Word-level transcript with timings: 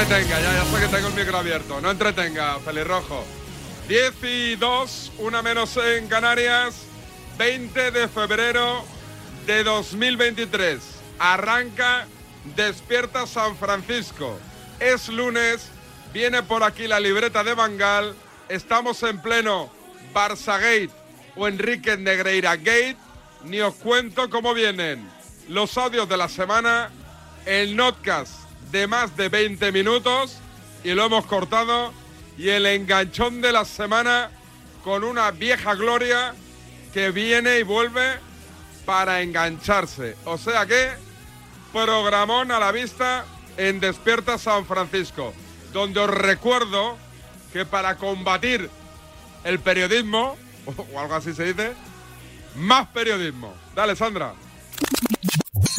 Entretenga, 0.00 0.40
ya, 0.40 0.52
ya 0.52 0.64
sé 0.64 0.80
que 0.80 0.96
tengo 0.96 1.08
el 1.08 1.14
micro 1.14 1.38
abierto. 1.38 1.80
No 1.80 1.90
entretenga, 1.90 2.58
pelirrojo. 2.60 3.24
10 3.88 4.14
y 4.22 4.56
2, 4.56 5.12
una 5.18 5.42
menos 5.42 5.76
en 5.76 6.06
Canarias. 6.06 6.82
20 7.36 7.90
de 7.90 8.06
febrero 8.06 8.84
de 9.46 9.64
2023. 9.64 10.78
Arranca 11.18 12.06
Despierta 12.56 13.26
San 13.26 13.56
Francisco. 13.56 14.38
Es 14.78 15.08
lunes, 15.08 15.68
viene 16.12 16.44
por 16.44 16.62
aquí 16.62 16.86
la 16.86 17.00
libreta 17.00 17.42
de 17.42 17.54
Bangal. 17.54 18.14
Estamos 18.48 19.02
en 19.02 19.20
pleno 19.20 19.68
Barça 20.14 20.60
Gate 20.60 20.90
o 21.34 21.48
Enrique 21.48 21.96
Negreira 21.96 22.54
Gate. 22.54 22.98
Ni 23.44 23.60
os 23.60 23.74
cuento 23.74 24.30
cómo 24.30 24.54
vienen 24.54 25.08
los 25.48 25.76
audios 25.76 26.08
de 26.08 26.16
la 26.16 26.28
semana, 26.28 26.90
el 27.46 27.74
notcast 27.74 28.37
de 28.70 28.86
más 28.86 29.16
de 29.16 29.28
20 29.28 29.72
minutos 29.72 30.38
y 30.84 30.92
lo 30.92 31.06
hemos 31.06 31.26
cortado 31.26 31.92
y 32.36 32.50
el 32.50 32.66
enganchón 32.66 33.40
de 33.40 33.52
la 33.52 33.64
semana 33.64 34.30
con 34.84 35.04
una 35.04 35.30
vieja 35.30 35.74
gloria 35.74 36.34
que 36.92 37.10
viene 37.10 37.58
y 37.58 37.62
vuelve 37.62 38.18
para 38.84 39.22
engancharse. 39.22 40.16
O 40.24 40.38
sea 40.38 40.66
que 40.66 40.90
programón 41.72 42.50
a 42.50 42.58
la 42.58 42.72
vista 42.72 43.24
en 43.56 43.80
Despierta 43.80 44.38
San 44.38 44.64
Francisco, 44.66 45.34
donde 45.72 46.00
os 46.00 46.10
recuerdo 46.10 46.96
que 47.52 47.66
para 47.66 47.96
combatir 47.96 48.70
el 49.44 49.58
periodismo, 49.58 50.36
o 50.94 50.98
algo 50.98 51.14
así 51.14 51.34
se 51.34 51.44
dice, 51.44 51.72
más 52.56 52.88
periodismo. 52.88 53.54
Dale, 53.74 53.96
Sandra. 53.96 54.34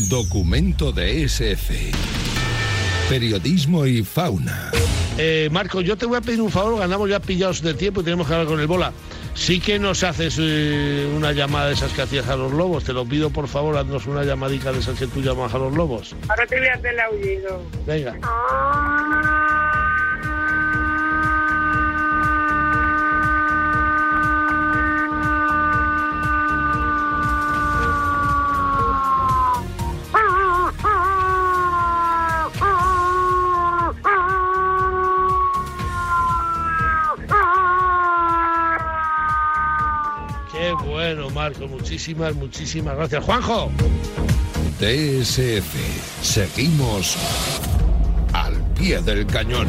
Documento 0.10 0.92
de 0.92 1.24
SF. 1.24 2.29
Periodismo 3.10 3.88
y 3.88 4.04
fauna. 4.04 4.70
Eh, 5.18 5.50
Marco, 5.52 5.82
yo 5.82 5.98
te 5.98 6.06
voy 6.06 6.18
a 6.18 6.22
pedir 6.22 6.40
un 6.40 6.52
favor, 6.52 6.78
ganamos 6.78 7.10
ya 7.10 7.20
pillados 7.20 7.64
de 7.64 7.74
tiempo 7.74 8.02
y 8.02 8.04
tenemos 8.04 8.28
que 8.28 8.34
hablar 8.34 8.48
con 8.48 8.60
el 8.60 8.68
bola. 8.68 8.94
Sí 9.34 9.60
que 9.60 9.80
nos 9.80 10.04
haces 10.04 10.38
eh, 10.40 11.12
una 11.16 11.32
llamada 11.32 11.68
de 11.68 11.74
esas 11.74 11.92
que 11.92 12.04
hacías 12.04 12.28
a 12.30 12.36
los 12.36 12.52
lobos. 12.52 12.84
Te 12.84 12.94
lo 12.94 13.06
pido, 13.06 13.32
por 13.32 13.48
favor, 13.48 13.76
haznos 13.78 14.06
una 14.06 14.24
llamadita 14.24 14.72
de 14.72 14.80
esas 14.80 15.00
que 15.00 15.08
tú 15.08 15.22
llamas 15.22 15.54
a 15.56 15.58
los 15.58 15.74
lobos. 15.74 16.16
Ahora 16.28 16.46
te 16.46 16.60
voy 16.60 16.68
a 16.68 16.74
hacer 16.76 16.94
el 16.94 17.00
aullido. 17.00 17.62
Venga. 17.88 18.14
Qué 18.14 18.20
Muchísimas, 41.80 42.36
muchísimas 42.36 42.96
gracias. 42.98 43.24
Juanjo. 43.24 43.72
DSF. 44.80 45.76
Seguimos 46.22 47.18
al 48.34 48.62
pie 48.74 49.02
del 49.02 49.26
cañón. 49.26 49.68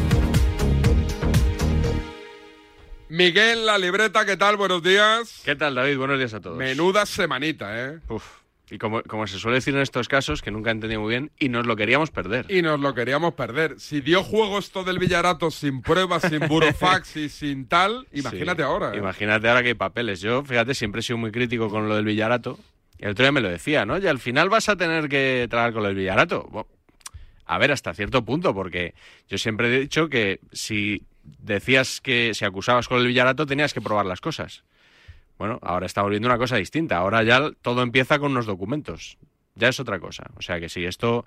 Miguel, 3.07 3.65
la 3.65 3.77
libreta, 3.77 4.25
¿qué 4.25 4.37
tal? 4.37 4.57
Buenos 4.57 4.83
días. 4.83 5.41
¿Qué 5.43 5.55
tal, 5.55 5.75
David? 5.75 5.97
Buenos 5.97 6.17
días 6.17 6.33
a 6.33 6.41
todos. 6.41 6.57
Menuda 6.57 7.05
semanita, 7.05 7.77
¿eh? 7.77 7.99
Uf. 8.09 8.40
Y 8.73 8.77
como, 8.77 9.03
como 9.03 9.27
se 9.27 9.37
suele 9.37 9.55
decir 9.55 9.75
en 9.75 9.81
estos 9.81 10.07
casos, 10.07 10.41
que 10.41 10.49
nunca 10.49 10.71
entendí 10.71 10.97
muy 10.97 11.09
bien, 11.09 11.31
y 11.37 11.49
nos 11.49 11.67
lo 11.67 11.75
queríamos 11.75 12.09
perder. 12.09 12.45
Y 12.49 12.61
nos 12.61 12.79
lo 12.79 12.93
queríamos 12.95 13.33
perder. 13.33 13.77
Si 13.79 13.99
dio 13.99 14.23
juego 14.23 14.57
esto 14.57 14.85
del 14.85 14.97
Villarato 14.97 15.51
sin 15.51 15.81
pruebas, 15.81 16.23
sin 16.23 16.39
burofax 16.47 17.17
y 17.17 17.27
sin 17.27 17.67
tal, 17.67 18.07
imagínate 18.13 18.61
Sí. 18.61 18.65
ahora. 18.65 18.93
¿eh? 18.93 18.97
Imagínate 18.97 19.49
ahora 19.49 19.61
que 19.61 19.67
hay 19.69 19.73
papeles. 19.73 20.21
Yo, 20.21 20.43
fíjate, 20.45 20.73
siempre 20.73 20.99
he 20.99 21.03
sido 21.03 21.17
muy 21.17 21.31
crítico 21.31 21.69
con 21.69 21.89
lo 21.89 21.95
del 21.97 22.05
Villarato. 22.05 22.57
Y 22.97 23.03
el 23.03 23.11
otro 23.11 23.25
día 23.25 23.31
me 23.33 23.41
lo 23.41 23.49
decía, 23.49 23.85
¿no? 23.85 23.97
Y 23.97 24.07
al 24.07 24.19
final 24.19 24.47
vas 24.47 24.69
a 24.69 24.77
tener 24.77 25.09
que 25.09 25.47
tragar 25.49 25.73
con 25.73 25.85
el 25.85 25.93
Villarato. 25.95 26.47
Bo- 26.49 26.67
A 27.45 27.57
ver, 27.57 27.73
hasta 27.73 27.93
cierto 27.93 28.23
punto, 28.23 28.53
porque 28.53 28.93
yo 29.27 29.37
siempre 29.37 29.67
he 29.75 29.79
dicho 29.81 30.07
que 30.07 30.39
si 30.53 31.03
decías 31.39 31.99
que 31.99 32.33
si 32.33 32.45
acusabas 32.45 32.87
con 32.87 32.99
el 32.99 33.07
Villarato 33.07 33.45
tenías 33.45 33.73
que 33.73 33.81
probar 33.81 34.05
las 34.05 34.21
cosas. 34.21 34.63
Bueno, 35.41 35.57
ahora 35.63 35.87
está 35.87 36.03
volviendo 36.03 36.27
una 36.27 36.37
cosa 36.37 36.57
distinta. 36.57 36.97
Ahora 36.97 37.23
ya 37.23 37.49
todo 37.63 37.81
empieza 37.81 38.19
con 38.19 38.33
unos 38.33 38.45
documentos. 38.45 39.17
Ya 39.55 39.69
es 39.69 39.79
otra 39.79 39.99
cosa. 39.99 40.29
O 40.37 40.43
sea 40.43 40.59
que 40.59 40.69
si 40.69 40.85
esto 40.85 41.25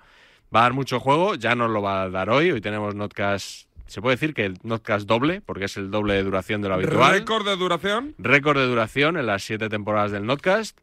va 0.55 0.61
a 0.61 0.63
dar 0.63 0.71
mucho 0.71 1.01
juego, 1.01 1.35
ya 1.35 1.53
nos 1.53 1.69
lo 1.69 1.81
va 1.81 2.03
a 2.03 2.09
dar 2.09 2.29
hoy. 2.29 2.49
Hoy 2.49 2.61
tenemos 2.61 2.95
Notcast, 2.95 3.67
se 3.87 4.01
puede 4.01 4.15
decir 4.15 4.33
que 4.33 4.45
el 4.45 4.57
Notcast 4.63 5.05
doble, 5.05 5.41
porque 5.41 5.65
es 5.65 5.75
el 5.75 5.91
doble 5.91 6.13
de 6.13 6.23
duración 6.23 6.61
de 6.61 6.69
lo 6.69 6.75
habitual. 6.75 7.11
Récord 7.11 7.45
de 7.45 7.57
duración. 7.57 8.15
Récord 8.17 8.57
de 8.57 8.67
duración 8.67 9.17
en 9.17 9.25
las 9.25 9.43
siete 9.43 9.67
temporadas 9.67 10.13
del 10.13 10.25
Notcast. 10.25 10.79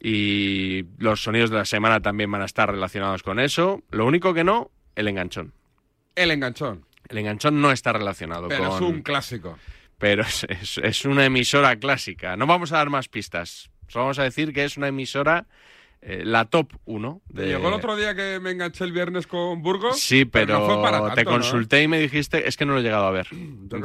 Y 0.00 0.84
los 0.98 1.24
sonidos 1.24 1.50
de 1.50 1.56
la 1.56 1.64
semana 1.64 1.98
también 1.98 2.30
van 2.30 2.42
a 2.42 2.44
estar 2.44 2.70
relacionados 2.70 3.24
con 3.24 3.40
eso. 3.40 3.82
Lo 3.90 4.06
único 4.06 4.32
que 4.32 4.44
no, 4.44 4.70
el 4.94 5.08
enganchón. 5.08 5.54
El 6.14 6.30
enganchón. 6.30 6.86
El 7.08 7.18
enganchón 7.18 7.60
no 7.60 7.72
está 7.72 7.92
relacionado 7.92 8.46
Pero 8.46 8.68
con... 8.68 8.74
es 8.76 8.80
un 8.80 9.02
clásico. 9.02 9.58
Pero 10.00 10.22
es, 10.22 10.44
es- 10.48 10.78
es 10.82 11.04
una 11.04 11.24
emisora 11.26 11.76
clásica. 11.76 12.36
No 12.36 12.46
vamos 12.48 12.72
a 12.72 12.78
dar 12.78 12.90
más 12.90 13.06
pistas. 13.08 13.70
Solo 13.86 14.06
vamos 14.06 14.18
a 14.18 14.24
decir 14.24 14.52
que 14.52 14.64
es 14.64 14.76
una 14.76 14.88
emisora, 14.88 15.46
eh, 16.02 16.22
la 16.24 16.46
top 16.46 16.72
1. 16.86 17.20
¿Te 17.34 17.46
llegó 17.46 17.68
el 17.68 17.74
otro 17.74 17.94
día 17.96 18.14
que 18.14 18.40
me 18.40 18.52
enganché 18.52 18.84
el 18.84 18.92
viernes 18.92 19.26
con 19.26 19.60
Burgos? 19.62 20.00
Sí, 20.00 20.24
pero, 20.24 20.58
no 20.66 20.80
tanto, 20.82 21.14
te 21.14 21.24
¿no? 21.24 21.30
consulté 21.32 21.82
y 21.82 21.88
me 21.88 21.98
dijiste, 22.00 22.48
es 22.48 22.56
que 22.56 22.64
no 22.64 22.72
lo 22.72 22.80
he 22.80 22.82
llegado 22.82 23.04
a 23.06 23.10
ver. 23.10 23.28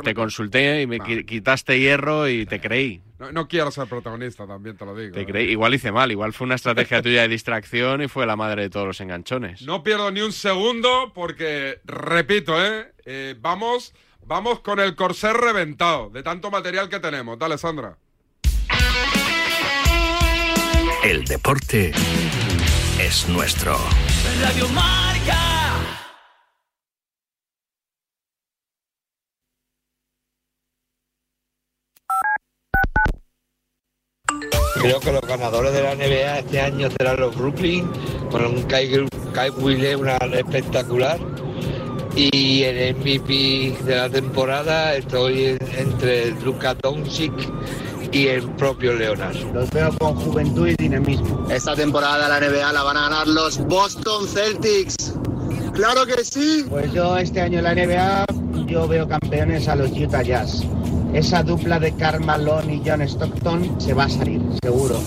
te 0.03 0.13
consulté 0.13 0.81
y 0.83 0.87
me 0.87 0.99
quitaste 1.25 1.77
hierro 1.79 2.29
y 2.29 2.45
te 2.45 2.61
creí. 2.61 3.01
No, 3.19 3.31
no 3.33 3.47
quiero 3.47 3.71
ser 3.71 3.87
protagonista, 3.87 4.45
también 4.47 4.77
te 4.77 4.85
lo 4.85 4.95
digo. 4.95 5.13
Te 5.13 5.21
¿eh? 5.21 5.25
creí. 5.25 5.49
Igual 5.51 5.73
hice 5.73 5.91
mal, 5.91 6.09
igual 6.11 6.31
fue 6.31 6.45
una 6.45 6.55
estrategia 6.55 7.01
tuya 7.01 7.23
de 7.23 7.27
distracción 7.29 8.01
y 8.03 8.07
fue 8.07 8.25
la 8.25 8.35
madre 8.37 8.61
de 8.63 8.69
todos 8.69 8.85
los 8.87 9.01
enganchones. 9.01 9.63
No 9.63 9.83
pierdo 9.83 10.11
ni 10.11 10.21
un 10.21 10.31
segundo 10.31 11.11
porque, 11.13 11.79
repito, 11.85 12.63
¿eh? 12.63 12.93
Eh, 13.05 13.35
vamos, 13.39 13.93
vamos 14.25 14.59
con 14.59 14.79
el 14.79 14.95
corsé 14.95 15.33
reventado 15.33 16.09
de 16.09 16.23
tanto 16.23 16.51
material 16.51 16.89
que 16.89 16.99
tenemos. 16.99 17.37
Dale, 17.37 17.57
Sandra. 17.57 17.97
El 21.03 21.23
deporte 21.25 21.91
es 22.99 23.29
nuestro. 23.29 23.77
Radio 24.41 24.67
Marca. 24.69 25.55
Creo 34.81 34.99
que 34.99 35.11
los 35.11 35.21
ganadores 35.21 35.73
de 35.73 35.81
la 35.81 35.95
NBA 35.95 36.39
este 36.39 36.61
año 36.61 36.89
serán 36.91 37.19
los 37.19 37.35
Brooklyn, 37.35 37.89
con 38.29 38.45
un 38.45 38.63
Kai, 38.63 39.07
Kai 39.33 39.49
una 39.95 40.17
espectacular. 40.17 41.19
Y 42.15 42.63
el 42.63 42.95
MVP 42.95 43.75
de 43.83 43.95
la 43.95 44.09
temporada 44.09 44.95
estoy 44.95 45.43
en- 45.45 45.59
entre 45.77 46.31
Luka 46.43 46.73
Doncic 46.81 47.33
y 48.11 48.27
el 48.27 48.43
propio 48.51 48.93
Leonard. 48.93 49.35
Los 49.53 49.69
veo 49.71 49.91
con 49.97 50.15
juventud 50.15 50.67
y 50.67 50.75
dinamismo. 50.75 51.45
Esta 51.49 51.75
temporada 51.75 52.29
la 52.29 52.39
NBA 52.39 52.71
la 52.71 52.83
van 52.83 52.95
a 52.97 53.01
ganar 53.09 53.27
los 53.27 53.57
Boston 53.67 54.27
Celtics. 54.27 55.13
¡Claro 55.73 56.05
que 56.05 56.23
sí! 56.23 56.65
Pues 56.69 56.93
yo 56.93 57.17
este 57.17 57.41
año 57.41 57.57
en 57.57 57.63
la 57.65 57.71
NBA 57.75 58.25
yo 58.67 58.87
veo 58.87 59.07
campeones 59.07 59.67
a 59.67 59.75
los 59.75 59.91
Utah 59.91 60.21
Jazz. 60.21 60.63
Esa 61.13 61.43
dupla 61.43 61.79
de 61.79 61.93
Karl 61.95 62.23
Malone 62.23 62.75
y 62.75 62.81
John 62.85 63.01
Stockton 63.01 63.79
se 63.79 63.93
va 63.93 64.05
a 64.05 64.09
salir, 64.09 64.41
seguro. 64.61 65.01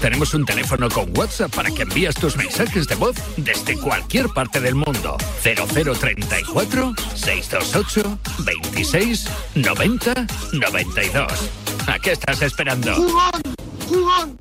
Tenemos 0.00 0.32
un 0.32 0.46
teléfono 0.46 0.88
con 0.88 1.16
WhatsApp 1.16 1.54
para 1.54 1.70
que 1.70 1.82
envíes 1.82 2.14
tus 2.14 2.36
mensajes 2.36 2.88
de 2.88 2.94
voz 2.94 3.16
desde 3.36 3.76
cualquier 3.76 4.28
parte 4.28 4.60
del 4.60 4.74
mundo. 4.74 5.16
0034 5.42 6.94
628 7.14 8.18
26 8.44 9.28
90 9.56 10.14
92. 10.52 11.50
¿A 11.86 11.98
qué 11.98 12.12
estás 12.12 12.40
esperando? 12.40 12.94
¡Jugón! 12.94 13.42
¡Jugón! 13.88 14.38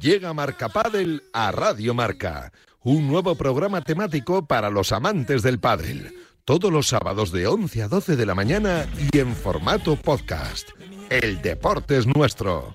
Llega 0.00 0.32
Marca 0.32 0.68
Padel 0.68 1.22
a 1.32 1.52
Radio 1.52 1.94
Marca, 1.94 2.52
un 2.82 3.08
nuevo 3.08 3.34
programa 3.34 3.82
temático 3.82 4.46
para 4.46 4.70
los 4.70 4.92
amantes 4.92 5.42
del 5.42 5.60
pádel. 5.60 6.14
Todos 6.44 6.72
los 6.72 6.88
sábados 6.88 7.30
de 7.32 7.46
11 7.46 7.82
a 7.82 7.88
12 7.88 8.16
de 8.16 8.26
la 8.26 8.34
mañana 8.34 8.86
y 9.12 9.18
en 9.18 9.34
formato 9.34 9.96
podcast. 9.96 10.70
El 11.10 11.42
deporte 11.42 11.98
es 11.98 12.06
nuestro. 12.06 12.74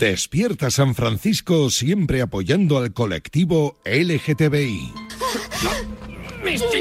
Despierta 0.00 0.70
San 0.70 0.94
Francisco 0.94 1.68
siempre 1.68 2.22
apoyando 2.22 2.78
al 2.78 2.94
colectivo 2.94 3.76
LGTBI. 3.84 4.90
¡Misty! 6.42 6.78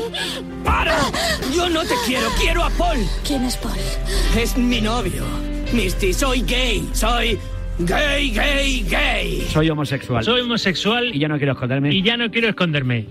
¡Para! 0.64 0.98
Yo 1.54 1.68
no 1.70 1.82
te 1.82 1.96
quiero, 2.06 2.30
quiero 2.40 2.64
a 2.64 2.70
Paul. 2.70 2.98
¿Quién 3.28 3.44
es 3.44 3.58
Paul? 3.58 3.76
Es 4.38 4.56
mi 4.58 4.80
novio. 4.80 5.26
Misty, 5.74 6.14
soy 6.14 6.44
gay. 6.44 6.90
Soy 6.94 7.38
gay, 7.80 8.32
gay, 8.32 8.88
gay. 8.90 9.46
Soy 9.52 9.70
homosexual. 9.70 10.24
Soy 10.24 10.40
homosexual 10.40 11.14
Y 11.14 11.20
ya 11.20 11.28
no 11.28 11.36
quiero 11.38 11.52
esconderme. 11.52 11.94
y 11.94 12.02
ya 12.02 12.16
no 12.16 12.32
quiero 12.32 12.48
esconderme. 12.48 13.06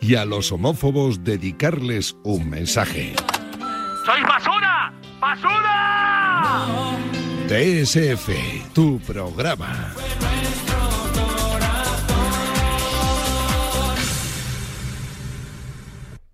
Y 0.00 0.14
a 0.14 0.24
los 0.24 0.52
homófobos 0.52 1.24
dedicarles 1.24 2.16
un 2.22 2.48
mensaje. 2.48 3.14
¡Soy 4.04 4.22
basura! 4.22 4.92
¡Basura! 5.20 6.66
TSF, 7.48 8.28
tu 8.76 9.00
programa. 9.06 9.94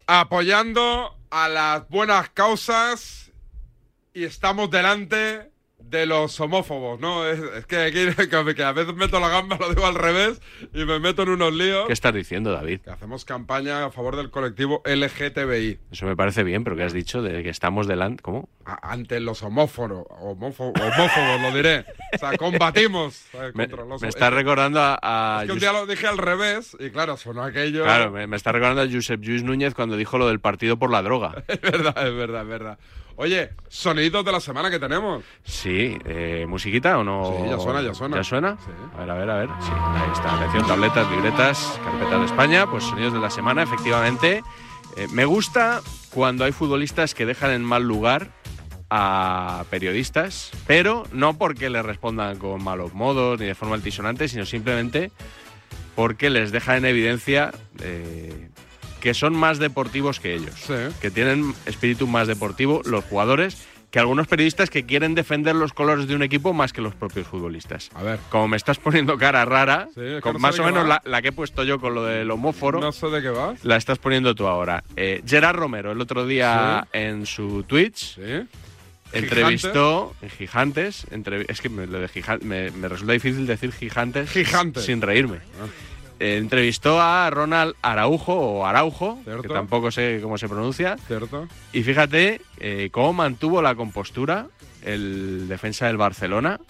apoyando 0.09 1.17
a 1.31 1.49
las 1.49 1.89
buenas 1.89 2.31
causas 2.31 3.31
y 4.13 4.25
estamos 4.25 4.73
delante 4.73 5.52
de 5.93 6.07
los 6.07 6.41
homófobos, 6.41 6.99
¿no? 6.99 7.25
Es, 7.27 7.39
es 7.39 7.67
que 7.67 7.77
aquí 7.77 8.07
que, 8.57 8.63
a 8.65 8.73
veces 8.73 8.95
meto 8.95 9.21
la 9.21 9.29
gamba, 9.29 9.57
lo 9.61 9.69
digo 9.69 9.87
al 9.87 9.95
revés, 9.95 10.41
y 10.75 10.85
me 10.85 10.99
meto 10.99 11.23
en 11.23 11.29
unos 11.29 11.53
líos. 11.53 11.87
¿Qué 11.87 11.93
estás 11.93 12.15
diciendo, 12.15 12.51
David? 12.51 12.81
Que 12.81 12.91
hacemos 12.91 13.25
campaña 13.25 13.85
a 13.85 13.91
favor 13.91 14.17
del 14.17 14.31
colectivo 14.31 14.83
LGTBI. 14.87 15.79
Eso 15.93 16.07
me 16.07 16.17
parece 16.17 16.43
bien, 16.43 16.65
pero 16.65 16.75
¿qué 16.77 16.85
has 16.85 16.93
dicho? 16.93 17.23
De 17.23 17.43
que 17.43 17.51
estamos 17.51 17.87
delante. 17.87 18.23
¿Cómo? 18.23 18.49
A- 18.65 18.91
ante 18.93 19.21
los 19.21 19.43
homófonos, 19.43 20.05
homófo- 20.09 20.73
homófobos, 20.73 21.41
lo 21.43 21.53
diré. 21.53 21.85
O 22.15 22.19
sea, 22.19 22.37
combatimos 22.39 23.27
eh, 23.35 23.53
Me, 23.55 23.69
contra 23.69 23.85
los 23.87 24.01
me 24.03 24.09
está 24.09 24.31
recordando 24.31 24.81
a. 24.81 24.99
a 25.03 25.43
Es 25.43 25.47
que 25.47 25.53
un 25.53 25.59
día 25.59 25.73
lo 25.73 25.87
dije 25.87 26.07
al 26.07 26.19
revés 26.19 26.77
y 26.81 26.91
claro, 26.91 27.17
sonó 27.17 27.43
aquello. 27.43 27.85
Claro, 27.85 28.11
me, 28.11 28.27
me 28.27 28.37
está 28.37 28.51
recordando 28.53 28.83
a 28.83 28.87
Josep 28.91 29.21
Lluís 29.21 29.43
Núñez 29.43 29.75
cuando 29.75 29.97
dijo 29.97 30.17
lo 30.17 30.27
del 30.29 30.41
partido 30.41 30.79
por 30.79 30.91
la 30.91 31.03
droga. 31.03 31.45
Es 31.53 31.61
verdad, 31.61 32.07
es 32.09 32.15
verdad, 32.17 32.43
es 32.43 32.49
verdad. 32.49 32.79
Oye, 33.23 33.51
sonidos 33.69 34.25
de 34.25 34.33
la 34.33 34.41
semana 34.41 34.69
que 34.69 34.81
tenemos. 34.81 35.23
Sí, 35.45 35.97
eh, 36.07 36.45
¿musiquita 36.49 36.99
o 36.99 37.05
no? 37.05 37.37
Sí, 37.39 37.51
ya 37.51 37.57
suena, 37.57 37.81
ya 37.81 37.95
suena. 37.95 38.17
¿Ya 38.17 38.25
suena? 38.25 38.57
Sí. 38.57 38.73
A 38.97 38.99
ver, 38.99 39.11
a 39.11 39.15
ver, 39.15 39.31
a 39.31 39.37
ver. 39.37 39.49
Sí, 39.61 39.71
ahí 39.71 40.11
está. 40.13 40.39
Atención, 40.39 40.67
tabletas, 40.67 41.09
libretas, 41.09 41.81
carpetas 41.85 42.19
de 42.19 42.27
España. 42.27 42.67
Pues 42.69 42.83
sonidos 42.83 43.13
de 43.13 43.21
la 43.21 43.31
semana, 43.31 43.63
efectivamente. 43.63 44.43
Eh, 44.97 45.07
me 45.13 45.25
gusta 45.25 45.83
cuando 46.13 46.45
hay 46.45 46.51
futbolistas 46.51 47.15
que 47.15 47.25
dejan 47.25 47.53
en 47.53 47.63
mal 47.63 47.85
lugar 47.85 48.33
a 48.91 49.67
periodistas, 49.71 50.51
pero 50.67 51.05
no 51.13 51.39
porque 51.39 51.71
les 51.71 51.85
respondan 51.87 52.41
con 52.41 52.65
malos 52.65 52.93
modos 52.93 53.39
ni 53.39 53.47
de 53.47 53.55
forma 53.55 53.77
altisonante, 53.77 54.27
sino 54.27 54.45
simplemente 54.47 55.13
porque 55.95 56.29
les 56.29 56.51
deja 56.51 56.77
en 56.77 56.87
evidencia 56.87 57.53
eh, 57.81 58.49
que 59.03 59.13
son 59.15 59.35
más 59.35 59.59
deportivos 59.59 60.21
que 60.21 60.33
ellos, 60.35 60.55
Sí. 60.67 60.75
que 61.01 61.11
tienen 61.11 61.53
espíritu 61.67 62.07
más 62.07 62.29
deportivo 62.29 62.81
los 62.85 63.05
jugadores 63.05 63.67
que 63.91 63.99
algunos 63.99 64.27
periodistas 64.27 64.71
que 64.71 64.87
quieren 64.87 65.15
defender 65.15 65.55
los 65.55 65.75
colores 65.75 66.07
de 66.09 66.15
un 66.15 66.23
equipo 66.23 66.55
más 66.55 66.73
que 66.73 66.81
los 66.81 66.95
propios 66.95 67.27
futbolistas. 67.27 67.91
A 67.95 68.03
ver. 68.03 68.19
Como 68.31 68.49
me 68.49 68.57
estás 68.57 68.79
poniendo 68.79 69.19
cara 69.19 69.45
rara, 69.45 69.89
Sí, 69.93 70.01
es 70.01 70.15
que 70.15 70.21
con 70.23 70.33
no 70.35 70.39
más 70.39 70.59
o 70.59 70.65
menos 70.65 70.87
la, 70.89 71.03
la 71.05 71.21
que 71.21 71.29
he 71.29 71.33
puesto 71.33 71.63
yo 71.65 71.79
con 71.79 71.95
lo 71.95 72.05
del 72.05 72.31
homóforo, 72.31 72.81
No 72.81 72.91
sé 72.93 73.09
de 73.09 73.21
qué 73.21 73.29
vas. 73.29 73.63
la 73.65 73.77
estás 73.77 73.99
poniendo 73.99 74.35
tú 74.35 74.47
ahora. 74.47 74.83
Eh, 74.97 75.21
Gerard 75.27 75.57
Romero, 75.57 75.93
el 75.93 76.01
otro 76.01 76.25
día 76.25 76.87
en 76.95 77.27
su 77.27 77.65
Twitch, 77.65 78.15
Sí. 78.15 78.47
entrevistó 79.13 80.15
en 80.23 80.31
Gigantes. 80.31 81.07
entrev- 81.11 81.45
es 81.49 81.61
que 81.61 81.69
me, 81.69 81.87
lo 81.87 81.99
de 82.01 82.09
me, 82.43 82.71
me 82.71 82.89
resulta 82.89 83.13
difícil 83.13 83.47
decir 83.47 83.73
Gigantes, 83.73 84.31
Gigantes. 84.31 84.85
sin 84.85 85.03
reírme. 85.03 85.37
Ah. 85.61 85.67
Eh, 86.23 86.37
entrevistó 86.37 87.01
a 87.01 87.29
Ronald 87.31 87.75
Araujo 87.83 88.33
o 88.33 88.65
Araujo, 88.65 89.19
Cierto. 89.25 89.43
que 89.43 89.49
tampoco 89.49 89.91
sé 89.91 90.21
cómo 90.23 90.39
se 90.39 90.49
pronuncia. 90.49 90.97
¿Cierto? 91.09 91.49
Y 91.73 91.83
fíjate 91.83 92.41
eh, 92.61 92.91
cómo 92.93 93.13
mantuvo 93.13 93.61
la 93.61 93.75
compostura 93.75 94.47
el 94.83 95.49
defensa 95.49 95.89
del 95.89 95.97
Barcelona. 95.97 96.61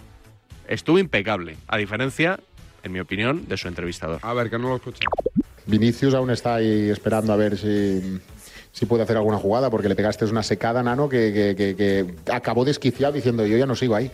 Estuvo 0.68 0.98
impecable, 0.98 1.56
a 1.68 1.76
diferencia, 1.76 2.40
en 2.82 2.92
mi 2.92 3.00
opinión, 3.00 3.46
de 3.46 3.58
su 3.58 3.68
entrevistador. 3.68 4.20
A 4.22 4.32
ver, 4.32 4.48
que 4.48 4.58
no 4.58 4.70
lo 4.70 4.76
escuché. 4.76 5.04
Vinicius 5.66 6.14
aún 6.14 6.30
está 6.30 6.54
ahí 6.54 6.88
esperando 6.88 7.34
a 7.34 7.36
ver 7.36 7.58
si, 7.58 8.20
si 8.72 8.86
puede 8.86 9.02
hacer 9.02 9.18
alguna 9.18 9.36
jugada, 9.36 9.68
porque 9.68 9.88
le 9.90 9.94
pegaste 9.94 10.24
una 10.24 10.42
secada, 10.42 10.82
Nano, 10.82 11.10
que, 11.10 11.30
que- 11.34 11.54
que- 11.56 11.76
que 12.24 12.32
acabó 12.32 12.64
desquiciado 12.64 13.12
diciendo 13.12 13.44
yo 13.46 13.58
ya 13.58 13.66
no 13.66 13.76
sigo 13.76 13.96
ahí. 13.96 14.10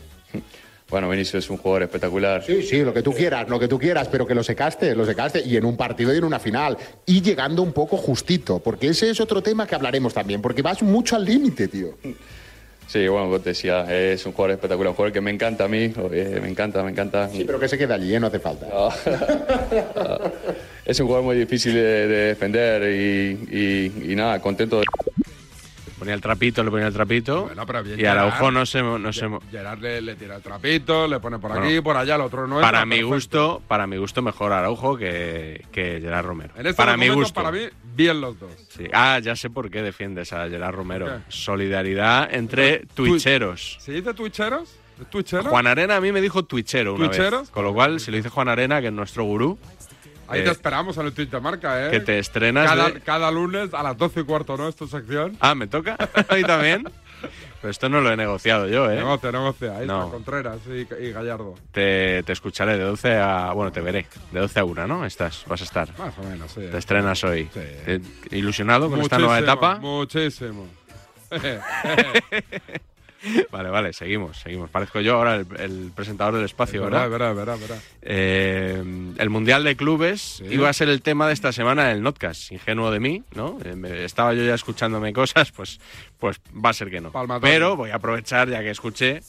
Bueno, 0.90 1.10
Vinicius 1.10 1.44
es 1.44 1.50
un 1.50 1.58
jugador 1.58 1.82
espectacular. 1.82 2.42
Sí, 2.42 2.62
sí, 2.62 2.82
lo 2.82 2.94
que 2.94 3.02
tú 3.02 3.12
quieras, 3.12 3.46
lo 3.48 3.58
que 3.58 3.68
tú 3.68 3.78
quieras, 3.78 4.08
pero 4.08 4.26
que 4.26 4.34
lo 4.34 4.42
secaste, 4.42 4.94
lo 4.94 5.04
secaste, 5.04 5.42
y 5.44 5.56
en 5.56 5.66
un 5.66 5.76
partido 5.76 6.14
y 6.14 6.16
en 6.16 6.24
una 6.24 6.38
final, 6.38 6.78
y 7.04 7.20
llegando 7.20 7.62
un 7.62 7.72
poco 7.72 7.98
justito, 7.98 8.58
porque 8.58 8.88
ese 8.88 9.10
es 9.10 9.20
otro 9.20 9.42
tema 9.42 9.66
que 9.66 9.74
hablaremos 9.74 10.14
también, 10.14 10.40
porque 10.40 10.62
vas 10.62 10.82
mucho 10.82 11.14
al 11.16 11.26
límite, 11.26 11.68
tío. 11.68 11.90
Sí, 12.86 13.06
bueno, 13.06 13.26
como 13.26 13.38
te 13.40 13.50
decía, 13.50 13.84
es 13.94 14.24
un 14.24 14.32
jugador 14.32 14.52
espectacular, 14.52 14.88
un 14.88 14.94
jugador 14.96 15.12
que 15.12 15.20
me 15.20 15.30
encanta 15.30 15.64
a 15.64 15.68
mí, 15.68 15.92
eh, 16.10 16.38
me 16.40 16.48
encanta, 16.48 16.82
me 16.82 16.90
encanta. 16.90 17.28
Sí, 17.28 17.44
pero 17.44 17.60
que 17.60 17.68
se 17.68 17.76
quede 17.76 17.92
allí, 17.92 18.14
¿eh? 18.14 18.20
no 18.20 18.28
hace 18.28 18.38
falta. 18.38 18.66
Es 20.86 20.98
un 21.00 21.06
jugador 21.06 21.26
muy 21.26 21.36
difícil 21.36 21.74
de, 21.74 21.82
de 22.08 22.16
defender 22.28 22.82
y, 22.90 23.38
y- 23.54 24.12
y 24.12 24.16
nada, 24.16 24.40
contento 24.40 24.78
de... 24.80 24.86
Ponía 26.08 26.14
el 26.16 26.22
trapito, 26.22 26.64
le 26.64 26.70
ponía 26.70 26.86
el 26.86 26.92
trapito. 26.94 27.42
Bueno, 27.44 27.66
pero 27.66 27.82
bien 27.82 28.00
y 28.00 28.04
Araujo 28.06 28.50
no 28.50 28.64
se, 28.64 28.82
no 28.82 29.12
se 29.12 29.28
Ge- 29.28 29.38
Gerard 29.50 29.78
le, 29.80 30.00
le 30.00 30.14
tira 30.14 30.36
el 30.36 30.42
trapito, 30.42 31.06
le 31.06 31.20
pone 31.20 31.38
por 31.38 31.50
Bueno, 31.50 31.66
aquí, 31.66 31.82
por 31.82 31.98
allá, 31.98 32.14
el 32.14 32.22
otro 32.22 32.46
no 32.46 32.62
para 32.62 32.86
mi 32.86 32.92
perfecto. 32.96 33.14
gusto, 33.14 33.62
para 33.68 33.86
mi 33.86 33.98
gusto 33.98 34.22
mejor 34.22 34.54
Araujo 34.54 34.96
que, 34.96 35.66
que 35.70 35.98
Gerard 36.00 36.24
Romero. 36.24 36.54
En 36.56 36.66
este 36.66 36.74
para 36.82 36.96
mi 36.96 37.10
gusto. 37.10 37.34
para 37.34 37.52
mí, 37.52 37.60
bien 37.94 38.22
los 38.22 38.40
dos. 38.40 38.50
Sí. 38.70 38.84
Ah, 38.94 39.18
ya 39.18 39.36
sé 39.36 39.50
por 39.50 39.70
qué 39.70 39.82
defiendes 39.82 40.32
a 40.32 40.48
Gerard 40.48 40.74
Romero. 40.74 41.04
¿Qué? 41.06 41.20
Solidaridad 41.28 42.32
entre 42.32 42.86
twitcheros. 42.94 43.76
¿Se 43.78 43.92
dice 43.92 44.14
twitcheros? 44.14 44.76
¿Es 44.98 45.10
twitchero? 45.10 45.44
Juan 45.50 45.66
Arena 45.66 45.96
a 45.96 46.00
mí 46.00 46.10
me 46.10 46.22
dijo 46.22 46.42
twitchero 46.46 46.94
una 46.94 47.08
vez. 47.08 47.50
Con 47.50 47.64
lo 47.64 47.74
cual, 47.74 48.00
si 48.00 48.10
lo 48.10 48.16
dice 48.16 48.30
Juan 48.30 48.48
Arena, 48.48 48.80
que 48.80 48.86
es 48.86 48.92
nuestro 48.94 49.24
gurú, 49.24 49.58
Ahí 50.28 50.40
eh, 50.40 50.44
te 50.44 50.50
esperamos 50.50 50.96
en 50.98 51.06
el 51.06 51.12
Twitch 51.12 51.30
de 51.30 51.40
marca, 51.40 51.86
¿eh? 51.86 51.90
que 51.90 52.00
te 52.00 52.18
estrenas 52.18 52.68
cada, 52.68 52.90
de- 52.90 53.00
cada 53.00 53.30
lunes 53.30 53.72
a 53.72 53.82
las 53.82 53.96
12 53.96 54.20
y 54.20 54.24
cuarto, 54.24 54.56
¿no? 54.56 54.68
Es 54.68 54.76
tu 54.76 54.86
sección. 54.86 55.36
Ah, 55.40 55.54
¿me 55.54 55.66
toca? 55.66 55.96
¿A 56.28 56.34
mí 56.34 56.42
también? 56.42 56.88
Pero 57.60 57.70
esto 57.72 57.88
no 57.88 58.00
lo 58.00 58.12
he 58.12 58.16
negociado 58.16 58.68
yo, 58.68 58.88
¿eh? 58.90 58.96
Negocia, 58.96 59.32
negocia. 59.32 59.76
Ahí 59.78 59.86
No. 59.86 60.00
está, 60.04 60.10
Contreras 60.12 60.58
y, 60.68 60.86
y 61.04 61.10
Gallardo. 61.12 61.54
Te, 61.72 62.22
te 62.22 62.32
escucharé 62.32 62.76
de 62.78 62.84
12 62.84 63.16
a... 63.16 63.52
Bueno, 63.52 63.72
te 63.72 63.80
veré. 63.80 64.06
De 64.30 64.38
12 64.38 64.60
a 64.60 64.64
1, 64.64 64.86
¿no? 64.86 65.04
Estás, 65.04 65.44
vas 65.48 65.60
a 65.62 65.64
estar. 65.64 65.98
Más 65.98 66.16
o 66.18 66.22
menos, 66.22 66.52
sí. 66.52 66.60
Te 66.70 66.78
estrenas 66.78 67.24
hoy. 67.24 67.48
Sí. 67.52 67.60
¿Te- 67.84 68.36
¿Ilusionado 68.36 68.88
con 68.88 69.00
esta 69.00 69.18
nueva 69.18 69.38
etapa? 69.40 69.76
Muchísimo. 69.80 70.66
Vale, 73.50 73.68
vale, 73.68 73.92
seguimos, 73.92 74.38
seguimos. 74.38 74.70
Parezco 74.70 75.00
yo 75.00 75.16
ahora 75.16 75.34
el, 75.36 75.46
el 75.58 75.90
presentador 75.94 76.34
del 76.36 76.44
espacio, 76.44 76.82
¿verdad? 76.84 77.10
verá, 77.10 77.32
verá, 77.32 77.56
verá. 77.56 77.76
Eh, 78.02 78.82
el 79.18 79.30
Mundial 79.30 79.64
de 79.64 79.76
Clubes 79.76 80.42
iba 80.48 80.68
a 80.68 80.72
ser 80.72 80.88
el 80.88 81.02
tema 81.02 81.26
de 81.26 81.32
esta 81.34 81.52
semana 81.52 81.88
del 81.88 82.02
Notcast. 82.02 82.52
Ingenuo 82.52 82.90
de 82.90 83.00
mí, 83.00 83.22
¿no? 83.34 83.58
Eh, 83.64 84.04
estaba 84.04 84.34
yo 84.34 84.44
ya 84.44 84.54
escuchándome 84.54 85.12
cosas, 85.12 85.50
pues, 85.52 85.80
pues 86.18 86.40
va 86.54 86.70
a 86.70 86.72
ser 86.72 86.90
que 86.90 87.00
no. 87.00 87.10
Palmatorio. 87.10 87.52
Pero 87.52 87.76
voy 87.76 87.90
a 87.90 87.96
aprovechar, 87.96 88.48
ya 88.48 88.60
que 88.60 88.70
escuché, 88.70 89.20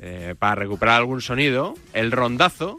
eh, 0.00 0.34
para 0.38 0.56
recuperar 0.56 0.96
algún 0.96 1.20
sonido, 1.20 1.74
el 1.92 2.10
rondazo 2.12 2.78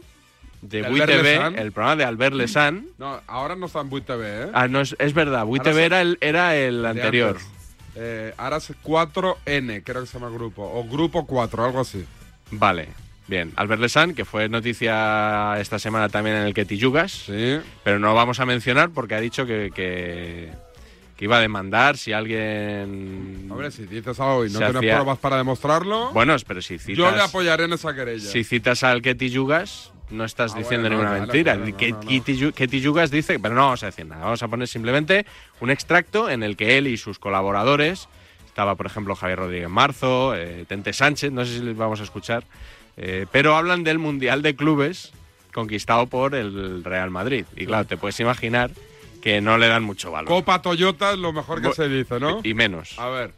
de 0.60 0.84
Albert 0.84 0.90
Bui 0.90 1.00
TV, 1.06 1.22
Lesan. 1.34 1.58
el 1.58 1.72
programa 1.72 1.96
de 1.96 2.04
Albert 2.04 2.34
Lesan. 2.36 2.86
No, 2.98 3.20
ahora 3.26 3.56
no 3.56 3.66
está 3.66 3.80
en 3.80 3.88
Buit 3.90 4.04
TV, 4.04 4.44
¿eh? 4.44 4.50
Ah, 4.52 4.68
no, 4.68 4.80
es, 4.80 4.94
es 4.98 5.14
verdad, 5.14 5.44
Bui 5.46 5.58
Ahora 5.60 5.70
TV 5.70 5.80
se- 5.80 5.86
era 5.86 6.00
el, 6.02 6.18
era 6.20 6.56
el 6.56 6.84
anterior. 6.84 7.36
antes. 7.38 7.61
Eh, 7.94 8.32
ahora 8.38 8.56
es 8.56 8.70
4N, 8.82 9.82
creo 9.84 10.00
que 10.02 10.06
se 10.06 10.14
llama 10.14 10.28
el 10.28 10.34
grupo. 10.34 10.62
O 10.62 10.84
Grupo 10.88 11.26
4, 11.26 11.64
algo 11.64 11.80
así. 11.80 12.04
Vale, 12.50 12.88
bien. 13.28 13.52
Albert 13.56 13.80
Lesan, 13.82 14.14
que 14.14 14.24
fue 14.24 14.48
noticia 14.48 15.54
esta 15.60 15.78
semana 15.78 16.08
también 16.08 16.36
en 16.36 16.42
el 16.46 16.54
que 16.54 16.64
Sí. 17.26 17.58
pero 17.84 17.98
no 17.98 18.08
lo 18.08 18.14
vamos 18.14 18.40
a 18.40 18.46
mencionar 18.46 18.90
porque 18.90 19.14
ha 19.14 19.20
dicho 19.20 19.44
que, 19.46 19.70
que, 19.74 20.50
que 21.16 21.24
iba 21.24 21.36
a 21.36 21.40
demandar 21.40 21.96
si 21.98 22.12
alguien... 22.12 23.46
Hombre, 23.50 23.70
si 23.70 23.86
dices 23.86 24.18
algo 24.20 24.44
y 24.46 24.50
no 24.50 24.58
tienes 24.58 24.76
hacía- 24.76 24.94
pruebas 24.96 25.18
para 25.18 25.36
demostrarlo, 25.36 26.10
Bueno, 26.12 26.34
pero 26.46 26.60
si 26.62 26.78
citas... 26.78 26.96
yo 26.96 27.10
le 27.10 27.22
apoyaré 27.22 27.64
en 27.64 27.74
esa 27.74 27.94
querella. 27.94 28.28
Si 28.30 28.42
citas 28.44 28.82
al 28.82 29.02
Yugas, 29.30 29.91
no 30.12 30.24
estás 30.24 30.54
Ah, 30.54 30.58
diciendo 30.58 30.88
bueno, 30.88 31.02
ninguna 31.02 31.18
no, 31.18 31.26
mentira. 31.26 31.54
claro, 31.56 31.76
Que- 31.76 31.90
no. 31.92 32.52
Ketty 32.52 32.80
Yugas 32.80 33.10
dice, 33.10 33.38
pero 33.38 33.54
no 33.54 33.62
vamos 33.62 33.82
a 33.82 33.86
decir 33.86 34.06
nada, 34.06 34.24
vamos 34.24 34.42
a 34.42 34.48
poner 34.48 34.68
simplemente 34.68 35.26
un 35.60 35.70
extracto 35.70 36.28
en 36.30 36.42
el 36.42 36.56
que 36.56 36.78
él 36.78 36.86
y 36.86 36.96
sus 36.96 37.18
colaboradores, 37.18 38.08
estaba 38.46 38.74
por 38.74 38.86
ejemplo 38.86 39.14
Javier 39.16 39.38
Rodríguez 39.38 39.68
Marzo, 39.68 40.34
eh, 40.36 40.64
Tente 40.68 40.92
Sánchez, 40.92 41.32
no 41.32 41.44
sé 41.44 41.58
si 41.58 41.64
les 41.64 41.76
vamos 41.76 42.00
a 42.00 42.04
escuchar, 42.04 42.44
eh, 42.96 43.26
pero 43.32 43.56
hablan 43.56 43.84
del 43.84 43.98
Mundial 43.98 44.42
de 44.42 44.54
Clubes 44.54 45.12
conquistado 45.54 46.06
por 46.06 46.34
el 46.34 46.82
Real 46.84 47.10
Madrid. 47.10 47.44
Y 47.56 47.66
claro, 47.66 47.86
te 47.86 47.96
puedes 47.96 48.18
imaginar 48.20 48.70
que 49.22 49.40
no 49.40 49.56
le 49.58 49.68
dan 49.68 49.82
mucho 49.84 50.10
valor. 50.10 50.28
Copa 50.28 50.60
Toyota 50.62 51.12
es 51.12 51.18
lo 51.18 51.32
mejor 51.32 51.62
que 51.62 51.72
se 51.72 51.88
dice, 51.88 52.18
¿no? 52.18 52.40
Y 52.42 52.54
menos. 52.54 52.98
A 52.98 53.08
ver. 53.08 53.32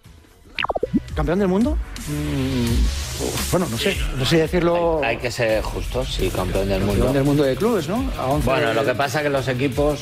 ¿Campeón 1.15 1.39
del 1.39 1.49
mundo? 1.49 1.79
Mm, 2.09 3.51
bueno, 3.53 3.67
no 3.71 3.79
sé, 3.79 3.97
no 4.17 4.25
sé 4.25 4.39
decirlo. 4.39 5.01
Hay 5.05 5.17
que 5.17 5.31
ser 5.31 5.63
justos, 5.63 6.13
sí, 6.15 6.29
campeón 6.35 6.69
del 6.69 6.79
Campeón 6.81 6.99
mundo. 6.99 7.13
del 7.13 7.25
mundo 7.25 7.45
de 7.45 7.55
clubes, 7.57 7.89
¿no? 7.89 8.11
A 8.19 8.27
11 8.27 8.45
Bueno, 8.51 8.75
lo 8.75 8.85
que 8.85 8.95
pasa 8.95 9.19
es 9.19 9.25
que 9.25 9.31
los 9.31 9.47
equipos, 9.47 10.01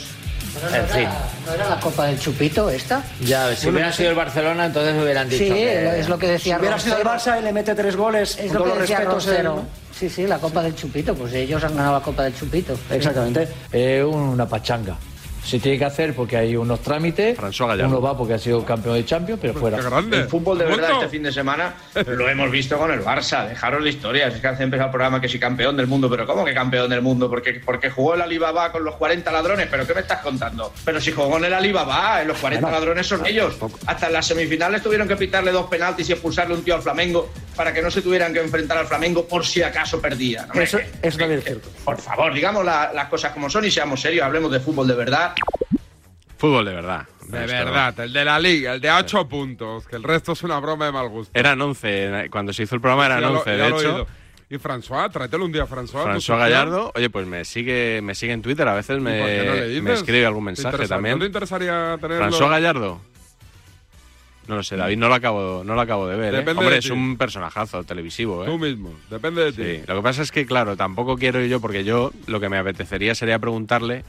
en 0.74 0.86
fin, 0.88 1.08
¿No 1.46 1.52
era 1.52 1.68
la 1.68 1.80
Copa 1.80 2.06
del 2.06 2.18
Chupito 2.18 2.70
esta? 2.70 3.02
ya, 3.20 3.54
si 3.54 3.66
Bueno, 3.66 3.70
hubiera 3.76 3.86
no 3.88 3.92
sé. 3.92 3.96
sido 3.98 4.10
el 4.10 4.16
Barcelona, 4.16 4.66
entonces 4.66 5.02
hubieran 5.02 5.28
dicho 5.28 5.44
Sí, 5.44 5.50
que... 5.50 6.00
es 6.00 6.08
lo 6.08 6.18
que 6.18 6.28
decía 6.28 6.54
Si 6.56 6.60
hubiera 6.60 6.78
sido 6.78 6.96
el. 6.96 7.04
Barça 7.04 7.38
y 7.38 7.42
le 7.42 7.52
mete 7.52 7.74
tres 7.74 7.94
goles, 7.94 8.38
Es 8.38 8.50
con 8.50 8.60
lo 8.60 8.64
que 8.64 8.70
los 8.70 8.88
decía 8.88 9.02
él, 9.40 9.48
Sí, 9.98 10.08
sí, 10.08 10.26
la 10.26 10.38
Copa 10.38 10.62
del 10.62 10.74
Chupito. 10.74 11.14
Pues 11.14 11.32
ellos 11.34 11.62
han 11.62 11.76
ganado 11.76 11.92
la 11.98 12.00
Copa 12.02 12.24
del 12.24 12.34
Chupito. 12.34 12.74
Exactamente. 12.90 13.46
Es 13.70 14.02
una 14.04 14.48
pachanga. 14.48 14.96
Se 15.44 15.58
tiene 15.58 15.76
que 15.78 15.84
hacer 15.84 16.14
porque 16.14 16.36
hay 16.36 16.56
unos 16.56 16.80
trámites. 16.80 17.36
Uno 17.86 18.00
va 18.00 18.16
porque 18.16 18.34
ha 18.34 18.38
sido 18.38 18.64
campeón 18.64 18.94
de 18.94 19.04
Champions, 19.04 19.40
pero 19.42 19.54
fuera. 19.54 19.76
El 19.78 20.28
fútbol 20.28 20.56
de 20.58 20.64
verdad 20.66 20.90
este 20.94 21.08
fin 21.08 21.22
de 21.24 21.32
semana 21.32 21.74
lo 22.06 22.28
hemos 22.28 22.50
visto 22.50 22.78
con 22.78 22.90
el 22.92 23.00
Barça. 23.04 23.48
Dejaros 23.48 23.82
de 23.82 23.90
historias. 23.90 24.34
Es 24.34 24.40
que 24.40 24.46
hace 24.46 24.62
empezar 24.62 24.86
el 24.86 24.92
programa 24.92 25.20
que 25.20 25.28
sí 25.28 25.38
campeón 25.38 25.76
del 25.76 25.88
mundo. 25.88 26.08
Pero 26.08 26.26
¿cómo 26.26 26.44
que 26.44 26.54
campeón 26.54 26.88
del 26.88 27.02
mundo? 27.02 27.28
Porque, 27.28 27.54
porque 27.64 27.90
jugó 27.90 28.14
el 28.14 28.22
Alibaba 28.22 28.70
con 28.70 28.84
los 28.84 28.94
40 28.96 29.30
ladrones. 29.32 29.66
¿Pero 29.70 29.86
qué 29.86 29.94
me 29.94 30.00
estás 30.00 30.20
contando? 30.20 30.72
Pero 30.84 31.00
si 31.00 31.10
jugó 31.12 31.36
en 31.38 31.44
el 31.46 31.54
Alibaba, 31.54 32.22
en 32.22 32.28
los 32.28 32.38
40 32.38 32.66
Bueno, 32.68 32.78
ladrones 32.78 33.06
son 33.06 33.26
ellos. 33.26 33.56
Hasta 33.86 34.06
en 34.06 34.12
las 34.12 34.26
semifinales 34.26 34.80
tuvieron 34.82 35.08
que 35.08 35.16
pitarle 35.16 35.50
dos 35.50 35.66
penaltis 35.66 36.08
y 36.08 36.12
expulsarle 36.12 36.54
un 36.54 36.62
tío 36.62 36.76
al 36.76 36.82
Flamengo 36.82 37.30
para 37.56 37.72
que 37.74 37.82
no 37.82 37.90
se 37.90 38.00
tuvieran 38.00 38.32
que 38.32 38.40
enfrentar 38.40 38.78
al 38.78 38.86
Flamengo 38.86 39.26
por 39.26 39.44
si 39.44 39.62
acaso 39.62 40.00
perdían. 40.00 40.44
Hombre, 40.46 40.64
Eso, 40.64 40.78
que- 40.78 40.88
eso 41.02 41.18
también 41.18 41.40
es 41.40 41.44
cierto. 41.44 41.68
por 41.84 42.00
favor, 42.00 42.32
digamos 42.32 42.64
la- 42.64 42.92
las 42.94 43.08
cosas 43.08 43.32
como 43.32 43.50
son 43.50 43.64
y 43.64 43.70
seamos 43.70 44.00
serios. 44.00 44.24
Hablemos 44.24 44.50
de 44.52 44.60
fútbol 44.60 44.86
de 44.88 44.94
verdad. 44.94 45.31
Fútbol 46.38 46.64
de 46.64 46.74
verdad. 46.74 47.06
De 47.28 47.46
verdad, 47.46 47.98
el 48.00 48.12
de 48.12 48.24
la 48.24 48.38
liga, 48.40 48.74
el 48.74 48.80
de 48.80 48.90
8 48.90 49.28
puntos, 49.28 49.86
que 49.86 49.96
el 49.96 50.02
resto 50.02 50.32
es 50.32 50.42
una 50.42 50.58
broma 50.58 50.86
de 50.86 50.92
mal 50.92 51.08
gusto. 51.08 51.30
Eran 51.38 51.60
11, 51.60 52.28
cuando 52.30 52.52
se 52.52 52.64
hizo 52.64 52.74
el 52.74 52.80
programa 52.80 53.06
eran 53.06 53.20
Ya 53.20 53.28
lo- 53.28 53.38
11, 53.38 53.56
ya 53.56 53.64
de 53.64 53.70
lo 53.70 53.80
hecho. 53.80 54.06
Y 54.50 54.56
François, 54.56 55.10
tráetelo 55.10 55.46
un 55.46 55.52
día, 55.52 55.64
François. 55.66 56.02
tu 56.02 56.08
François 56.08 56.12
sección. 56.14 56.38
Gallardo, 56.40 56.92
oye, 56.94 57.08
pues 57.08 57.26
me 57.26 57.44
sigue, 57.46 58.00
me 58.02 58.14
sigue 58.14 58.32
en 58.34 58.42
Twitter, 58.42 58.68
a 58.68 58.74
veces 58.74 58.98
¿Y 58.98 59.00
por 59.00 59.12
qué 59.12 59.44
no 59.46 59.54
le 59.54 59.80
me, 59.82 59.92
escribe 59.94 60.26
algún 60.26 60.42
¿Te 60.44 60.46
mensaje 60.46 60.86
también. 60.88 61.14
¿No 61.14 61.20
te 61.20 61.26
interesaría 61.26 61.96
tenerlo? 62.00 62.26
François 62.28 62.50
Gallardo. 62.50 63.00
No 64.48 64.56
lo 64.56 64.62
sé, 64.64 64.76
David, 64.76 64.98
no 64.98 65.08
lo 65.08 65.14
acabo, 65.14 65.62
no 65.64 65.74
lo 65.76 65.80
acabo 65.80 66.08
de 66.08 66.16
ver. 66.16 66.34
¿eh? 66.34 66.38
Hombre, 66.50 66.70
de 66.72 66.78
es 66.78 66.84
ti. 66.86 66.90
un 66.90 67.16
personajazo 67.16 67.84
televisivo. 67.84 68.42
¿eh? 68.42 68.46
Tú 68.48 68.58
mismo, 68.58 68.92
depende 69.08 69.44
de 69.44 69.52
ti. 69.52 69.62
Sí, 69.80 69.84
lo 69.86 69.94
que 69.96 70.02
pasa 70.02 70.20
es 70.22 70.32
que, 70.32 70.44
claro, 70.44 70.76
tampoco 70.76 71.16
quiero 71.16 71.40
ir 71.40 71.48
yo, 71.48 71.60
porque 71.60 71.84
yo 71.84 72.12
lo 72.26 72.40
que 72.40 72.48
me 72.48 72.58
apetecería 72.58 73.14
sería 73.14 73.38
preguntarle 73.38 74.04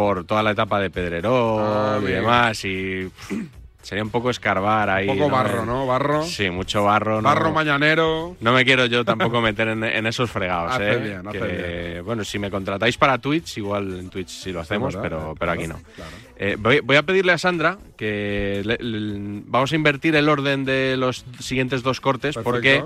por 0.00 0.24
toda 0.24 0.42
la 0.42 0.52
etapa 0.52 0.80
de 0.80 0.88
Pedrerol 0.88 1.60
Ah, 1.62 1.98
y 2.00 2.06
bien. 2.06 2.20
demás, 2.22 2.64
y 2.64 3.04
pff, 3.04 3.32
sería 3.82 4.02
un 4.02 4.08
poco 4.08 4.30
escarbar 4.30 4.88
ahí. 4.88 5.06
Un 5.06 5.18
poco 5.18 5.28
barro, 5.28 5.66
¿no? 5.66 5.86
Barro. 5.86 6.24
Sí, 6.24 6.48
mucho 6.48 6.84
barro. 6.84 7.16
no- 7.16 7.28
Barro 7.28 7.52
mañanero. 7.52 8.34
No 8.40 8.54
me 8.54 8.64
quiero 8.64 8.86
yo 8.86 9.04
tampoco 9.04 9.42
meter 9.42 9.68
en, 9.68 9.84
en 9.84 10.06
esos 10.06 10.30
fregados, 10.30 10.72
Hace 10.72 10.92
¿eh? 10.92 10.96
bien, 10.96 11.28
hace 11.28 11.38
Que, 11.38 12.00
Bueno, 12.02 12.24
si 12.24 12.38
me 12.38 12.50
contratáis 12.50 12.96
para 12.96 13.18
Twitch, 13.18 13.58
igual 13.58 13.98
en 13.98 14.08
Twitch 14.08 14.28
sí 14.30 14.52
lo 14.52 14.60
hacemos, 14.60 14.94
verdad, 14.94 15.02
pero, 15.10 15.32
eh, 15.32 15.36
pero 15.38 15.52
aquí 15.52 15.66
no. 15.66 15.78
claro. 15.94 16.10
Eh, 16.38 16.56
voy, 16.58 16.80
voy 16.80 16.96
a 16.96 17.02
pedirle 17.02 17.32
a 17.32 17.36
Sandra 17.38 17.76
que 17.98 18.62
le- 18.64 18.78
le- 18.80 19.42
vamos 19.48 19.70
a 19.70 19.74
invertir 19.76 20.16
el 20.16 20.30
orden 20.30 20.64
de 20.64 20.96
los 20.96 21.26
siguientes 21.40 21.82
dos 21.82 22.00
cortes 22.00 22.36
Perfecto. 22.36 22.42
porque 22.50 22.84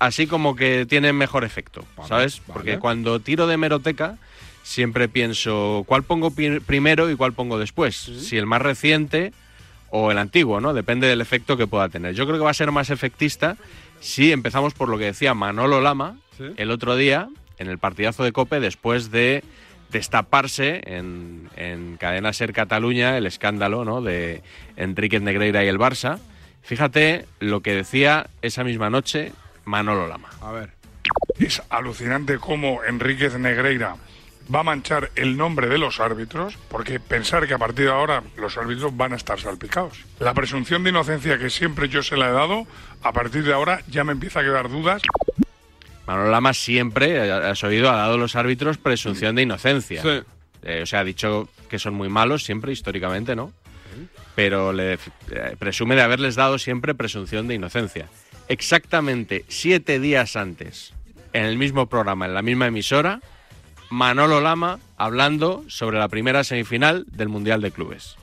así 0.00 0.26
como 0.26 0.56
que 0.56 0.84
tienen 0.86 1.14
mejor 1.16 1.44
efecto, 1.44 1.84
¿sabes? 2.08 2.40
vale. 2.40 2.52
Porque 2.52 2.78
cuando 2.80 3.20
tiro 3.20 3.46
de 3.46 3.56
meroteca 3.56 4.16
siempre 4.70 5.08
pienso 5.08 5.82
cuál 5.88 6.04
pongo 6.04 6.30
primero 6.30 7.10
y 7.10 7.16
cuál 7.16 7.32
pongo 7.32 7.58
después. 7.58 7.96
Si 7.96 8.36
el 8.36 8.46
más 8.46 8.62
reciente 8.62 9.32
o 9.90 10.12
el 10.12 10.18
antiguo, 10.18 10.60
¿no? 10.60 10.72
Depende 10.74 11.08
del 11.08 11.20
efecto 11.20 11.56
que 11.56 11.66
pueda 11.66 11.88
tener. 11.88 12.14
Yo 12.14 12.24
creo 12.24 12.38
que 12.38 12.44
va 12.44 12.52
a 12.52 12.54
ser 12.54 12.70
más 12.70 12.88
efectista 12.90 13.56
si 13.98 14.30
empezamos 14.30 14.72
por 14.72 14.88
lo 14.88 14.96
que 14.96 15.06
decía 15.06 15.34
Manolo 15.34 15.80
Lama 15.80 16.16
Sí. 16.38 16.44
el 16.56 16.70
otro 16.70 16.94
día 16.96 17.28
en 17.58 17.66
el 17.68 17.78
partidazo 17.78 18.22
de 18.22 18.30
Cope 18.32 18.60
después 18.60 19.10
de 19.10 19.42
destaparse 19.90 20.80
en, 20.86 21.50
en 21.56 21.96
Cadena 21.96 22.32
Ser 22.32 22.52
Cataluña 22.52 23.18
el 23.18 23.26
escándalo 23.26 23.84
¿no? 23.84 24.00
de 24.00 24.42
Enríquez 24.76 25.20
Negreira 25.20 25.64
y 25.64 25.68
el 25.68 25.78
Barça. 25.78 26.18
Fíjate 26.62 27.26
lo 27.40 27.60
que 27.60 27.74
decía 27.74 28.28
esa 28.40 28.62
misma 28.62 28.88
noche 28.88 29.32
Manolo 29.64 30.06
Lama. 30.06 30.28
A 30.40 30.52
ver. 30.52 30.70
Es 31.40 31.60
alucinante 31.70 32.38
cómo 32.38 32.84
Enríquez 32.84 33.36
Negreira 33.36 33.96
va 34.52 34.60
a 34.60 34.62
manchar 34.64 35.10
el 35.14 35.36
nombre 35.36 35.68
de 35.68 35.78
los 35.78 36.00
árbitros, 36.00 36.58
porque 36.68 36.98
pensar 37.00 37.46
que 37.46 37.54
a 37.54 37.58
partir 37.58 37.86
de 37.86 37.92
ahora 37.92 38.22
los 38.36 38.56
árbitros 38.58 38.96
van 38.96 39.12
a 39.12 39.16
estar 39.16 39.40
salpicados. 39.40 40.04
La 40.18 40.34
presunción 40.34 40.82
de 40.82 40.90
inocencia 40.90 41.38
que 41.38 41.50
siempre 41.50 41.88
yo 41.88 42.02
se 42.02 42.16
la 42.16 42.28
he 42.28 42.32
dado, 42.32 42.66
a 43.02 43.12
partir 43.12 43.44
de 43.44 43.52
ahora 43.52 43.82
ya 43.88 44.04
me 44.04 44.12
empieza 44.12 44.40
a 44.40 44.42
quedar 44.42 44.68
dudas. 44.68 45.02
Manolo 46.06 46.30
Lama 46.30 46.52
siempre, 46.54 47.26
eh, 47.26 47.30
has 47.30 47.62
oído, 47.62 47.90
ha 47.90 47.96
dado 47.96 48.14
a 48.14 48.18
los 48.18 48.34
árbitros 48.34 48.78
presunción 48.78 49.36
de 49.36 49.42
inocencia. 49.42 50.02
Sí. 50.02 50.22
Eh, 50.62 50.80
o 50.82 50.86
sea, 50.86 51.00
ha 51.00 51.04
dicho 51.04 51.48
que 51.68 51.78
son 51.78 51.94
muy 51.94 52.08
malos 52.08 52.44
siempre, 52.44 52.72
históricamente, 52.72 53.36
¿no? 53.36 53.52
Pero 54.34 54.72
le 54.72 54.94
eh, 54.94 54.98
presume 55.58 55.94
de 55.94 56.02
haberles 56.02 56.34
dado 56.34 56.58
siempre 56.58 56.94
presunción 56.94 57.48
de 57.48 57.54
inocencia. 57.54 58.08
Exactamente 58.48 59.44
siete 59.48 60.00
días 60.00 60.36
antes, 60.36 60.94
en 61.32 61.44
el 61.44 61.56
mismo 61.56 61.88
programa, 61.88 62.26
en 62.26 62.34
la 62.34 62.42
misma 62.42 62.66
emisora, 62.66 63.20
Manolo 63.90 64.40
Lama 64.40 64.78
hablando 64.96 65.64
sobre 65.66 65.98
la 65.98 66.08
primera 66.08 66.44
semifinal 66.44 67.06
del 67.10 67.28
Mundial 67.28 67.60
de 67.60 67.72
Clubes. 67.72 68.16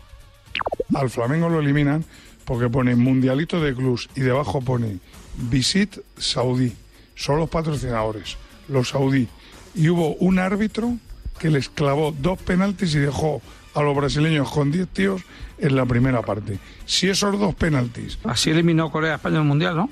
Al 0.95 1.09
Flamengo 1.09 1.49
lo 1.49 1.59
eliminan 1.59 2.05
porque 2.45 2.69
pone 2.69 2.95
Mundialito 2.95 3.61
de 3.61 3.75
Clubs 3.75 4.09
y 4.15 4.21
debajo 4.21 4.61
pone 4.61 4.99
Visit 5.35 5.97
Saudí. 6.17 6.73
Son 7.15 7.37
los 7.37 7.49
patrocinadores, 7.49 8.37
los 8.69 8.89
saudí. 8.89 9.27
Y 9.75 9.89
hubo 9.89 10.15
un 10.15 10.39
árbitro 10.39 10.97
que 11.37 11.49
les 11.49 11.67
clavó 11.67 12.13
dos 12.17 12.41
penaltis 12.41 12.95
y 12.95 12.99
dejó 12.99 13.41
a 13.73 13.81
los 13.81 13.95
brasileños 13.95 14.49
con 14.49 14.71
10 14.71 14.87
tíos 14.87 15.21
en 15.57 15.75
la 15.75 15.85
primera 15.85 16.21
parte. 16.21 16.59
Si 16.85 17.09
esos 17.09 17.37
dos 17.37 17.53
penaltis. 17.55 18.17
Así 18.23 18.51
eliminó 18.51 18.89
Corea 18.89 19.13
a 19.13 19.15
España 19.17 19.35
en 19.35 19.41
el 19.41 19.47
Mundial, 19.47 19.75
¿no? 19.75 19.89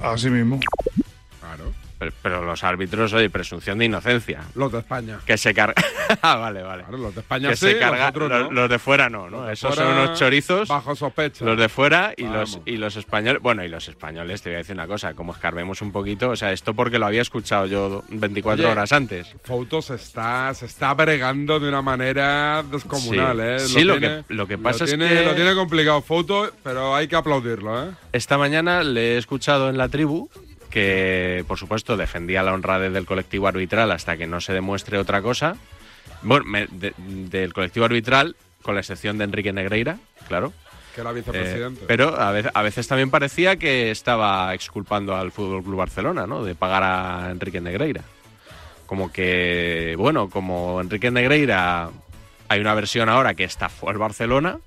Así 0.00 0.30
mismo. 0.30 0.60
Pero, 1.98 2.12
pero 2.22 2.44
los 2.44 2.62
árbitros, 2.62 3.12
oye, 3.14 3.30
presunción 3.30 3.78
de 3.78 3.86
inocencia. 3.86 4.42
Los 4.54 4.70
de 4.70 4.80
España. 4.80 5.18
Que 5.24 5.38
se 5.38 5.54
carga. 5.54 5.74
ah, 6.22 6.36
vale, 6.36 6.62
vale. 6.62 6.82
Claro, 6.82 6.98
los 6.98 7.14
de 7.14 7.20
España 7.22 7.48
que 7.50 7.56
sí, 7.56 7.66
se 7.68 7.80
los 7.80 8.52
no. 8.52 8.68
de 8.68 8.78
fuera 8.78 9.08
no, 9.08 9.30
¿no? 9.30 9.50
Esos 9.50 9.74
fuera, 9.74 9.90
son 9.90 10.02
unos 10.02 10.18
chorizos. 10.18 10.68
Bajo 10.68 10.94
sospecha. 10.94 11.44
Los 11.44 11.58
de 11.58 11.68
fuera 11.70 12.12
y 12.16 12.24
los, 12.24 12.60
y 12.66 12.76
los 12.76 12.96
españoles. 12.96 13.40
Bueno, 13.40 13.64
y 13.64 13.68
los 13.68 13.88
españoles, 13.88 14.42
te 14.42 14.50
voy 14.50 14.56
a 14.56 14.58
decir 14.58 14.74
una 14.74 14.86
cosa, 14.86 15.14
como 15.14 15.32
escarbemos 15.32 15.80
un 15.80 15.90
poquito, 15.90 16.30
o 16.30 16.36
sea, 16.36 16.52
esto 16.52 16.74
porque 16.74 16.98
lo 16.98 17.06
había 17.06 17.22
escuchado 17.22 17.66
yo 17.66 18.04
24 18.08 18.62
Oye, 18.64 18.72
horas 18.72 18.92
antes. 18.92 19.34
Fouto 19.44 19.80
se 19.80 19.94
está, 19.94 20.52
se 20.52 20.66
está 20.66 20.92
bregando 20.92 21.58
de 21.60 21.68
una 21.68 21.80
manera 21.82 22.62
descomunal, 22.70 23.36
Sí. 23.38 23.42
¿eh? 23.42 23.58
Sí, 23.80 23.84
lo 23.84 23.98
que- 23.98 24.22
lo 24.28 24.46
que 24.46 24.58
pasa 24.58 24.84
es 24.84 24.90
tiene, 24.90 25.08
que- 25.08 25.24
Lo 25.24 25.34
tiene 25.34 25.54
complicado 25.54 26.02
Fouto, 26.02 26.50
pero 26.62 26.94
hay 26.94 27.08
que 27.08 27.16
aplaudirlo, 27.16 27.84
¿eh? 27.84 27.90
Esta 28.12 28.36
mañana 28.36 28.82
le 28.82 29.14
he 29.14 29.18
escuchado 29.18 29.70
en 29.70 29.78
la 29.78 29.88
tribu 29.88 30.28
que, 30.70 31.44
por 31.48 31.58
supuesto, 31.58 31.96
defendía 31.96 32.42
la 32.42 32.52
honradez 32.52 32.92
del 32.92 33.06
colectivo 33.06 33.48
arbitral 33.48 33.90
hasta 33.92 34.16
que 34.16 34.26
no 34.26 34.40
se 34.40 34.52
demuestre 34.52 34.98
otra 34.98 35.22
cosa. 35.22 35.56
Bueno, 36.22 36.44
me- 36.46 36.66
de- 36.70 36.94
del 36.98 37.52
colectivo 37.52 37.84
arbitral, 37.86 38.36
con 38.62 38.74
la 38.74 38.80
excepción 38.80 39.18
de 39.18 39.24
Enrique 39.24 39.52
Negreira, 39.52 39.98
claro. 40.28 40.52
Que 40.94 41.02
era 41.02 41.10
Eh, 41.10 41.14
vicepresidente. 41.14 41.84
pero 41.86 42.18
a 42.18 42.32
veces, 42.32 42.50
a 42.54 42.62
veces 42.62 42.88
también 42.88 43.10
parecía 43.10 43.56
que 43.56 43.90
estaba 43.90 44.54
exculpando 44.54 45.14
al 45.14 45.30
Fútbol 45.30 45.62
Club 45.62 45.76
Barcelona, 45.76 46.26
¿no? 46.26 46.42
De 46.42 46.54
pagar 46.54 46.82
a 46.82 47.30
Enrique 47.30 47.60
Negreira. 47.60 48.02
Como 48.86 49.12
que, 49.12 49.94
bueno, 49.98 50.30
como 50.30 50.80
Enrique 50.80 51.10
Negreira 51.10 51.90
hay 52.48 52.60
una 52.60 52.74
versión 52.74 53.08
ahora 53.08 53.34
que 53.34 53.44
estafó 53.44 53.90
al 53.90 53.98
Barcelona, 53.98 54.58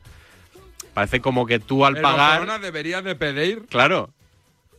parece 0.94 1.20
como 1.22 1.46
que 1.46 1.60
tú 1.60 1.86
al 1.86 1.96
El 1.98 2.03
pagar. 2.03 2.39
Barcelona 2.39 2.60
debería 2.60 3.01
de 3.01 3.15
pedir 3.15 3.65
Claro. 3.70 4.10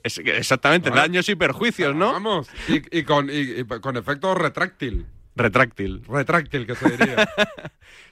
Es- 0.02 0.18
exactamente, 0.18 0.90
Vale. 0.90 1.02
daños 1.02 1.28
y 1.28 1.34
perjuicios, 1.34 1.94
¿no? 1.94 2.12
Vamos, 2.12 2.48
y, 2.68 2.98
y 2.98 3.02
con, 3.04 3.28
y- 3.30 3.60
y 3.60 3.64
con 3.64 3.96
efecto 3.96 4.34
retráctil. 4.34 5.06
Retráctil. 5.36 6.02
Retráctil, 6.08 6.66
que 6.66 6.74
se 6.74 6.90
diría. 6.96 7.28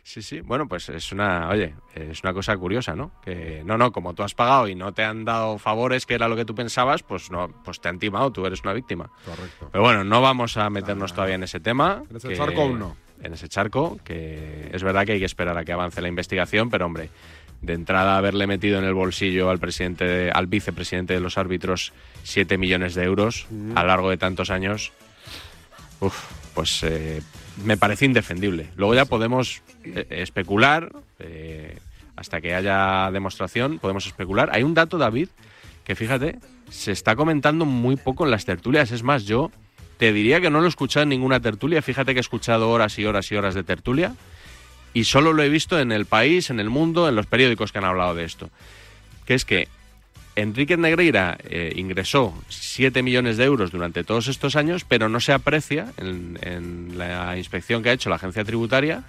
Sí, 0.02 0.22
sí. 0.22 0.40
Bueno, 0.40 0.66
pues 0.66 0.88
es 0.88 1.12
una, 1.12 1.50
oye, 1.50 1.74
es 1.94 2.22
una 2.22 2.32
cosa 2.32 2.56
curiosa, 2.56 2.96
¿no? 2.96 3.12
Que 3.22 3.62
no, 3.66 3.76
no, 3.76 3.92
como 3.92 4.14
tú 4.14 4.22
has 4.22 4.34
pagado 4.34 4.66
y 4.66 4.74
no 4.74 4.94
te 4.94 5.04
han 5.04 5.26
dado 5.26 5.58
favores, 5.58 6.06
que 6.06 6.14
era 6.14 6.28
lo 6.28 6.34
que 6.36 6.46
tú 6.46 6.54
pensabas, 6.54 7.02
pues 7.02 7.30
no, 7.30 7.48
pues 7.62 7.78
te 7.80 7.90
han 7.90 7.98
timado, 7.98 8.32
tú 8.32 8.46
eres 8.46 8.62
una 8.62 8.72
víctima. 8.72 9.10
Correcto. 9.26 9.68
Pero 9.70 9.84
bueno, 9.84 10.04
no 10.04 10.22
vamos 10.22 10.56
a 10.56 10.70
meternos 10.70 11.12
todavía 11.12 11.34
en 11.34 11.42
ese 11.42 11.60
tema. 11.60 12.02
En 12.08 12.16
ese 12.16 12.28
que- 12.28 12.36
charco 12.36 12.62
aún 12.62 12.78
no. 12.78 12.96
En 13.20 13.34
ese 13.34 13.48
charco, 13.50 13.98
que 14.02 14.70
es 14.72 14.82
verdad 14.82 15.04
que 15.04 15.12
hay 15.12 15.18
que 15.18 15.26
esperar 15.26 15.58
a 15.58 15.64
que 15.64 15.72
avance 15.72 16.00
la 16.00 16.08
investigación, 16.08 16.70
pero 16.70 16.86
hombre, 16.86 17.10
de 17.62 17.72
entrada 17.72 18.16
haberle 18.16 18.46
metido 18.46 18.78
en 18.78 18.84
el 18.84 18.94
bolsillo 18.94 19.50
al 19.50 19.58
presidente, 19.58 20.04
de- 20.04 20.30
al 20.30 20.46
vicepresidente 20.46 21.14
de 21.14 21.20
los 21.20 21.38
árbitros 21.38 21.92
7 22.22 22.56
millones 22.58 22.94
de 22.94 23.04
euros 23.04 23.46
Mm. 23.50 23.76
a 23.76 23.82
lo 23.82 23.88
largo 23.88 24.10
de 24.10 24.16
tantos 24.16 24.50
años, 24.50 24.92
uf, 26.00 26.14
pues 26.54 26.82
eh, 26.84 27.22
me 27.64 27.76
parece 27.76 28.04
indefendible. 28.04 28.68
Luego 28.76 28.94
ya 28.94 29.04
podemos 29.04 29.62
eh, 29.84 30.06
especular, 30.10 30.92
eh, 31.18 31.76
hasta 32.16 32.40
que 32.40 32.54
haya 32.54 33.10
demostración, 33.12 33.78
podemos 33.78 34.06
especular. 34.06 34.50
Hay 34.52 34.62
un 34.62 34.74
dato, 34.74 34.98
David, 34.98 35.28
que 35.84 35.94
fíjate, 35.94 36.38
se 36.68 36.92
está 36.92 37.16
comentando 37.16 37.64
muy 37.64 37.96
poco 37.96 38.24
en 38.24 38.30
las 38.30 38.44
tertulias. 38.44 38.90
Es 38.92 39.02
más, 39.02 39.24
yo 39.24 39.50
te 39.98 40.12
diría 40.12 40.40
que 40.40 40.50
no 40.50 40.60
lo 40.60 40.66
he 40.66 40.68
escuchado 40.68 41.02
en 41.04 41.08
ninguna 41.08 41.40
tertulia. 41.40 41.80
Fíjate 41.82 42.12
que 42.12 42.18
he 42.18 42.20
escuchado 42.20 42.70
horas 42.70 42.98
y 42.98 43.04
horas 43.04 43.30
y 43.32 43.36
horas 43.36 43.54
de 43.54 43.64
tertulia 43.64 44.14
y 44.98 45.04
solo 45.04 45.32
lo 45.32 45.42
he 45.42 45.48
visto 45.48 45.78
en 45.78 45.92
el 45.92 46.06
país, 46.06 46.50
en 46.50 46.58
el 46.60 46.70
mundo, 46.70 47.08
en 47.08 47.14
los 47.14 47.26
periódicos 47.26 47.70
que 47.72 47.78
han 47.78 47.84
hablado 47.84 48.14
de 48.14 48.24
esto. 48.24 48.50
Que 49.26 49.34
es 49.34 49.44
que 49.44 49.68
Enrique 50.34 50.76
Negreira 50.76 51.36
eh, 51.44 51.72
ingresó 51.76 52.34
7 52.48 53.02
millones 53.02 53.36
de 53.36 53.44
euros 53.44 53.70
durante 53.70 54.04
todos 54.04 54.28
estos 54.28 54.56
años, 54.56 54.84
pero 54.84 55.08
no 55.08 55.20
se 55.20 55.32
aprecia 55.32 55.92
en, 55.98 56.38
en 56.42 56.98
la 56.98 57.36
inspección 57.36 57.82
que 57.82 57.90
ha 57.90 57.92
hecho 57.92 58.08
la 58.10 58.16
agencia 58.16 58.44
tributaria 58.44 59.04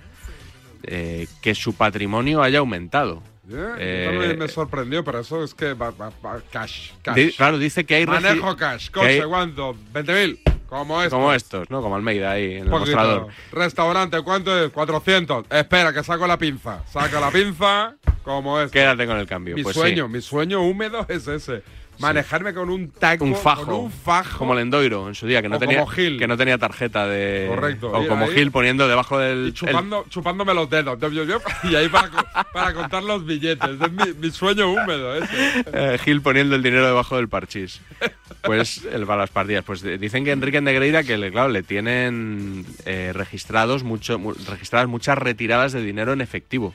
eh, 0.84 1.28
que 1.42 1.56
su 1.56 1.74
patrimonio 1.76 2.42
haya 2.44 2.60
aumentado. 2.60 3.22
Yeah, 3.48 3.76
Eh, 3.80 4.36
me 4.38 4.48
sorprendió, 4.48 5.04
pero 5.04 5.20
eso 5.22 5.44
es 5.44 5.54
que 5.56 5.74
va, 5.74 5.90
va- 5.92 6.12
va- 6.24 6.42
cash, 6.52 6.92
cash. 7.02 7.16
Di- 7.16 7.32
claro, 7.32 7.58
dice 7.58 7.84
que 7.84 7.96
hay 7.96 8.06
Manejo 8.06 8.56
cash, 8.56 8.90
que 8.92 9.00
hay- 9.00 9.18
coche, 9.18 9.28
¿cuánto? 9.28 9.76
20.000, 9.94 10.40
como 10.70 11.02
esto. 11.02 11.16
Como 11.16 11.34
estos, 11.34 11.70
¿no? 11.72 11.82
Como 11.82 11.96
Almeida 11.96 12.32
ahí 12.32 12.58
en 12.58 12.64
el 12.64 12.70
mostrador. 12.70 13.28
Restaurante, 13.52 14.22
¿cuánto 14.22 14.58
es? 14.64 14.72
400. 14.72 15.46
Espera, 15.50 15.92
que 15.92 16.04
saco 16.04 16.28
la 16.28 16.38
pinza. 16.38 16.84
Saca 16.86 17.20
la 17.20 17.32
pinza, 17.32 17.96
como 18.24 18.60
es. 18.60 18.72
Quédate 18.72 19.08
con 19.08 19.18
el 19.18 19.26
cambio. 19.26 19.56
Mi 19.56 19.64
pues 19.64 19.74
sí. 19.74 19.82
sueño, 19.82 20.08
mi 20.08 20.22
sueño 20.22 20.62
húmedo 20.62 21.06
es 21.10 21.28
ese. 21.28 21.64
Manejarme 22.00 22.54
con 22.54 22.70
un 22.70 22.90
taco, 22.92 23.26
un 23.26 23.36
fajo, 23.36 23.66
con 23.66 23.76
un 23.76 23.92
fajo. 23.92 24.38
como 24.40 24.56
Lendoiro 24.56 25.08
en 25.08 25.16
su 25.16 25.28
día 25.28 25.42
que 25.42 25.50
no 25.50 25.58
O 25.58 25.60
tenía 25.60 25.80
como 25.80 25.92
Gil. 25.92 26.18
que 26.18 26.28
no 26.28 26.38
tenía 26.38 26.58
tarjeta 26.58 27.08
de 27.08 27.48
Correcto. 27.50 27.92
o 27.92 28.08
como 28.08 28.26
ahí- 28.26 28.34
Gil 28.34 28.52
poniendo 28.52 28.88
debajo 28.88 29.18
del 29.20 29.50
Y 29.50 29.54
chupando, 29.54 30.06
chupándome 30.10 30.54
los 30.54 30.70
dedos. 30.70 30.98
Y 31.64 31.76
ahí 31.76 31.90
para, 31.90 32.10
para 32.54 32.74
contar 32.74 33.04
los 33.04 33.26
billetes. 33.26 33.70
Es 33.82 33.92
mi, 33.92 34.14
mi 34.14 34.32
sueño 34.32 34.72
húmedo 34.72 35.16
ese. 35.16 35.60
el- 35.60 35.66
eh, 35.74 35.98
Gil 36.00 36.22
poniendo 36.22 36.56
el 36.56 36.64
dinero 36.64 36.86
debajo 36.86 37.16
del 37.18 37.28
parchís. 37.30 37.82
Pues 38.44 38.86
el 38.92 39.06
para 39.06 39.22
las 39.22 39.30
partidas. 39.30 39.64
Pues 39.66 39.82
dicen 39.82 40.24
que 40.24 40.32
Enrique 40.32 40.62
Negreira 40.62 41.04
que 41.04 41.18
le, 41.18 41.32
claro 41.32 41.50
le 41.50 41.64
tienen 41.64 42.66
eh, 42.86 43.12
registrados 43.14 43.84
mucho 43.84 44.18
mu- 44.18 44.34
registradas 44.50 44.88
muchas 44.88 45.18
retiradas 45.18 45.74
de 45.74 45.82
dinero 45.82 46.14
en 46.14 46.22
efectivo, 46.22 46.74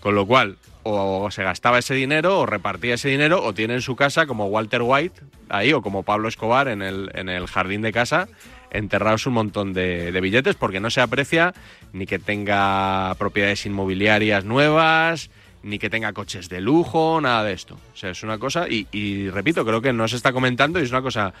con 0.00 0.14
lo 0.14 0.24
cual 0.26 0.56
o 0.84 1.30
se 1.30 1.42
gastaba 1.42 1.78
ese 1.78 1.94
dinero 1.94 2.38
o 2.38 2.46
repartía 2.46 2.94
ese 2.94 3.08
dinero 3.08 3.42
o 3.42 3.52
tiene 3.54 3.74
en 3.74 3.82
su 3.82 3.96
casa 3.96 4.26
como 4.26 4.46
Walter 4.46 4.82
White 4.82 5.20
ahí 5.48 5.72
o 5.72 5.82
como 5.82 6.02
Pablo 6.02 6.28
Escobar 6.28 6.68
en 6.68 6.82
el, 6.82 7.10
en 7.14 7.28
el 7.28 7.46
jardín 7.46 7.82
de 7.82 7.92
casa 7.92 8.28
enterrados 8.74 9.26
un 9.26 9.34
montón 9.34 9.72
de, 9.72 10.10
billetes 10.20 10.56
porque 10.56 10.80
no 10.80 10.90
se 10.90 11.00
aprecia 11.00 11.54
ni 11.92 12.06
que 12.06 12.18
tenga 12.18 13.14
propiedades 13.18 13.64
inmobiliarias 13.64 14.44
nuevas 14.44 15.30
ni 15.62 15.78
que 15.78 15.88
tenga 15.88 16.12
coches 16.12 16.50
de 16.50 16.60
lujo, 16.60 17.22
nada 17.22 17.42
de 17.44 17.54
esto. 17.54 17.78
O 17.94 17.96
sea, 17.96 18.10
es 18.10 18.22
una 18.22 18.36
cosa, 18.36 18.66
y, 18.68 19.30
repito, 19.30 19.64
creo 19.64 19.80
que 19.80 19.94
no 19.94 20.06
se 20.08 20.16
está 20.16 20.30
comentando 20.30 20.78
y 20.78 20.82
es 20.82 20.90
una 20.90 21.00
cosa 21.00 21.32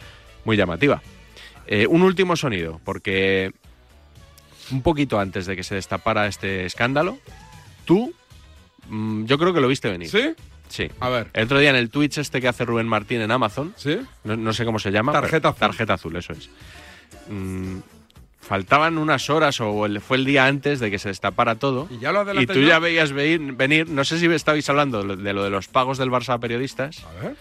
muy 0.46 0.56
llamativa. 0.56 1.02
Eh, 1.66 1.86
un 1.86 2.00
último 2.00 2.34
sonido, 2.34 2.80
porque 2.84 3.52
un 4.70 4.80
poquito 4.80 5.20
antes 5.20 5.44
de 5.44 5.56
que 5.56 5.62
se 5.62 5.74
destapara 5.74 6.26
este 6.26 6.64
escándalo, 6.64 7.18
tú, 7.84 8.14
yo 8.90 9.38
creo 9.38 9.52
que 9.54 9.60
lo 9.60 9.68
viste 9.68 9.90
venir. 9.90 10.08
¿Sí? 10.10 10.34
Sí. 10.68 10.90
A 11.00 11.08
ver. 11.08 11.28
El 11.34 11.44
otro 11.44 11.58
día 11.58 11.70
en 11.70 11.76
el 11.76 11.90
Twitch 11.90 12.18
este 12.18 12.40
que 12.40 12.48
hace 12.48 12.64
Rubén 12.64 12.88
Martín 12.88 13.20
en 13.20 13.30
Amazon. 13.30 13.74
¿Sí? 13.76 13.98
No, 14.24 14.36
no 14.36 14.52
sé 14.52 14.64
cómo 14.64 14.78
se 14.78 14.90
llama. 14.90 15.12
Tarjeta 15.12 15.52
pero- 15.52 15.68
Tarjeta 15.68 15.94
azul, 15.94 16.16
eso 16.16 16.32
es. 16.32 16.48
Mm, 17.28 17.78
faltaban 18.40 18.98
unas 18.98 19.30
horas 19.30 19.60
o 19.60 19.86
el- 19.86 20.00
fue 20.00 20.16
el 20.16 20.24
día 20.24 20.46
antes 20.46 20.80
de 20.80 20.90
que 20.90 20.98
se 20.98 21.08
destapara 21.08 21.54
todo. 21.56 21.86
Y 21.90 21.98
ya 21.98 22.12
lo 22.12 22.22
Y 22.40 22.46
tú 22.46 22.60
ya 22.60 22.78
veías 22.78 23.12
venir, 23.12 23.52
venir, 23.52 23.88
no 23.88 24.04
sé 24.04 24.18
si 24.18 24.26
estabais 24.26 24.68
hablando 24.68 24.98
de 24.98 25.04
lo 25.04 25.16
de, 25.16 25.32
lo 25.32 25.44
de 25.44 25.50
los 25.50 25.68
pagos 25.68 25.98
del 25.98 26.10
Barça 26.10 26.34
a 26.34 26.38
periodistas. 26.38 27.04
A 27.04 27.22
ver. 27.22 27.36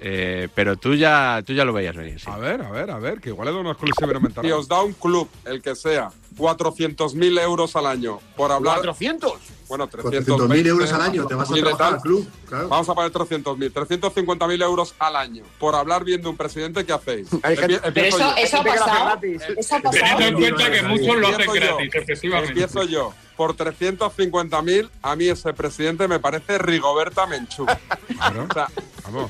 eh, 0.00 0.48
pero 0.54 0.76
tú 0.76 0.94
ya, 0.94 1.42
tú 1.44 1.52
ya 1.52 1.64
lo 1.64 1.72
veías 1.72 1.96
venir, 1.96 2.20
sí. 2.20 2.26
A 2.30 2.36
ver, 2.38 2.62
a 2.62 2.70
ver, 2.70 2.90
a 2.90 2.98
ver, 2.98 3.20
que 3.20 3.30
igual 3.30 3.48
es 3.48 3.54
de 3.54 3.60
una 3.60 3.70
exclusiva 3.72 4.10
elemental. 4.10 4.44
Si 4.44 4.50
os 4.52 4.68
da 4.68 4.80
un 4.82 4.92
club, 4.94 5.28
el 5.44 5.60
que 5.60 5.74
sea, 5.74 6.10
400.000 6.36 7.38
euros 7.40 7.74
al 7.76 7.86
año 7.86 8.20
por 8.36 8.50
hablar. 8.52 8.78
¿400? 8.80 9.32
Bueno, 9.68 9.88
400.000 9.88 10.66
euros 10.66 10.92
al 10.92 11.02
año, 11.02 11.26
te 11.26 11.34
vas 11.34 11.50
a 11.50 11.54
trabajar 11.54 11.78
tal. 11.78 11.94
al 11.94 12.00
club, 12.00 12.28
claro. 12.48 12.68
Vamos 12.68 12.88
a 12.88 12.94
poner 12.94 13.12
300.000, 13.12 13.72
350.000 13.72 14.62
euros 14.62 14.94
al 14.98 15.16
año 15.16 15.44
por 15.58 15.74
hablar 15.74 16.04
bien 16.04 16.22
de 16.22 16.28
un 16.28 16.36
presidente, 16.36 16.86
¿qué 16.86 16.92
hacéis? 16.92 17.30
Empie- 17.32 17.80
Pero 17.92 18.06
eso- 18.06 18.36
eso 18.36 18.56
ha 18.60 18.64
que 18.64 18.70
pasado. 18.70 19.04
gratis. 19.04 19.42
Eso 19.56 19.76
ha 19.76 19.80
pasado. 19.80 20.16
Teniendo 20.18 20.46
en 20.46 20.54
cuenta 20.54 20.70
que 20.72 20.82
muchos 20.84 21.16
lo 21.16 21.28
hacen 21.28 21.40
Empiezo 21.42 21.54
yo. 21.54 21.76
gratis, 21.76 21.94
efectivamente. 21.94 22.48
Empiezo 22.52 22.82
yo. 22.84 23.14
Por 23.36 23.54
350.000, 23.56 24.90
a 25.02 25.16
mí 25.16 25.28
ese 25.28 25.52
presidente 25.52 26.08
me 26.08 26.18
parece 26.18 26.58
Rigoberta 26.58 27.26
Menchú. 27.26 27.64
O 27.64 28.52
sea, 28.52 28.68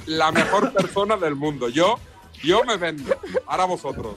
la 0.07 0.33
mejor 0.33 0.73
persona 0.73 1.17
del 1.17 1.35
mundo. 1.35 1.69
Yo, 1.69 1.99
yo 2.43 2.65
me 2.65 2.77
vendo. 2.77 3.15
Ahora 3.47 3.65
vosotros. 3.65 4.17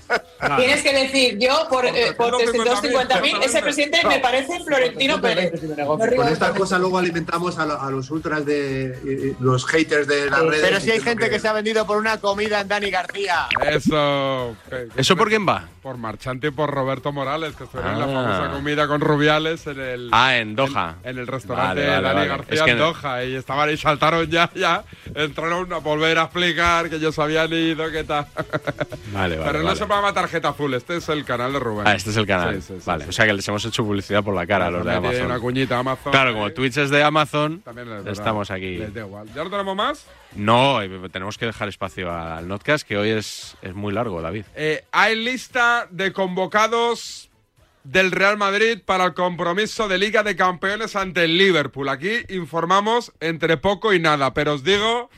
Tienes 0.58 0.84
que 0.84 0.94
decir, 0.94 1.38
yo 1.40 1.68
por, 1.70 1.86
eh, 1.86 2.14
por 2.18 2.34
350.000, 2.34 2.42
ese 2.42 2.80
exactamente. 2.80 3.62
presidente 3.62 4.08
me 4.08 4.20
parece 4.20 4.60
Florentino 4.64 5.22
Pérez. 5.22 5.52
Con 5.86 6.28
estas 6.28 6.52
cosas 6.58 6.80
luego 6.80 6.98
alimentamos 6.98 7.58
a, 7.60 7.66
lo- 7.66 7.82
a 7.82 7.90
los 7.92 8.10
ultras 8.12 8.46
de 8.46 8.98
y- 9.04 9.30
y 9.30 9.36
los 9.40 9.66
haters 9.66 10.08
de 10.08 10.30
las 10.30 10.42
redes. 10.42 10.62
Pero 10.62 10.80
si 10.80 10.92
hay 10.92 11.00
gente 11.02 11.30
que 11.30 11.40
se 11.40 11.48
ha 11.48 11.54
vendido 11.54 11.86
por 11.86 11.98
una 11.98 12.20
comida 12.20 12.62
en 12.62 12.68
Dani 12.68 12.90
García. 12.90 13.48
Eso. 13.66 14.56
¿Eso 14.96 15.16
por 15.16 15.30
quién 15.30 15.48
va? 15.48 15.68
Por 15.82 15.98
Marchante 15.98 16.48
y 16.48 16.52
por 16.52 16.70
Roberto 16.72 17.12
Morales, 17.12 17.56
que 17.56 17.64
estuvieron 17.64 17.94
en 17.94 18.00
la 18.00 18.06
Ah. 18.06 18.24
famosa 18.38 18.52
comida 18.54 18.88
con 18.88 19.02
Rubiales 19.02 19.66
en 19.68 19.80
el. 19.80 20.10
Ah, 20.12 20.38
en 20.38 20.56
Doha. 20.56 20.96
En, 21.04 21.18
el 21.18 21.28
restaurante 21.28 21.82
Vale, 21.82 21.88
vale, 21.90 22.02
Dani 22.02 22.16
vale. 22.16 22.28
García 22.28 22.54
Es 22.56 22.62
que 22.62 22.72
en 22.72 22.78
Doha. 22.78 23.24
Y 23.26 23.36
estaban 23.36 23.70
ahí, 23.70 23.78
saltaron 23.78 24.30
ya, 24.30 24.50
ya. 24.56 24.84
Entraron 25.16 25.72
a 25.74 25.78
volver 25.78 26.18
a 26.20 26.24
explicar 26.24 26.90
que 26.90 26.98
ellos 26.98 27.18
habían 27.20 27.52
ido, 27.54 27.90
qué 27.92 28.04
Vale, 28.12 29.38
vale. 29.38 29.38
Pero 29.38 29.60
no 29.60 29.66
vale. 29.66 29.78
se 29.78 29.88
llama 29.88 30.14
tarjeta 30.14 30.50
azul, 30.50 30.74
este 30.74 30.98
es 30.98 31.10
el 31.10 31.26
canal 31.26 31.54
de 31.54 31.60
Rubén. 31.60 31.88
Ah, 31.88 31.96
este 31.96 32.10
es 32.10 32.18
el 32.18 32.26
canal. 32.28 32.56
Sí, 32.56 32.62
sí, 32.62 32.74
sí, 32.80 32.84
vale, 32.86 33.06
o 33.06 33.12
sea 33.12 33.26
que 33.26 33.34
les 33.34 33.48
hemos 33.48 33.64
hecho 33.66 33.84
publicidad 33.84 34.24
por 34.24 34.36
la 34.36 34.46
cara 34.46 34.68
a 34.68 34.72
los 34.72 34.86
de 34.86 34.94
Amazon. 34.94 35.26
una 35.26 35.40
cuñita 35.40 35.80
Amazon. 35.80 36.12
Claro, 36.12 36.34
como 36.34 36.52
Twitch 36.52 36.78
es 36.78 36.90
de 36.90 37.04
Amazon, 37.04 37.64
les 38.06 38.18
estamos 38.18 38.52
aquí. 38.52 38.78
Les 38.78 38.94
da 38.94 39.02
igual. 39.02 39.28
¿Ya 39.34 39.44
no 39.44 39.50
tenemos 39.50 39.76
más? 39.76 40.08
No, 40.36 40.82
eh, 40.82 40.90
tenemos 41.12 41.38
que 41.38 41.46
dejar 41.46 41.68
espacio 41.68 42.12
al 42.12 42.48
notcast, 42.48 42.88
que 42.88 42.98
hoy 42.98 43.10
es, 43.10 43.56
es 43.62 43.74
muy 43.74 43.94
largo, 43.94 44.22
David. 44.22 44.46
Eh, 44.56 44.86
hay 44.92 45.16
lista 45.16 45.88
de 45.92 46.14
convocados 46.14 47.30
del 47.84 48.12
Real 48.12 48.38
Madrid 48.38 48.80
para 48.86 49.06
el 49.06 49.14
compromiso 49.14 49.88
de 49.88 49.98
Liga 49.98 50.24
de 50.24 50.36
Campeones 50.36 50.96
ante 50.96 51.24
el 51.24 51.38
Liverpool. 51.38 51.90
Aquí 51.90 52.12
informamos 52.30 53.12
entre 53.20 53.58
poco 53.58 53.94
y 53.94 54.00
nada, 54.00 54.34
pero 54.34 54.54
os 54.54 54.64
digo 54.64 55.10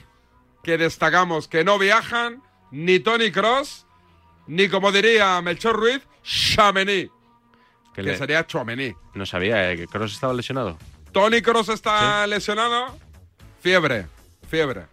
que 0.63 0.77
destacamos 0.77 1.47
que 1.47 1.63
no 1.63 1.77
viajan 1.77 2.41
ni 2.73 2.99
Tony 2.99 3.31
Cross, 3.31 3.85
ni 4.47 4.67
como 4.67 4.91
diría 4.91 5.39
Melchor 5.41 5.75
Ruiz, 5.77 6.01
Chamení, 6.23 7.07
que, 7.93 8.01
le- 8.03 8.17
sería 8.17 8.45
Chouameni. 8.47 8.93
No 9.13 9.25
sabía 9.25 9.71
eh, 9.71 9.77
que 9.77 9.87
Cross 9.87 10.13
estaba 10.13 10.33
lesionado. 10.33 10.77
Tony 11.11 11.41
Cross 11.43 11.69
está 11.69 12.25
lesionado, 12.27 12.97
fiebre, 13.61 14.07
fiebre. 14.49 14.87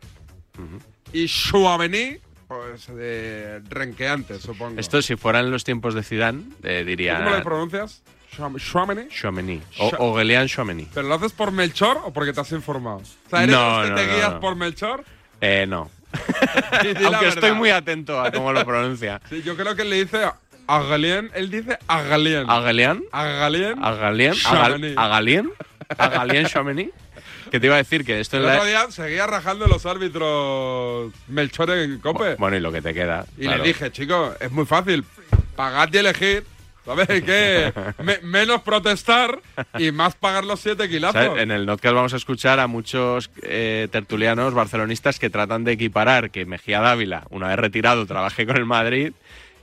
Y 1.12 1.26
Chouameni, 1.26 2.18
pues 2.46 2.86
de 2.94 3.62
renqueante, 3.70 4.38
supongo. 4.38 4.78
Esto, 4.78 5.00
si 5.00 5.16
fueran 5.16 5.50
los 5.50 5.64
tiempos 5.64 5.94
de 5.94 6.02
Zidane, 6.02 6.44
eh, 6.62 6.84
diría... 6.86 7.16
¿Cómo 7.24 7.30
lo 7.36 7.42
pronuncias? 7.42 8.02
Chouam- 8.36 8.58
Chouameni. 8.60 9.08
Chouameni. 9.08 9.62
O, 9.78 9.90
o 9.98 10.14
Guelian 10.14 10.46
Chouameni. 10.46 10.86
¿Pero 10.92 11.08
lo 11.08 11.14
haces 11.14 11.32
por 11.32 11.50
Melchor 11.50 12.00
o 12.04 12.12
porque 12.12 12.32
te 12.34 12.40
has 12.42 12.52
informado? 12.52 12.98
O 12.98 13.30
sea, 13.30 13.42
¿eres 13.44 13.56
No, 13.56 13.82
que 13.82 13.88
no, 13.88 13.94
te 13.96 14.06
no, 14.06 14.14
guías 14.14 14.32
no. 14.34 14.40
por 14.40 14.54
Melchor? 14.56 15.04
Eh, 15.40 15.64
no. 15.66 15.90
Aunque 17.04 17.28
estoy 17.28 17.52
muy 17.52 17.70
atento 17.70 18.20
a 18.20 18.30
cómo 18.30 18.52
lo 18.52 18.64
pronuncia. 18.64 19.20
Sí, 19.28 19.42
yo 19.42 19.56
creo 19.56 19.76
que 19.76 19.84
le 19.84 19.96
dice 19.96 20.30
Agalien. 20.66 21.30
Él 21.34 21.50
dice 21.50 21.78
Agalien. 21.86 22.48
Agalien. 22.48 23.04
¿Agalien? 23.12 23.74
¿Agalien? 23.82 25.52
¿Agalien 25.96 26.46
Chouameni? 26.46 26.90
Que 27.50 27.58
te 27.58 27.66
iba 27.66 27.74
a 27.74 27.78
decir 27.78 28.04
que 28.04 28.20
esto 28.20 28.36
El 28.36 28.44
en 28.44 28.48
la... 28.48 28.54
otro 28.54 28.66
día 28.66 28.90
seguía 28.90 29.26
rajando 29.26 29.66
los 29.66 29.84
árbitros 29.84 31.12
Melchor 31.26 31.70
en 31.70 31.98
Cope. 31.98 32.36
Bueno, 32.36 32.56
y 32.56 32.60
lo 32.60 32.70
que 32.70 32.80
te 32.80 32.94
queda. 32.94 33.26
Y 33.36 33.42
claro. 33.42 33.62
le 33.62 33.68
dije, 33.68 33.90
chicos, 33.90 34.36
es 34.38 34.52
muy 34.52 34.66
fácil. 34.66 35.04
Pagad 35.56 35.88
y 35.92 35.98
elegid. 35.98 36.42
¿Sabes 36.96 37.22
qué? 37.22 37.72
Me- 38.02 38.18
menos 38.22 38.62
protestar 38.62 39.40
y 39.78 39.92
más 39.92 40.14
pagar 40.16 40.44
los 40.44 40.60
siete 40.60 40.88
kilazos. 40.88 41.38
En 41.38 41.50
el 41.50 41.64
notcast 41.66 41.94
vamos 41.94 42.12
a 42.14 42.16
escuchar 42.16 42.58
a 42.60 42.66
muchos 42.66 43.30
eh, 43.42 43.86
tertulianos 43.92 44.54
barcelonistas 44.54 45.18
que 45.18 45.30
tratan 45.30 45.62
de 45.64 45.72
equiparar 45.72 46.30
que 46.30 46.44
Mejía 46.46 46.80
Dávila, 46.80 47.24
una 47.30 47.48
vez 47.48 47.56
retirado, 47.58 48.06
trabaje 48.06 48.44
con 48.46 48.56
el 48.56 48.66
Madrid, 48.66 49.12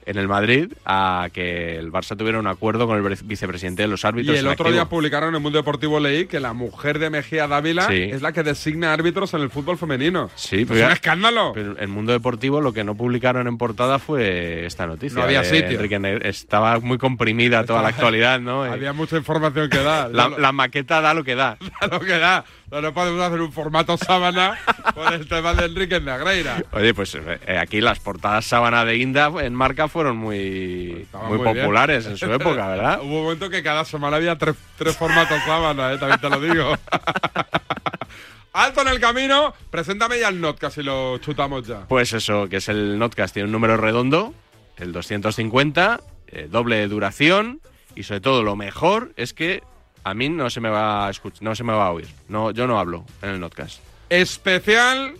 en 0.07 0.17
el 0.17 0.27
Madrid, 0.27 0.71
a 0.85 1.29
que 1.33 1.77
el 1.77 1.91
Barça 1.91 2.17
tuviera 2.17 2.39
un 2.39 2.47
acuerdo 2.47 2.87
con 2.87 2.97
el 2.97 3.03
vice- 3.03 3.23
vicepresidente 3.25 3.81
de 3.83 3.87
los 3.87 4.03
Y 4.03 4.07
árbitros. 4.07 4.37
el 4.39 4.45
en 4.45 4.51
otro 4.51 4.65
activo. 4.65 4.73
día 4.73 4.85
publicaron 4.89 5.29
en 5.29 5.35
el 5.35 5.41
Mundo 5.41 5.57
Deportivo 5.59 5.99
leí 5.99 6.25
que 6.27 6.39
la 6.39 6.53
mujer 6.53 6.97
de 6.99 7.09
Mejía 7.09 7.47
Dávila 7.47 7.87
Sí. 7.87 8.03
es 8.11 8.21
la 8.21 8.31
que 8.31 8.43
designa 8.43 8.93
árbitros 8.93 9.33
en 9.33 9.41
el 9.41 9.49
fútbol 9.49 9.77
femenino. 9.77 10.29
Sí, 10.35 10.61
es 10.61 10.67
pero 10.67 10.79
un 10.81 10.87
ya- 10.87 10.93
escándalo. 10.93 11.51
Pero 11.53 11.71
en 11.73 11.79
el 11.79 11.87
mundo 11.89 12.11
deportivo 12.13 12.61
lo 12.61 12.73
que 12.73 12.83
no 12.83 12.95
publicaron 12.95 13.47
en 13.47 13.57
portada 13.57 13.99
fue 13.99 14.65
esta 14.65 14.87
noticia. 14.87 15.17
No 15.19 15.23
había 15.25 15.43
sitio. 15.43 15.79
Enrique 15.79 16.19
Estaba 16.23 16.79
muy 16.79 16.97
comprimida 16.97 17.65
toda 17.65 17.81
la 17.81 17.87
actualidad, 18.13 18.39
¿no? 18.39 18.65
Eh, 18.65 18.69
Había 18.69 18.93
mucha 18.93 19.17
información 19.17 19.69
que 19.69 19.77
dar. 19.79 20.09
la, 20.11 20.29
la 20.29 20.51
maqueta 20.51 21.01
da 21.01 21.13
lo 21.13 21.23
que 21.23 21.35
da. 21.35 21.57
Da 21.81 21.87
lo 21.87 21.99
que 21.99 22.17
da. 22.17 22.45
No, 22.69 22.81
no 22.81 22.93
podemos 22.93 23.21
hacer 23.21 23.39
un 23.39 23.51
formato 23.53 23.95
sábana 23.97 24.59
por 24.93 25.13
el 25.13 25.25
tema 25.27 25.53
de 25.53 25.65
Enrique 25.65 26.01
Negreira. 26.01 26.61
Oye, 26.73 26.93
pues 26.93 27.15
eh, 27.15 27.57
aquí 27.57 27.79
las 27.79 27.99
portadas 27.99 28.45
sábana 28.45 28.83
de 28.83 28.97
Inda 28.97 29.31
en 29.39 29.55
marca 29.55 29.87
fueron 29.87 30.17
muy, 30.17 31.07
muy, 31.13 31.37
muy 31.37 31.53
bien. 31.53 31.65
populares 31.65 32.05
en 32.07 32.17
su 32.17 32.25
época, 32.25 32.67
¿verdad? 32.67 32.99
Hubo 33.03 33.19
un 33.19 33.23
momento 33.23 33.49
que 33.49 33.63
cada 33.63 33.85
semana 33.85 34.17
había 34.17 34.37
tres, 34.37 34.55
tres 34.77 34.97
formatos 34.97 35.41
sábana, 35.45 35.93
¿eh? 35.93 35.97
también 35.97 36.19
te 36.19 36.29
lo 36.29 36.41
digo. 36.41 36.73
Alto 38.51 38.81
en 38.81 38.87
el 38.89 38.99
camino, 38.99 39.53
preséntame 39.69 40.19
ya 40.19 40.27
el 40.27 40.41
notcast 40.41 40.79
y 40.79 40.83
lo 40.83 41.19
chutamos 41.19 41.65
ya. 41.65 41.87
Pues 41.87 42.11
eso, 42.11 42.49
que 42.49 42.57
es 42.57 42.67
el 42.69 42.97
Notcast, 42.97 43.33
tiene 43.33 43.45
un 43.45 43.51
número 43.51 43.77
redondo, 43.77 44.33
el 44.77 44.91
250, 44.91 46.01
eh, 46.27 46.47
doble 46.49 46.77
de 46.77 46.87
duración 46.87 47.61
y 47.95 48.03
sobre 48.03 48.19
todo 48.19 48.43
lo 48.43 48.55
mejor 48.55 49.13
es 49.15 49.33
que 49.33 49.61
a 50.07 50.13
mí 50.13 50.29
no 50.29 50.49
se 50.49 50.61
me 50.61 50.69
va 50.69 51.05
a 51.05 51.09
escuchar, 51.09 51.43
no 51.43 51.53
se 51.53 51.65
me 51.65 51.73
va 51.73 51.87
a 51.87 51.91
oír. 51.91 52.07
No, 52.29 52.51
yo 52.51 52.65
no 52.65 52.79
hablo 52.79 53.05
en 53.21 53.31
el 53.31 53.39
Notcast. 53.41 53.81
Especial 54.09 55.15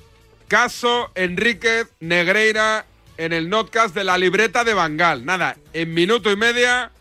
caso 0.48 1.12
Enríquez 1.14 1.90
Negreira 2.00 2.86
en 3.18 3.34
el 3.34 3.50
notcast 3.50 3.94
de 3.94 4.06
la 4.06 4.18
libreta 4.18 4.64
de 4.64 4.74
Bangal. 4.74 5.26
Nada, 5.26 5.58
en 5.74 5.94
minuto 5.94 6.32
y 6.32 6.38
media, 6.38 6.92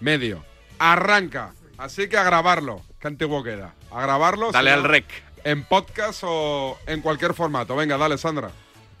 medio. 0.00 0.44
Arranca. 0.78 1.54
Así 1.78 2.08
que 2.08 2.18
a 2.18 2.22
grabarlo. 2.22 2.82
Qué 3.00 3.08
antiguo 3.08 3.42
queda. 3.42 3.74
A 3.90 4.02
grabarlo. 4.02 4.52
Dale 4.52 4.70
al 4.70 4.84
rec. 4.84 5.06
En 5.42 5.64
podcast 5.64 6.24
o 6.24 6.78
en 6.86 7.00
cualquier 7.00 7.32
formato. 7.32 7.74
Venga, 7.76 7.96
dale, 7.96 8.18
Sandra. 8.18 8.50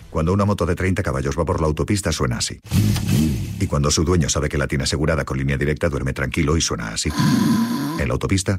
Cuando 0.08 0.32
una 0.32 0.46
moto 0.46 0.64
de 0.64 0.74
30 0.74 1.02
caballos 1.02 1.38
va 1.38 1.44
por 1.44 1.60
la 1.60 1.66
autopista 1.66 2.12
suena 2.12 2.38
así. 2.38 2.60
Y 3.62 3.68
cuando 3.68 3.92
su 3.92 4.02
dueño 4.02 4.28
sabe 4.28 4.48
que 4.48 4.58
la 4.58 4.66
tiene 4.66 4.82
asegurada 4.82 5.24
con 5.24 5.38
línea 5.38 5.56
directa 5.56 5.88
duerme 5.88 6.12
tranquilo 6.12 6.56
y 6.56 6.60
suena 6.60 6.88
así. 6.88 7.10
En 8.00 8.08
la 8.08 8.14
autopista, 8.14 8.58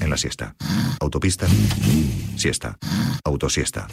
en 0.00 0.10
la 0.10 0.18
siesta. 0.18 0.54
Autopista, 1.00 1.46
siesta. 2.36 2.76
Autosiesta. 3.24 3.88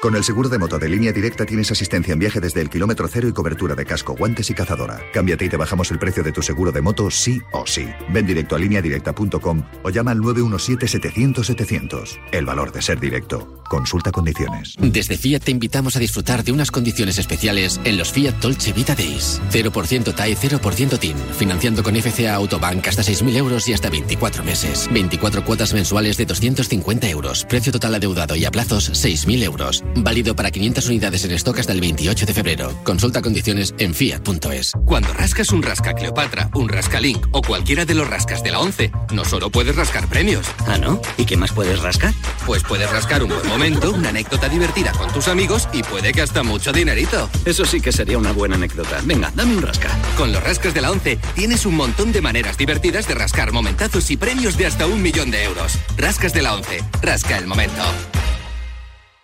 Con 0.00 0.14
el 0.14 0.22
seguro 0.22 0.48
de 0.50 0.58
moto 0.58 0.78
de 0.78 0.90
línea 0.90 1.10
directa 1.10 1.46
tienes 1.46 1.72
asistencia 1.72 2.12
en 2.12 2.18
viaje 2.18 2.38
desde 2.38 2.60
el 2.60 2.68
kilómetro 2.68 3.08
cero 3.08 3.28
y 3.28 3.32
cobertura 3.32 3.74
de 3.74 3.86
casco, 3.86 4.14
guantes 4.14 4.50
y 4.50 4.54
cazadora. 4.54 5.00
Cámbiate 5.12 5.46
y 5.46 5.48
te 5.48 5.56
bajamos 5.56 5.90
el 5.90 5.98
precio 5.98 6.22
de 6.22 6.32
tu 6.32 6.42
seguro 6.42 6.70
de 6.70 6.82
moto 6.82 7.10
sí 7.10 7.40
o 7.52 7.66
sí. 7.66 7.88
Ven 8.10 8.26
directo 8.26 8.54
a 8.54 8.58
lineadirecta.com 8.58 9.62
o 9.82 9.90
llama 9.90 10.10
al 10.10 10.18
917-700-700. 10.18 12.18
El 12.30 12.44
valor 12.44 12.72
de 12.72 12.82
ser 12.82 13.00
directo. 13.00 13.62
Consulta 13.70 14.12
condiciones. 14.12 14.74
Desde 14.78 15.16
Fiat 15.16 15.42
te 15.42 15.50
invitamos 15.50 15.96
a 15.96 15.98
disfrutar 15.98 16.44
de 16.44 16.52
unas 16.52 16.70
condiciones 16.70 17.16
especiales 17.18 17.80
en 17.84 17.96
los 17.96 18.12
Fiat 18.12 18.34
Dolce 18.34 18.74
Vita 18.74 18.94
Days. 18.94 19.40
0% 19.50 20.14
TAE, 20.14 20.36
0% 20.36 20.98
TIN. 20.98 21.16
Financiando 21.38 21.82
con 21.82 21.96
FCA 21.96 22.34
Autobank 22.34 22.86
hasta 22.86 23.02
6.000 23.02 23.36
euros 23.36 23.66
y 23.68 23.72
hasta 23.72 23.88
24 23.88 24.44
meses. 24.44 24.90
24 24.92 25.42
cuotas 25.44 25.72
mensuales 25.72 26.18
de 26.18 26.26
250 26.26 27.08
euros. 27.08 27.46
Precio 27.46 27.72
total 27.72 27.94
adeudado 27.94 28.36
y 28.36 28.44
a 28.44 28.50
plazos 28.50 28.92
6.000 28.92 29.42
euros. 29.42 29.85
Válido 29.94 30.34
para 30.36 30.50
500 30.50 30.88
unidades 30.88 31.24
en 31.24 31.32
stock 31.32 31.58
hasta 31.58 31.72
el 31.72 31.80
28 31.80 32.26
de 32.26 32.34
febrero. 32.34 32.74
Consulta 32.84 33.22
condiciones 33.22 33.74
en 33.78 33.94
fiat.es. 33.94 34.72
Cuando 34.84 35.12
rascas 35.12 35.50
un 35.50 35.62
rasca 35.62 35.94
Cleopatra, 35.94 36.50
un 36.54 36.68
rasca 36.68 37.00
Link 37.00 37.26
o 37.32 37.42
cualquiera 37.42 37.84
de 37.84 37.94
los 37.94 38.08
rascas 38.08 38.42
de 38.42 38.50
la 38.50 38.60
11, 38.60 38.92
no 39.12 39.24
solo 39.24 39.50
puedes 39.50 39.76
rascar 39.76 40.08
premios. 40.08 40.46
¿Ah, 40.66 40.78
no? 40.78 41.00
¿Y 41.16 41.24
qué 41.24 41.36
más 41.36 41.52
puedes 41.52 41.80
rascar? 41.80 42.12
Pues 42.44 42.62
puedes 42.62 42.90
rascar 42.90 43.22
un 43.22 43.30
buen 43.30 43.46
momento, 43.46 43.92
una 43.92 44.10
anécdota 44.10 44.48
divertida 44.48 44.92
con 44.92 45.12
tus 45.12 45.28
amigos 45.28 45.68
y 45.72 45.82
puede 45.82 46.12
que 46.12 46.22
hasta 46.22 46.42
mucho 46.42 46.72
dinerito. 46.72 47.28
Eso 47.44 47.64
sí 47.64 47.80
que 47.80 47.92
sería 47.92 48.18
una 48.18 48.32
buena 48.32 48.56
anécdota. 48.56 49.00
Venga, 49.04 49.32
dame 49.34 49.56
un 49.56 49.62
rasca. 49.62 49.88
Con 50.16 50.32
los 50.32 50.42
rascas 50.42 50.74
de 50.74 50.80
la 50.80 50.90
11 50.90 51.18
tienes 51.34 51.66
un 51.66 51.76
montón 51.76 52.12
de 52.12 52.20
maneras 52.20 52.56
divertidas 52.56 53.08
de 53.08 53.14
rascar 53.14 53.52
momentazos 53.52 54.10
y 54.10 54.16
premios 54.16 54.56
de 54.56 54.66
hasta 54.66 54.86
un 54.86 55.02
millón 55.02 55.30
de 55.30 55.44
euros. 55.44 55.78
Rascas 55.96 56.32
de 56.32 56.42
la 56.42 56.54
11. 56.54 56.82
Rasca 57.02 57.38
el 57.38 57.46
momento. 57.46 57.82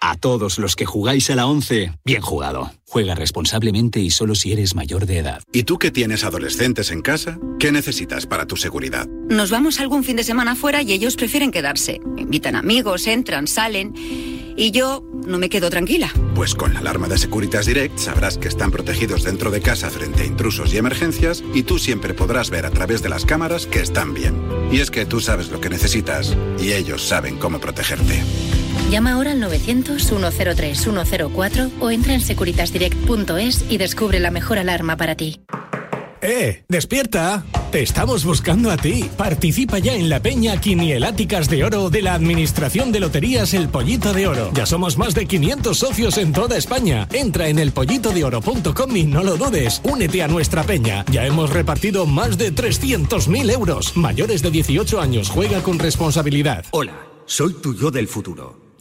A 0.05 0.17
todos 0.17 0.59
los 0.59 0.75
que 0.75 0.85
jugáis 0.85 1.31
a 1.31 1.37
la 1.37 1.47
11, 1.47 1.93
bien 2.05 2.23
jugado. 2.23 2.73
Juega 2.89 3.15
responsablemente 3.15 4.01
y 4.01 4.11
solo 4.11 4.35
si 4.35 4.51
eres 4.51 4.75
mayor 4.75 5.07
de 5.07 5.19
edad. 5.19 5.45
¿Y 5.53 5.63
tú 5.63 5.79
que 5.79 5.93
tienes 5.93 6.25
adolescentes 6.25 6.91
en 6.91 7.03
casa? 7.03 7.39
¿Qué 7.61 7.71
necesitas 7.71 8.27
para 8.27 8.45
tu 8.45 8.57
seguridad? 8.57 9.07
Nos 9.07 9.53
vamos 9.53 9.79
algún 9.79 10.03
fin 10.03 10.17
de 10.17 10.25
semana 10.25 10.57
fuera 10.57 10.83
y 10.83 10.91
ellos 10.91 11.15
prefieren 11.15 11.53
quedarse. 11.53 12.01
Invitan 12.17 12.57
amigos, 12.57 13.07
entran, 13.07 13.47
salen. 13.47 13.95
Y 14.57 14.73
yo 14.73 15.05
no 15.25 15.39
me 15.39 15.49
quedo 15.49 15.71
tranquila. 15.71 16.13
Pues 16.35 16.57
con 16.57 16.75
la 16.75 16.81
alarma 16.81 17.07
de 17.07 17.19
Securitas 17.19 17.67
Direct 17.67 17.97
sabrás 17.97 18.39
que 18.39 18.49
están 18.49 18.73
protegidos 18.73 19.23
dentro 19.23 19.53
de 19.53 19.61
casa 19.61 19.89
frente 19.89 20.25
a 20.25 20.27
intrusos 20.27 20.75
y 20.75 20.79
emergencias 20.79 21.45
y 21.55 21.63
tú 21.63 21.79
siempre 21.79 22.13
podrás 22.13 22.51
ver 22.51 22.67
a 22.67 22.71
través 22.71 23.03
de 23.03 23.09
las 23.09 23.25
cámaras 23.25 23.67
que 23.67 23.79
están 23.79 24.15
bien. 24.15 24.35
Y 24.73 24.81
es 24.81 24.91
que 24.91 25.07
tú 25.07 25.21
sabes 25.21 25.51
lo 25.51 25.61
que 25.61 25.71
necesitas 25.71 26.37
y 26.61 26.73
ellos 26.73 27.03
saben 27.03 27.39
cómo 27.39 27.61
protegerte. 27.61 28.21
Llama 28.93 29.13
ahora 29.13 29.33
al 29.33 29.41
900-103-104 29.41 31.71
o 31.81 31.91
entra 31.91 32.13
en 32.13 32.21
securitasdirect.es 32.21 33.65
y 33.71 33.79
descubre 33.79 34.21
la 34.21 34.31
mejor 34.31 34.59
alarma 34.59 34.99
para 34.99 35.15
ti. 35.15 35.41
¡Eh! 36.21 36.67
¡Despierta! 36.69 37.43
Te 37.71 37.83
estamos 37.83 38.27
buscando 38.27 38.71
a 38.71 38.77
ti. 38.77 39.09
Participa 39.17 39.79
ya 39.79 39.95
en 39.95 40.11
la 40.11 40.21
peña 40.21 40.61
Quinieláticas 40.61 41.49
de 41.49 41.65
Oro 41.65 41.89
de 41.89 42.03
la 42.03 42.13
Administración 42.13 42.93
de 42.93 43.01
Loterías 43.01 43.55
El 43.55 43.71
Pollito 43.71 44.13
de 44.13 44.27
Oro. 44.27 44.51
Ya 44.53 44.67
somos 44.67 44.99
más 44.99 45.15
de 45.15 45.25
500 45.25 45.79
socios 45.79 46.19
en 46.19 46.35
toda 46.35 46.59
España. 46.59 47.09
Entra 47.13 47.49
en 47.49 47.61
elpollitodeoro.com 47.61 48.95
y 48.95 49.05
no 49.05 49.25
lo 49.25 49.39
dudes. 49.39 49.81
Únete 49.85 50.23
a 50.23 50.29
nuestra 50.29 50.65
peña. 50.65 51.07
Ya 51.11 51.25
hemos 51.25 51.49
repartido 51.49 52.05
más 52.05 52.37
de 52.37 52.55
300.000 52.55 53.53
euros. 53.53 53.97
Mayores 53.97 54.43
de 54.43 54.51
18 54.51 55.01
años. 55.01 55.31
Juega 55.31 55.63
con 55.63 55.79
responsabilidad. 55.79 56.67
Hola, 56.73 56.93
soy 57.25 57.55
tu 57.55 57.75
yo 57.75 57.91
del 57.91 58.07
futuro. 58.07 58.62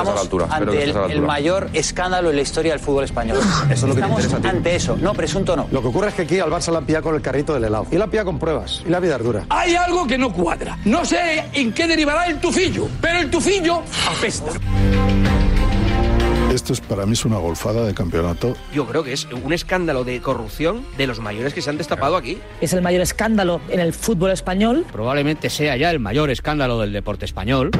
Estamos 0.00 0.12
a 0.12 0.14
la 0.16 0.20
altura, 0.22 0.46
ante 0.50 0.82
el, 0.82 0.92
la 0.92 1.04
el 1.04 1.10
altura. 1.12 1.26
mayor 1.26 1.70
escándalo 1.72 2.30
en 2.30 2.36
la 2.36 2.42
historia 2.42 2.72
del 2.72 2.80
fútbol 2.80 3.04
español. 3.04 3.38
Eso 3.38 3.72
es 3.72 3.82
lo 3.82 3.88
que 3.88 3.94
te 3.94 4.00
Estamos 4.00 4.24
interesa 4.24 4.36
a 4.36 4.40
ti. 4.40 4.48
ante 4.56 4.74
eso. 4.76 4.96
No, 5.00 5.12
presunto 5.14 5.56
no. 5.56 5.68
Lo 5.70 5.80
que 5.82 5.88
ocurre 5.88 6.08
es 6.08 6.14
que 6.14 6.22
aquí 6.22 6.40
al 6.40 6.50
Barça 6.50 6.72
la 6.72 6.78
han 6.78 6.86
pillado 6.86 7.04
con 7.04 7.14
el 7.14 7.22
carrito 7.22 7.54
del 7.54 7.64
helado. 7.64 7.86
Y 7.90 7.96
la 7.96 8.04
han 8.04 8.10
pillado 8.10 8.26
con 8.26 8.38
pruebas. 8.38 8.82
Y 8.84 8.90
la 8.90 8.98
vida 9.00 9.16
es 9.16 9.22
dura. 9.22 9.44
Hay 9.50 9.74
algo 9.76 10.06
que 10.06 10.18
no 10.18 10.32
cuadra. 10.32 10.78
No 10.84 11.04
sé 11.04 11.44
en 11.52 11.72
qué 11.72 11.86
derivará 11.86 12.26
el 12.26 12.40
tufillo, 12.40 12.88
pero 13.00 13.20
el 13.20 13.30
tufillo 13.30 13.82
apesta. 14.10 14.50
Esto 16.52 16.72
es 16.72 16.80
para 16.80 17.04
mí 17.04 17.14
es 17.14 17.24
una 17.24 17.38
golfada 17.38 17.84
de 17.84 17.94
campeonato. 17.94 18.54
Yo 18.72 18.86
creo 18.86 19.02
que 19.02 19.12
es 19.12 19.26
un 19.26 19.52
escándalo 19.52 20.04
de 20.04 20.20
corrupción 20.20 20.84
de 20.96 21.06
los 21.08 21.18
mayores 21.18 21.52
que 21.52 21.60
se 21.62 21.70
han 21.70 21.78
destapado 21.78 22.16
aquí. 22.16 22.38
Es 22.60 22.72
el 22.72 22.82
mayor 22.82 23.00
escándalo 23.00 23.60
en 23.68 23.80
el 23.80 23.92
fútbol 23.92 24.30
español. 24.30 24.84
Probablemente 24.92 25.50
sea 25.50 25.76
ya 25.76 25.90
el 25.90 25.98
mayor 25.98 26.30
escándalo 26.30 26.78
del 26.80 26.92
deporte 26.92 27.24
español. 27.24 27.70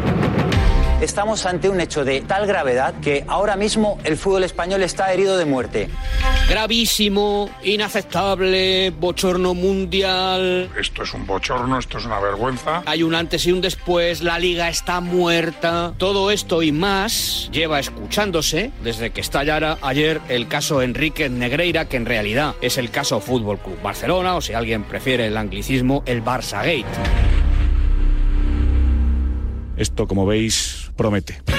Estamos 1.01 1.45
ante 1.45 1.69
un 1.69 1.81
hecho 1.81 2.05
de 2.05 2.23
tal 2.23 2.47
gravedad 2.47 2.95
que 3.01 3.25
ahora 3.27 3.57
mismo 3.57 3.99
el 4.05 4.17
fútbol 4.17 4.45
español 4.45 4.83
está 4.83 5.13
herido 5.13 5.37
de 5.37 5.45
muerte. 5.45 5.91
Gravísimo, 6.49 7.51
inaceptable, 7.63 8.91
bochorno 8.91 9.55
mundial. 9.55 10.71
Esto 10.79 11.03
es 11.03 11.13
un 11.13 11.27
bochorno, 11.27 11.79
esto 11.79 11.99
es 11.99 12.07
una 12.07 12.21
vergüenza. 12.21 12.83
Hay 12.87 13.03
un 13.03 13.15
antes 13.15 13.45
y 13.47 13.53
un 13.53 13.61
después, 13.61 14.23
la 14.23 14.39
liga 14.39 14.69
está 14.69 15.01
muerta. 15.01 15.93
Todo 15.99 16.31
esto 16.31 16.63
y 16.63 16.73
más 16.73 17.51
lleva 17.53 17.81
escuchándose 17.81 18.71
desde 18.83 19.11
que 19.11 19.21
estallara 19.21 19.79
ayer 19.83 20.21
el 20.29 20.49
caso 20.49 20.81
Enrique 20.81 21.29
Negreira, 21.29 21.87
que 21.87 21.97
en 21.97 22.07
realidad 22.07 22.55
es 22.61 22.79
el 22.79 22.91
caso 22.91 23.21
Fútbol 23.21 23.59
Club 23.59 23.81
Barcelona, 23.83 24.37
o 24.37 24.41
si 24.41 24.55
alguien 24.55 24.85
prefiere 24.85 25.27
el 25.27 25.37
anglicismo, 25.37 26.03
el 26.07 26.25
Barça 26.25 26.59
Gate. 26.59 26.85
Esto, 29.77 30.07
como 30.07 30.25
veis, 30.25 30.74
promete. 30.97 31.54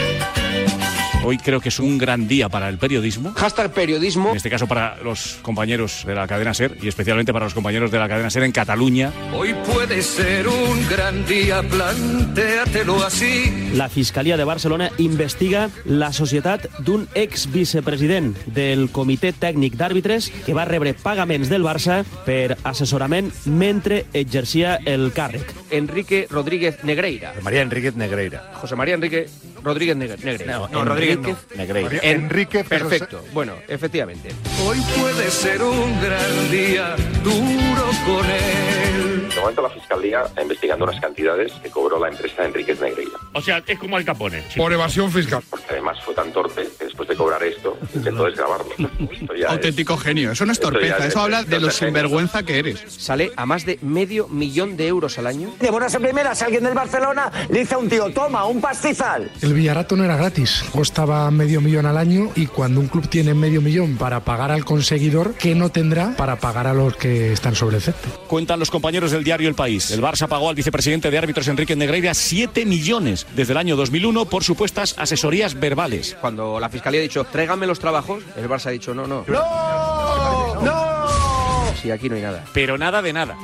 Hoy 1.28 1.40
creo 1.40 1.60
que 1.60 1.70
es 1.70 1.80
un 1.80 1.98
gran 1.98 2.28
día 2.28 2.50
para 2.50 2.70
el 2.70 2.78
periodismo. 2.78 3.34
Hashtag 3.34 3.72
periodismo. 3.72 4.30
En 4.30 4.38
este 4.38 4.52
caso 4.52 4.68
para 4.68 4.98
los 5.02 5.40
compañeros 5.42 6.04
de 6.06 6.14
la 6.14 6.28
cadena 6.28 6.54
SER 6.54 6.78
y 6.80 6.88
especialmente 6.88 7.34
para 7.34 7.46
los 7.46 7.56
compañeros 7.56 7.90
de 7.90 7.98
la 7.98 8.08
cadena 8.08 8.30
SER 8.30 8.44
en 8.44 8.52
Cataluña. 8.52 9.12
Hoy 9.34 9.56
puede 9.66 10.04
ser 10.04 10.48
un 10.48 10.88
gran 10.88 11.26
día, 11.26 11.64
plantéatelo 11.64 13.04
así. 13.04 13.72
La 13.74 13.90
Fiscalia 13.90 14.38
de 14.38 14.44
Barcelona 14.44 14.92
investiga 15.00 15.72
la 15.86 16.12
societat 16.14 16.70
d'un 16.86 17.08
ex-vicepresident 17.16 18.36
del 18.46 18.92
Comitè 18.94 19.34
Tècnic 19.34 19.80
d'Àrbitres 19.82 20.30
que 20.46 20.54
va 20.54 20.68
rebre 20.70 20.94
pagaments 20.94 21.50
del 21.50 21.66
Barça 21.66 22.04
per 22.28 22.60
assessorament 22.62 23.34
mentre 23.50 24.04
exercia 24.14 24.78
el 24.86 25.10
càrrec. 25.10 25.56
Enrique 25.72 26.28
Rodríguez 26.30 26.84
Negreira. 26.84 27.34
María 27.42 27.66
Enríquez 27.66 27.96
Negreira. 27.96 28.46
José 28.62 28.76
María 28.76 28.94
Enrique 28.94 29.26
Rodríguez 29.65 29.97
Negre- 29.97 30.23
Negreira. 30.23 30.67
No, 30.71 30.86
Rodríguez 30.86 31.19
no, 31.19 31.36
Negreira. 31.56 31.99
En- 32.04 32.21
Enrique, 32.25 32.63
pero 32.67 32.88
Perfecto. 32.88 33.25
Bueno, 33.34 33.54
efectivamente. 33.67 34.30
Hoy 34.65 34.78
puede 35.01 35.30
ser 35.32 35.62
un 35.63 36.01
gran 36.01 36.51
día, 36.51 36.95
duro 37.23 37.86
con 38.06 38.25
él. 38.30 39.28
De 39.34 39.41
momento 39.41 39.62
la 39.63 39.69
Fiscalía 39.69 40.21
está 40.21 40.41
investigando 40.41 40.86
unas 40.86 41.01
cantidades 41.01 41.51
que 41.62 41.69
cobró 41.69 41.99
la 41.99 42.08
empresa 42.10 42.45
Enríquez 42.45 42.80
Negreira. 42.80 43.12
O 43.34 43.41
sea, 43.41 43.62
es 43.65 43.78
como 43.80 43.97
el 43.97 44.06
Capone. 44.06 44.43
Por 44.56 44.71
evasión 44.71 45.12
fiscal. 45.12 45.41
Porque 45.49 45.65
además 45.71 45.97
fue 46.06 46.13
tan 46.13 46.32
torpe 46.32 46.65
que 46.80 46.85
después 46.95 47.10
de 47.10 47.15
cobrar 47.15 47.43
esto 47.43 47.77
intentó 47.93 48.23
desgrabarlo. 48.25 48.65
Esto 49.12 49.36
ya 49.36 49.47
es- 49.47 49.51
Auténtico 49.53 49.97
genio. 49.97 50.31
Eso 50.31 50.45
no 50.45 50.51
es 50.53 50.60
torpeza. 50.60 50.97
es- 50.99 51.05
Eso 51.05 51.19
habla 51.19 51.43
de 51.43 51.60
lo 51.60 51.69
sinvergüenza 51.69 52.43
que 52.43 52.60
eres. 52.60 52.81
Sale 52.88 53.31
a 53.36 53.45
más 53.45 53.65
de 53.65 53.77
medio 53.81 54.27
millón 54.27 54.77
de 54.77 54.88
euros 54.88 55.17
al 55.19 55.27
año. 55.27 55.53
De 55.60 55.69
buenas 55.71 55.93
en 55.93 56.01
primeras, 56.01 56.41
alguien 56.41 56.63
del 56.63 56.73
Barcelona 56.73 57.31
le 57.49 57.60
dice 57.60 57.75
a 57.75 57.77
un 57.77 57.89
tío, 57.89 58.10
toma, 58.12 58.45
un 58.45 58.62
pastizal. 58.62 59.29
El 59.41 59.53
Villarato 59.53 59.95
no 59.95 60.03
era 60.05 60.15
gratis, 60.15 60.63
costaba 60.71 61.29
medio 61.31 61.60
millón 61.62 61.86
al 61.86 61.97
año 61.97 62.31
y 62.36 62.47
cuando 62.47 62.79
un 62.79 62.88
club 62.88 63.08
tiene 63.10 63.34
medio 63.34 63.62
millón 63.62 63.97
para 63.97 64.21
pagar 64.21 64.51
al 64.51 64.63
conseguidor, 64.65 65.34
¿qué 65.36 65.53
no 65.55 65.69
tendrá 65.69 66.15
para 66.15 66.38
pagar 66.38 66.67
a 66.67 66.73
los 66.73 66.95
que 66.95 67.34
están 67.34 67.55
sobre 67.55 67.77
el 67.77 67.81
césped? 67.81 68.10
Cuentan 68.27 68.60
los 68.60 68.71
compañeros 68.71 69.12
del 69.12 69.23
diario 69.23 69.49
El 69.49 69.55
País. 69.55 69.91
El 69.91 70.01
Barça 70.01 70.27
pagó 70.27 70.49
al 70.49 70.55
vicepresidente 70.55 71.12
de 71.12 71.17
árbitros 71.17 71.47
Enrique 71.47 71.75
Negreira 71.75 72.13
7 72.13 72.65
millones 72.65 73.25
desde 73.36 73.51
el 73.53 73.58
año 73.58 73.75
2001 73.75 74.25
por 74.25 74.43
supuestas 74.43 74.95
asesorías 74.97 75.60
verbales. 75.60 76.15
Cuando 76.21 76.60
la 76.60 76.69
fiscalía 76.86 77.00
ha 77.00 77.02
dicho, 77.02 77.24
tráigame 77.24 77.65
los 77.65 77.80
trabajos, 77.80 78.24
el 78.38 78.48
Barça 78.48 78.67
ha 78.67 78.69
dicho, 78.69 78.93
no, 78.93 79.08
no. 79.08 79.26
¡No! 79.28 80.62
¡No! 80.62 81.74
Sí, 81.82 81.89
aquí 81.89 82.10
no 82.10 82.15
hay 82.15 82.21
nada. 82.21 82.43
Pero 82.54 82.78
nada 82.78 83.02
de 83.02 83.12
nada. 83.12 83.36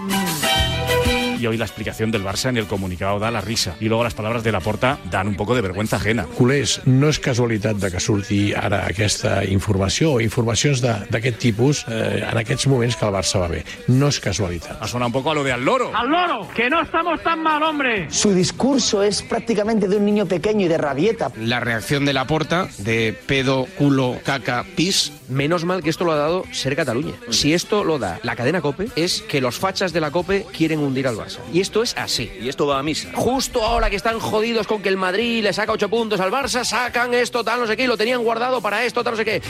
Y 1.42 1.48
hoy 1.48 1.58
la 1.58 1.66
explicación 1.66 2.12
del 2.12 2.24
Barça 2.24 2.50
en 2.50 2.58
el 2.58 2.68
comunicado 2.68 3.18
da 3.18 3.32
la 3.32 3.42
risa. 3.42 3.76
Y 3.80 3.86
luego 3.88 4.04
las 4.04 4.14
palabras 4.14 4.44
de 4.44 4.52
Laporta 4.52 5.00
dan 5.10 5.28
un 5.28 5.36
poco 5.36 5.56
de 5.56 5.62
vergüenza 5.62 5.96
ajena. 5.96 6.26
Culers, 6.38 6.82
no 6.86 7.10
és 7.10 7.18
casualitat 7.18 7.78
de 7.82 7.90
que 7.90 8.00
surti 8.00 8.54
ara 8.54 8.84
aquesta 8.86 9.40
informació 9.50 10.12
o 10.14 10.22
informacions 10.22 10.82
de- 10.86 10.94
d'aquest 11.10 11.40
tipus 11.42 11.82
eh, 11.90 12.22
en 12.30 12.38
aquests 12.38 12.68
moments 12.68 12.96
que 12.96 13.06
el 13.10 13.12
Barça 13.16 13.42
va 13.42 13.48
bé. 13.48 13.64
No 13.88 14.10
és 14.14 14.20
casualitat. 14.22 14.78
Ha 14.82 14.88
sonado 14.88 15.08
un 15.08 15.14
poco 15.14 15.32
a 15.32 15.34
lo 15.36 15.44
de 15.44 15.52
al 15.52 15.66
loro. 15.66 15.90
¡Al 15.96 16.10
loro! 16.12 16.48
¡Que 16.54 16.70
no 16.70 16.80
estamos 16.84 17.24
tan 17.24 17.42
mal, 17.42 17.64
hombre! 17.64 18.06
Su 18.12 18.34
discurso 18.36 19.02
es 19.02 19.24
prácticamente 19.24 19.88
de 19.88 19.98
un 19.98 20.06
niño 20.06 20.28
pequeño 20.28 20.68
y 20.68 20.70
de 20.70 20.78
rabieta. 20.78 21.32
La 21.40 21.60
reacción 21.60 22.06
de 22.06 22.14
la 22.14 22.28
porta 22.28 22.68
de 22.78 23.18
pedo, 23.26 23.66
culo, 23.80 24.20
caca, 24.24 24.64
pis. 24.76 25.12
Menos 25.32 25.64
mal 25.64 25.82
que 25.82 25.90
esto 25.90 26.04
lo 26.04 26.12
ha 26.12 26.18
dado 26.18 26.44
Ser 26.52 26.76
Cataluña. 26.76 27.14
Si 27.30 27.54
esto 27.54 27.86
lo 27.86 28.00
da 28.00 28.20
la 28.22 28.36
cadena 28.36 28.62
Cope, 28.62 28.90
es 28.98 29.22
que 29.22 29.40
los 29.40 29.58
fachas 29.58 29.94
de 29.94 30.02
la 30.02 30.12
Cope 30.12 30.46
quieren 30.52 30.80
hundir 30.80 31.08
al 31.08 31.16
Barça. 31.16 31.40
Y 31.54 31.62
esto 31.62 31.82
es 31.84 31.96
así. 31.96 32.30
Y 32.42 32.50
esto 32.50 32.68
va 32.68 32.80
a 32.80 32.84
misa. 32.84 33.12
Justo 33.14 33.64
ahora 33.64 33.90
que 33.90 33.96
están 33.96 34.20
jodidos 34.20 34.68
con 34.68 34.82
que 34.82 34.90
el 34.90 34.98
Madrid 34.98 35.42
le 35.42 35.54
saca 35.54 35.72
ocho 35.72 35.88
puntos 35.88 36.20
al 36.20 36.32
Barça, 36.32 36.66
sacan 36.66 37.14
esto, 37.14 37.46
tal, 37.46 37.62
no 37.62 37.68
sé 37.68 37.78
qué, 37.78 37.86
y 37.86 37.88
lo 37.88 37.96
tenían 37.96 38.22
guardado 38.22 38.60
para 38.60 38.84
esto, 38.84 39.06
tal, 39.06 39.14
no 39.14 39.18
sé 39.18 39.24
qué. 39.24 39.42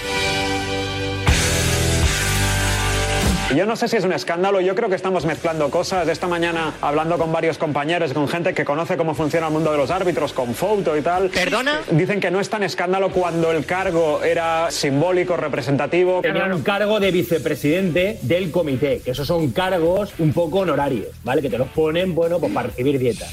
Yo 3.55 3.65
no 3.65 3.75
sé 3.75 3.89
si 3.89 3.97
es 3.97 4.05
un 4.05 4.13
escándalo, 4.13 4.61
yo 4.61 4.75
creo 4.75 4.87
que 4.87 4.95
estamos 4.95 5.25
mezclando 5.25 5.69
cosas. 5.69 6.07
Esta 6.07 6.27
mañana 6.27 6.73
hablando 6.81 7.17
con 7.17 7.33
varios 7.33 7.57
compañeros, 7.57 8.13
con 8.13 8.27
gente 8.29 8.53
que 8.53 8.63
conoce 8.63 8.95
cómo 8.95 9.13
funciona 9.13 9.47
el 9.47 9.53
mundo 9.53 9.71
de 9.71 9.77
los 9.77 9.91
árbitros, 9.91 10.31
con 10.31 10.55
foto 10.55 10.95
y 10.95 11.01
tal. 11.01 11.29
¿Perdona? 11.29 11.81
Dicen 11.91 12.21
que 12.21 12.31
no 12.31 12.39
es 12.39 12.49
tan 12.49 12.63
escándalo 12.63 13.09
cuando 13.11 13.51
el 13.51 13.65
cargo 13.65 14.23
era 14.23 14.71
simbólico, 14.71 15.35
representativo. 15.35 16.21
Tenían 16.21 16.53
un 16.53 16.63
cargo 16.63 16.99
de 16.99 17.11
vicepresidente 17.11 18.19
del 18.21 18.51
comité, 18.51 19.01
que 19.03 19.11
esos 19.11 19.27
son 19.27 19.51
cargos 19.51 20.13
un 20.19 20.31
poco 20.31 20.59
honorarios, 20.59 21.09
¿vale? 21.23 21.41
Que 21.41 21.49
te 21.49 21.57
los 21.57 21.67
ponen, 21.69 22.15
bueno, 22.15 22.39
pues 22.39 22.53
para 22.53 22.67
recibir 22.69 22.99
dietas. 22.99 23.31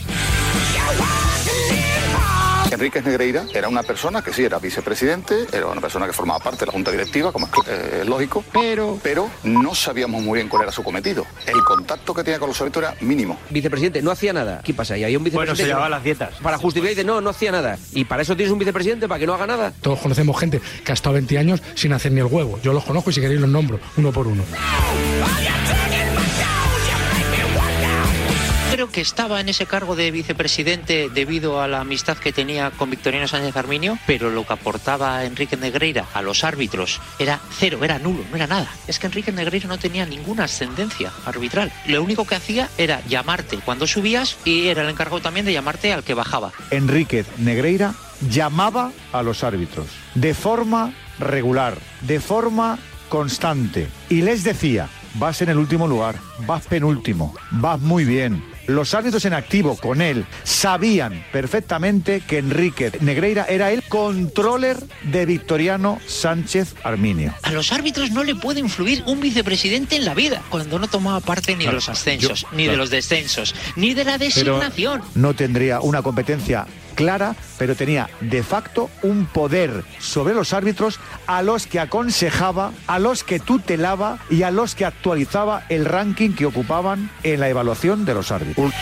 Enríquez 2.71 3.05
Negreira 3.05 3.45
era 3.55 3.69
una 3.69 3.83
persona 3.83 4.23
que 4.23 4.33
sí 4.33 4.45
era 4.45 4.59
vicepresidente, 4.59 5.47
era 5.53 5.67
una 5.67 5.81
persona 5.81 6.07
que 6.07 6.13
formaba 6.13 6.39
parte 6.39 6.61
de 6.61 6.67
la 6.67 6.73
junta 6.73 6.91
directiva, 6.91 7.33
como 7.33 7.47
es 7.47 7.53
eh, 7.67 8.03
lógico, 8.07 8.45
pero, 8.53 8.99
pero 9.03 9.31
no 9.45 9.75
sabíamos 9.75 10.23
muy 10.23 10.37
bien 10.39 10.49
cuál 10.49 10.65
era 10.65 10.73
su 10.73 10.83
cometido. 10.83 11.27
El 11.47 11.63
contacto 11.65 12.13
que 12.15 12.23
tenía 12.23 12.39
con 12.39 12.49
los 12.49 12.61
árbitros 12.61 12.85
era 12.85 12.95
mínimo. 13.01 13.39
Vicepresidente, 13.51 14.03
no 14.03 14.11
hacía 14.11 14.33
nada. 14.33 14.61
¿Qué 14.63 14.75
pasa? 14.75 14.97
Y 14.99 15.05
había 15.05 15.17
un 15.19 15.25
Bueno, 15.25 15.31
vicepresidente. 15.41 15.57
se 15.57 15.63
que 15.65 15.69
llevaba 15.69 15.89
las 15.89 16.05
dietas. 16.05 16.35
Para 16.43 16.59
justificar, 16.59 16.91
dice, 16.91 17.05
no, 17.05 17.21
no 17.21 17.31
hacía 17.31 17.53
nada. 17.53 17.79
Y 17.93 18.05
para 18.05 18.23
eso 18.23 18.37
tienes 18.37 18.53
un 18.53 18.59
vicepresidente, 18.59 19.09
para 19.09 19.19
que 19.19 19.27
no 19.27 19.35
haga 19.35 19.47
nada. 19.47 19.73
Todos 19.81 19.99
conocemos 20.01 20.39
gente 20.39 20.61
que 20.85 20.93
ha 20.93 20.95
estado 20.95 21.15
20 21.15 21.39
años 21.39 21.63
sin 21.75 21.93
hacer 21.95 22.13
ni 22.13 22.21
el 22.21 22.27
huevo. 22.27 22.61
Yo 22.63 22.73
los 22.73 22.85
conozco 22.85 23.11
y 23.11 23.15
si 23.15 23.21
queréis 23.21 23.41
los 23.41 23.51
nombro, 23.51 23.81
uno 23.97 24.13
por 24.13 24.27
uno. 24.27 24.43
Creo 28.71 28.91
que 28.91 29.01
estaba 29.01 29.41
en 29.41 29.49
ese 29.49 29.65
cargo 29.65 29.97
de 29.97 30.11
vicepresidente 30.11 31.09
debido 31.09 31.63
a 31.63 31.69
la 31.69 31.81
amistad 31.81 32.19
que 32.19 32.33
tenía 32.33 32.71
con 32.71 32.91
Victoriano 32.91 33.27
Sánchez 33.27 33.57
Arminio, 33.57 33.99
pero 34.07 34.31
lo 34.31 34.47
que 34.47 34.53
aportaba 34.53 35.25
Enrique 35.25 35.57
Negreira 35.57 36.07
a 36.13 36.21
los 36.21 36.45
árbitros 36.45 37.01
era 37.19 37.41
cero, 37.51 37.81
era 37.83 37.99
nulo, 37.99 38.25
no 38.31 38.37
era 38.37 38.47
nada. 38.47 38.71
Es 38.87 38.99
que 38.99 39.07
Enrique 39.07 39.33
Negreira 39.33 39.67
no 39.69 39.79
tenía 39.79 40.05
ninguna 40.05 40.45
ascendencia 40.45 41.11
arbitral. 41.25 41.73
Lo 41.87 42.03
único 42.03 42.27
que 42.27 42.35
hacía 42.35 42.69
era 42.77 43.01
llamarte 43.07 43.59
cuando 43.65 43.87
subías 43.87 44.37
y 44.45 44.69
era 44.69 44.83
el 44.83 44.91
encargado 44.91 45.23
también 45.23 45.47
de 45.47 45.55
llamarte 45.55 45.93
al 45.93 46.05
que 46.05 46.15
bajaba. 46.15 46.53
Enríquez 46.71 47.27
Negreira 47.39 47.95
llamaba 48.29 48.93
a 49.13 49.23
los 49.23 49.45
árbitros 49.45 49.87
de 50.15 50.35
forma 50.35 50.93
regular, 51.19 51.79
de 52.03 52.21
forma 52.21 52.79
constante, 53.09 53.89
y 54.11 54.21
les 54.21 54.45
decía, 54.45 54.89
vas 55.15 55.41
en 55.41 55.49
el 55.49 55.59
último 55.59 55.89
lugar, 55.89 56.17
vas 56.47 56.67
penúltimo, 56.67 57.35
vas 57.51 57.81
muy 57.81 58.05
bien. 58.05 58.58
Los 58.69 58.93
árbitros 58.93 59.25
en 59.25 59.33
activo 59.33 59.79
con 59.79 60.03
él 60.03 60.27
sabían 60.45 61.25
perfectamente 61.33 62.21
que 62.21 62.37
Enrique 62.37 62.93
Negreira 63.01 63.47
era 63.49 63.73
el 63.73 63.83
controller 63.83 64.77
de 65.05 65.25
Victoriano 65.25 65.99
Sánchez 66.07 66.75
Arminio. 66.85 67.33
A 67.45 67.51
los 67.53 67.73
árbitros 67.73 68.11
no 68.11 68.23
le 68.25 68.35
puede 68.35 68.61
influir 68.61 69.03
un 69.07 69.21
vicepresidente 69.21 69.97
en 69.97 70.05
la 70.05 70.13
vida 70.13 70.43
cuando 70.51 70.79
no 70.79 70.87
tomaba 70.87 71.21
parte 71.21 71.57
ni 71.57 71.65
de 71.65 71.73
los 71.73 71.89
ascensos, 71.89 72.43
yo- 72.43 72.49
ni 72.53 72.67
de 72.67 72.77
los 72.77 72.91
descensos, 72.91 73.55
ni 73.75 73.95
de 73.95 74.05
la 74.05 74.19
Pero 74.19 74.59
designación. 74.59 75.03
no 75.15 75.35
tendría 75.35 75.81
una 75.81 76.03
competencia 76.03 76.67
clara, 76.99 77.37
pero 77.59 77.77
tenía 77.77 78.11
de 78.21 78.43
facto 78.43 78.91
un 79.03 79.27
poder 79.27 79.85
sobre 80.01 80.35
los 80.35 80.53
árbitros 80.53 80.99
a 81.29 81.43
los 81.43 81.69
que 81.69 81.79
aconsejaba, 81.79 82.73
a 82.89 82.99
los 82.99 83.23
que 83.23 83.39
tutelaba 83.39 84.19
y 84.29 84.43
a 84.43 84.51
los 84.51 84.75
que 84.75 84.85
actualizaba 84.85 85.63
el 85.69 85.85
ranking 85.85 86.33
que 86.33 86.45
ocupaban 86.45 87.09
en 87.23 87.39
la 87.39 87.49
evaluación 87.49 88.05
de 88.05 88.15
los 88.15 88.33
árbitros. 88.33 88.73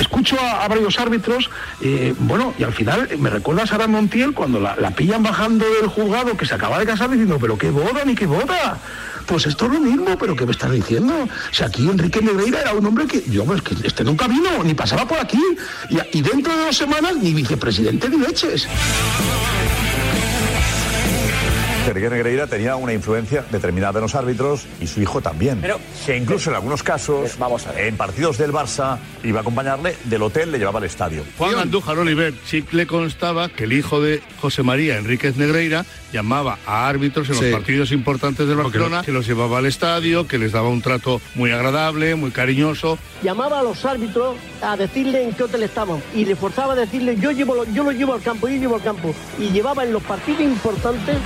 escucho 0.00 0.36
a, 0.40 0.66
varios 0.68 0.98
árbitros, 0.98 1.50
eh, 1.82 2.14
bueno, 2.18 2.54
y 2.56 2.62
al 2.62 2.72
final 2.72 3.08
me 3.18 3.28
recuerda 3.30 3.64
a 3.64 3.66
Sara 3.66 3.88
Montiel 3.88 4.32
cuando 4.32 4.60
la, 4.60 4.76
la 4.76 4.92
pillan 4.92 5.22
bajando 5.22 5.66
del 5.68 5.88
juzgado 5.88 6.36
que 6.36 6.46
se 6.46 6.54
acaba 6.54 6.78
de 6.78 6.86
casar 6.86 7.10
diciendo, 7.10 7.36
pero 7.40 7.58
qué 7.58 7.70
boda, 7.70 8.04
ni 8.06 8.14
qué 8.14 8.26
boda. 8.26 8.78
Pues 9.26 9.46
esto 9.46 9.66
es 9.66 9.72
lo 9.72 9.80
mismo, 9.80 10.16
pero 10.18 10.36
¿qué 10.36 10.44
me 10.44 10.52
estás 10.52 10.70
diciendo? 10.70 11.28
Si 11.50 11.64
aquí 11.64 11.88
Enrique 11.88 12.20
Negreira 12.20 12.60
era 12.60 12.74
un 12.74 12.86
hombre 12.86 13.06
que, 13.06 13.22
yo, 13.28 13.44
pues 13.44 13.62
que 13.62 13.74
este 13.86 14.04
nunca 14.04 14.28
vino, 14.28 14.62
ni 14.62 14.74
pasaba 14.74 15.06
por 15.06 15.18
aquí. 15.18 15.40
Y, 16.12 16.22
dentro 16.22 16.56
de 16.56 16.66
dos 16.66 16.76
semanas, 16.76 17.16
ni 17.16 17.32
vicepresidente 17.32 18.08
ni 18.08 18.18
leches. 18.18 18.68
Enrique 21.86 22.08
Negreira 22.08 22.46
tenía 22.46 22.76
una 22.76 22.92
influencia 22.94 23.44
determinada 23.50 23.98
en 23.98 24.02
los 24.02 24.14
árbitros 24.14 24.66
y 24.80 24.86
su 24.86 25.02
hijo 25.02 25.20
también. 25.20 25.58
Pero- 25.60 25.78
que 26.06 26.16
incluso 26.16 26.48
en 26.50 26.56
algunos 26.56 26.82
casos, 26.82 27.36
vamos 27.38 27.66
en 27.76 27.96
partidos 27.96 28.38
del 28.38 28.52
Barça, 28.52 28.98
iba 29.22 29.38
a 29.38 29.42
acompañarle 29.42 29.94
del 30.04 30.22
hotel, 30.22 30.50
le 30.50 30.58
llevaba 30.58 30.78
al 30.78 30.84
estadio. 30.84 31.22
Juan 31.38 31.56
Andújar 31.56 31.98
Oliver 31.98 32.32
sí 32.46 32.64
le 32.72 32.86
constaba 32.86 33.48
que 33.50 33.64
el 33.64 33.72
hijo 33.74 34.00
de 34.00 34.22
José 34.40 34.62
María 34.62 34.96
Enríquez 34.96 35.36
Negreira 35.36 35.84
llamaba 36.12 36.58
a 36.66 36.88
árbitros 36.88 37.28
en 37.28 37.34
Sí. 37.34 37.42
los 37.42 37.52
partidos 37.52 37.92
importantes 37.92 38.46
del 38.48 38.56
Barcelona, 38.56 39.02
que 39.04 39.12
los 39.12 39.26
llevaba 39.26 39.58
al 39.58 39.66
estadio, 39.66 40.26
que 40.26 40.38
les 40.38 40.52
daba 40.52 40.68
un 40.68 40.80
trato 40.80 41.20
muy 41.34 41.50
agradable, 41.52 42.14
muy 42.14 42.30
cariñoso. 42.30 42.98
llamaba 43.22 43.60
a 43.60 43.62
los 43.62 43.84
árbitros 43.84 44.36
a 44.62 44.76
decirle 44.76 45.22
en 45.24 45.32
qué 45.32 45.42
hotel 45.44 45.62
estaban 45.62 46.02
y 46.14 46.24
le 46.24 46.36
forzaba 46.36 46.72
a 46.74 46.76
decirle 46.76 47.16
yo 47.18 47.30
llevo 47.30 47.54
lo- 47.54 47.64
yo 47.72 47.82
lo 47.84 47.92
llevo 47.92 48.14
al 48.14 48.20
campo, 48.22 48.48
yo 48.48 48.56
llevo 48.56 48.74
al 48.76 48.82
campo 48.82 49.14
y 49.38 49.50
llevaba 49.50 49.82
en 49.84 49.92
los 49.92 50.02
partidos 50.02 50.42
importantes 50.42 51.16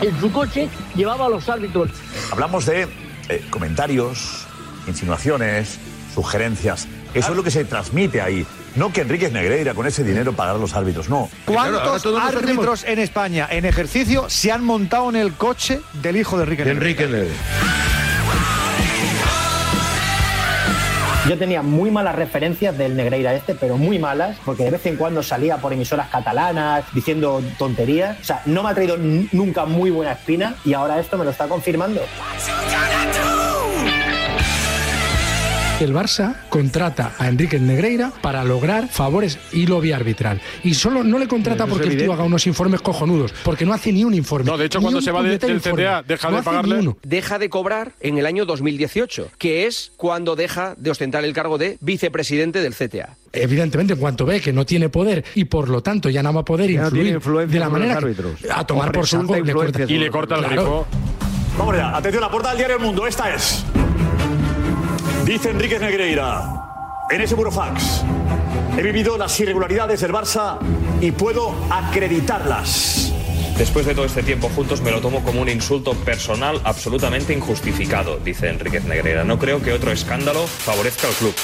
en 0.00 0.20
su 0.20 0.30
coche 0.32 0.68
llevaba 0.94 1.26
a 1.26 1.28
los 1.28 1.48
árbitros. 1.48 1.90
Hablamos 2.30 2.66
de 2.66 2.88
eh, 3.28 3.44
comentarios, 3.50 4.46
insinuaciones, 4.86 5.78
sugerencias. 6.14 6.88
Eso 7.14 7.30
es 7.30 7.36
lo 7.36 7.42
que 7.42 7.50
se 7.50 7.64
transmite 7.64 8.20
ahí. 8.20 8.46
No 8.74 8.92
que 8.92 9.00
Enrique 9.00 9.30
Negreira 9.30 9.72
con 9.74 9.86
ese 9.86 10.04
dinero 10.04 10.34
pagara 10.34 10.58
a 10.58 10.60
los 10.60 10.74
árbitros, 10.74 11.08
no. 11.08 11.30
¿Cuántos 11.46 12.04
árbitros 12.20 12.84
en 12.84 12.98
España 12.98 13.48
en 13.50 13.64
ejercicio 13.64 14.28
se 14.28 14.52
han 14.52 14.62
montado 14.62 15.08
en 15.08 15.16
el 15.16 15.32
coche 15.32 15.80
del 15.94 16.18
hijo 16.18 16.36
de 16.36 16.44
Enrique 16.44 16.64
Negreira? 16.64 17.34
Yo 21.28 21.36
tenía 21.36 21.60
muy 21.60 21.90
malas 21.90 22.14
referencias 22.14 22.78
del 22.78 22.96
Negreira 22.96 23.34
este, 23.34 23.56
pero 23.56 23.76
muy 23.76 23.98
malas, 23.98 24.36
porque 24.44 24.62
de 24.62 24.70
vez 24.70 24.86
en 24.86 24.96
cuando 24.96 25.24
salía 25.24 25.56
por 25.56 25.72
emisoras 25.72 26.08
catalanas 26.08 26.84
diciendo 26.92 27.42
tonterías. 27.58 28.16
O 28.20 28.24
sea, 28.24 28.42
no 28.46 28.62
me 28.62 28.70
ha 28.70 28.74
traído 28.74 28.96
nunca 28.96 29.64
muy 29.64 29.90
buena 29.90 30.12
espina 30.12 30.54
y 30.64 30.74
ahora 30.74 31.00
esto 31.00 31.18
me 31.18 31.24
lo 31.24 31.32
está 31.32 31.48
confirmando. 31.48 32.00
El 35.78 35.92
Barça 35.92 36.36
contrata 36.48 37.12
a 37.18 37.28
Enrique 37.28 37.58
Negreira 37.60 38.10
para 38.22 38.42
lograr 38.44 38.88
favores 38.88 39.38
y 39.52 39.66
lobby 39.66 39.92
arbitral. 39.92 40.40
Y 40.64 40.72
solo 40.72 41.04
no 41.04 41.18
le 41.18 41.28
contrata 41.28 41.64
Eso 41.64 41.72
porque 41.74 41.88
el 41.88 41.98
tío 41.98 42.14
haga 42.14 42.24
unos 42.24 42.46
informes 42.46 42.80
cojonudos, 42.80 43.34
porque 43.44 43.66
no 43.66 43.74
hace 43.74 43.92
ni 43.92 44.02
un 44.02 44.14
informe. 44.14 44.50
No, 44.50 44.56
de 44.56 44.64
hecho, 44.66 44.80
cuando 44.80 45.02
se 45.02 45.10
va 45.12 45.22
de- 45.22 45.36
del 45.36 45.56
informe. 45.56 45.82
CTA, 45.84 46.02
deja 46.02 46.30
No 46.30 46.36
de 46.38 46.42
pagarle. 46.42 46.78
uno. 46.78 46.96
deja 47.02 47.38
de 47.38 47.50
cobrar 47.50 47.92
en 48.00 48.16
el 48.16 48.24
año 48.24 48.46
2018, 48.46 49.28
que 49.36 49.66
es 49.66 49.92
cuando 49.98 50.34
deja 50.34 50.74
de 50.78 50.90
ostentar 50.90 51.26
el 51.26 51.34
cargo 51.34 51.58
de 51.58 51.76
vicepresidente 51.82 52.62
del 52.62 52.72
CTA. 52.74 53.14
Evidentemente, 53.34 53.92
en 53.92 53.98
cuanto 54.00 54.24
ve 54.24 54.40
que 54.40 54.54
no 54.54 54.64
tiene 54.64 54.88
poder 54.88 55.24
y 55.34 55.44
por 55.44 55.68
lo 55.68 55.82
tanto 55.82 56.08
ya 56.08 56.22
no 56.22 56.32
va 56.32 56.40
a 56.40 56.44
poder 56.44 56.70
Ya 56.70 56.86
influir 56.86 57.20
de 57.50 57.58
la 57.58 57.68
manera 57.68 57.98
que- 58.00 58.50
a 58.50 58.64
tomar 58.64 58.92
por 58.92 59.06
saco 59.06 59.36
Y 59.36 59.42
le 59.98 60.10
corta 60.10 60.36
el 60.36 60.40
Claro. 60.40 60.54
grifo. 60.56 60.86
Vamos 61.58 61.74
allá, 61.74 61.96
atención, 61.98 62.22
la 62.22 62.30
portada 62.30 62.52
del 62.54 62.58
diario 62.60 62.76
El 62.76 62.82
Mundo, 62.82 63.06
esta 63.06 63.34
es. 63.34 63.62
Dice 65.26 65.50
Enrique 65.50 65.80
Negreira, 65.80 67.04
en 67.10 67.20
ese 67.20 67.34
burofax, 67.34 68.04
he 68.78 68.80
vivido 68.80 69.18
las 69.18 69.40
irregularidades 69.40 70.00
del 70.00 70.12
Barça 70.12 70.56
y 71.00 71.10
puedo 71.10 71.52
acreditarlas. 71.68 73.12
Después 73.58 73.86
de 73.86 73.96
todo 73.96 74.04
este 74.04 74.22
tiempo 74.22 74.48
juntos 74.54 74.82
me 74.82 74.92
lo 74.92 75.00
tomo 75.00 75.24
como 75.24 75.42
un 75.42 75.48
insulto 75.48 75.94
personal 75.94 76.60
absolutamente 76.62 77.32
injustificado, 77.32 78.18
dice 78.18 78.48
Enríquez 78.48 78.84
Negreira. 78.84 79.24
No 79.24 79.36
creo 79.36 79.60
que 79.60 79.72
otro 79.72 79.90
escándalo 79.90 80.46
favorezca 80.46 81.08
al 81.08 81.14
club. 81.14 81.34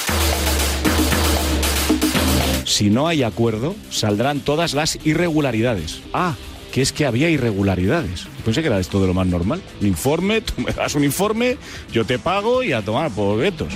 Si 2.63 2.89
no 2.89 3.09
hay 3.09 3.23
acuerdo, 3.23 3.75
saldrán 3.89 4.39
todas 4.39 4.73
las 4.73 4.97
irregularidades. 5.05 5.99
Ah, 6.13 6.35
que 6.73 6.81
es 6.81 6.91
que 6.91 7.05
había 7.05 7.29
irregularidades. 7.29 8.25
Pensé 8.43 8.61
que 8.61 8.67
era 8.67 8.79
esto 8.79 8.99
de 8.99 9.05
lo 9.05 9.13
más 9.13 9.27
normal. 9.27 9.61
Un 9.79 9.87
informe, 9.87 10.41
tú 10.41 10.59
me 10.59 10.71
das 10.71 10.95
un 10.95 11.03
informe, 11.03 11.57
yo 11.91 12.03
te 12.03 12.17
pago 12.17 12.63
y 12.63 12.73
a 12.73 12.81
tomar 12.81 13.11
por 13.11 13.39
guetos. 13.39 13.71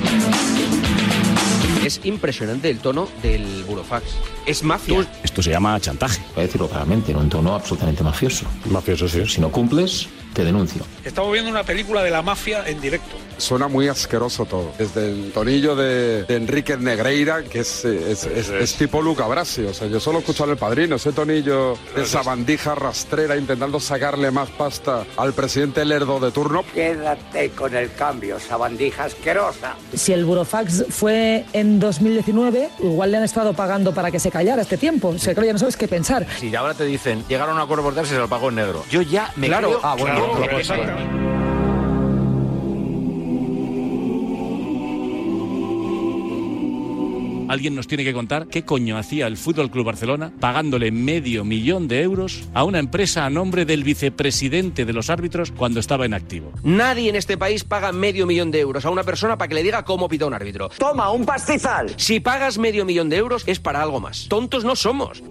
Es 1.85 2.01
impresionante 2.03 2.71
el 2.71 2.79
tono 2.79 3.07
del 3.21 3.63
burofax. 3.65 4.03
Es 4.47 4.63
mafia. 4.63 5.07
Esto 5.23 5.43
se 5.43 5.51
llama 5.51 5.79
chantaje. 5.79 6.19
Voy 6.33 6.43
a 6.43 6.47
decirlo 6.47 6.67
claramente, 6.67 7.11
en 7.11 7.19
un 7.19 7.29
tono 7.29 7.53
absolutamente 7.53 8.03
mafioso. 8.03 8.47
Mafioso, 8.71 9.07
sí. 9.07 9.23
Si 9.27 9.39
no 9.39 9.51
cumples, 9.51 10.09
te 10.37 10.43
denuncio. 10.45 10.83
Estamos 11.03 11.31
viendo 11.33 11.49
una 11.49 11.63
película 11.63 12.03
de 12.03 12.11
la 12.11 12.21
mafia 12.21 12.63
en 12.67 12.79
directo. 12.79 13.15
Suena 13.39 13.67
muy 13.67 13.87
asqueroso 13.87 14.45
todo. 14.45 14.71
Desde 14.77 15.09
el 15.11 15.31
tonillo 15.31 15.75
de, 15.75 16.23
de 16.25 16.35
Enrique 16.35 16.75
Negreira, 16.77 17.43
que 17.43 17.59
es, 17.59 17.85
es, 17.85 18.23
es- 18.25 18.49
es 18.49 18.73
tipo 18.75 19.01
Luca 19.01 19.25
Brasi. 19.27 19.63
O 19.65 19.73
sea, 19.73 19.87
yo 19.87 19.99
solo 19.99 20.19
escucho 20.19 20.43
al 20.43 20.57
padrino, 20.57 20.95
ese 20.95 21.11
tonillo, 21.11 21.75
esa 21.95 22.21
bandija 22.23 22.73
rastrera 22.75 23.35
intentando 23.35 23.79
sacarle 23.79 24.29
más 24.31 24.49
pasta 24.49 25.05
al 25.17 25.33
presidente 25.33 25.85
Lerdo 25.85 26.19
de 26.19 26.31
turno. 26.31 26.63
Quédate 26.73 27.49
con 27.51 27.75
el 27.75 27.91
cambio, 27.93 28.37
esa 28.37 28.57
bandija 28.57 29.05
asquerosa. 29.05 29.75
Si 29.95 30.13
el 30.13 30.25
burofax 30.25 30.85
fue 30.89 31.45
en 31.53 31.79
2019, 31.79 32.69
igual 32.79 33.11
le 33.11 33.17
han 33.17 33.23
estado 33.23 33.53
pagando 33.53 33.93
para 33.93 34.09
que 34.11 34.19
se 34.19 34.31
callara 34.31 34.61
este 34.63 34.77
tiempo. 34.77 35.09
O 35.09 35.17
sea, 35.19 35.33
claro, 35.33 35.47
ya 35.47 35.53
no 35.53 35.59
sabes 35.59 35.77
qué 35.77 35.87
pensar. 35.87 36.25
Si 36.39 36.55
ahora 36.55 36.73
te 36.73 36.85
dicen, 36.85 37.23
llegaron 37.27 37.53
a 37.53 37.57
un 37.59 37.61
acuerdo 37.63 37.83
por 37.83 37.93
darse, 37.95 38.13
se 38.13 38.19
lo 38.19 38.27
pago 38.27 38.49
en 38.49 38.55
negro. 38.55 38.83
Yo 38.89 39.01
ya 39.03 39.31
me 39.35 39.45
Claro, 39.47 39.67
creo... 39.69 39.79
ah, 39.83 39.95
bueno, 39.97 40.15
Claro, 40.15 40.26
no. 40.27 41.27
Alguien 47.47 47.75
nos 47.75 47.87
tiene 47.87 48.03
que 48.03 48.13
contar 48.13 48.47
qué 48.47 48.65
coño 48.65 48.97
hacía 48.97 49.25
el 49.27 49.37
Fútbol 49.37 49.71
Club 49.71 49.85
Barcelona 49.85 50.33
pagándole 50.39 50.91
medio 50.91 51.45
millón 51.45 51.87
de 51.87 52.01
euros 52.01 52.43
a 52.53 52.63
una 52.63 52.79
empresa 52.79 53.25
a 53.25 53.29
nombre 53.29 53.65
del 53.65 53.83
vicepresidente 53.83 54.85
de 54.85 54.93
los 54.93 55.09
árbitros 55.09 55.51
cuando 55.51 55.79
estaba 55.79 56.05
en 56.05 56.13
activo. 56.13 56.51
Nadie 56.63 57.09
en 57.09 57.15
este 57.15 57.37
país 57.37 57.63
paga 57.63 57.91
medio 57.93 58.25
millón 58.25 58.51
de 58.51 58.59
euros 58.59 58.85
a 58.85 58.89
una 58.89 59.03
persona 59.03 59.37
para 59.37 59.47
que 59.47 59.55
le 59.55 59.63
diga 59.63 59.83
cómo 59.85 60.09
pita 60.09 60.25
un 60.25 60.33
árbitro. 60.33 60.69
Toma, 60.77 61.09
un 61.11 61.25
pastizal. 61.25 61.93
Si 61.95 62.19
pagas 62.19 62.57
medio 62.57 62.83
millón 62.83 63.09
de 63.09 63.17
euros 63.17 63.43
es 63.47 63.59
para 63.59 63.81
algo 63.81 64.01
más. 64.01 64.27
Tontos 64.27 64.65
no 64.65 64.75
somos. 64.75 65.23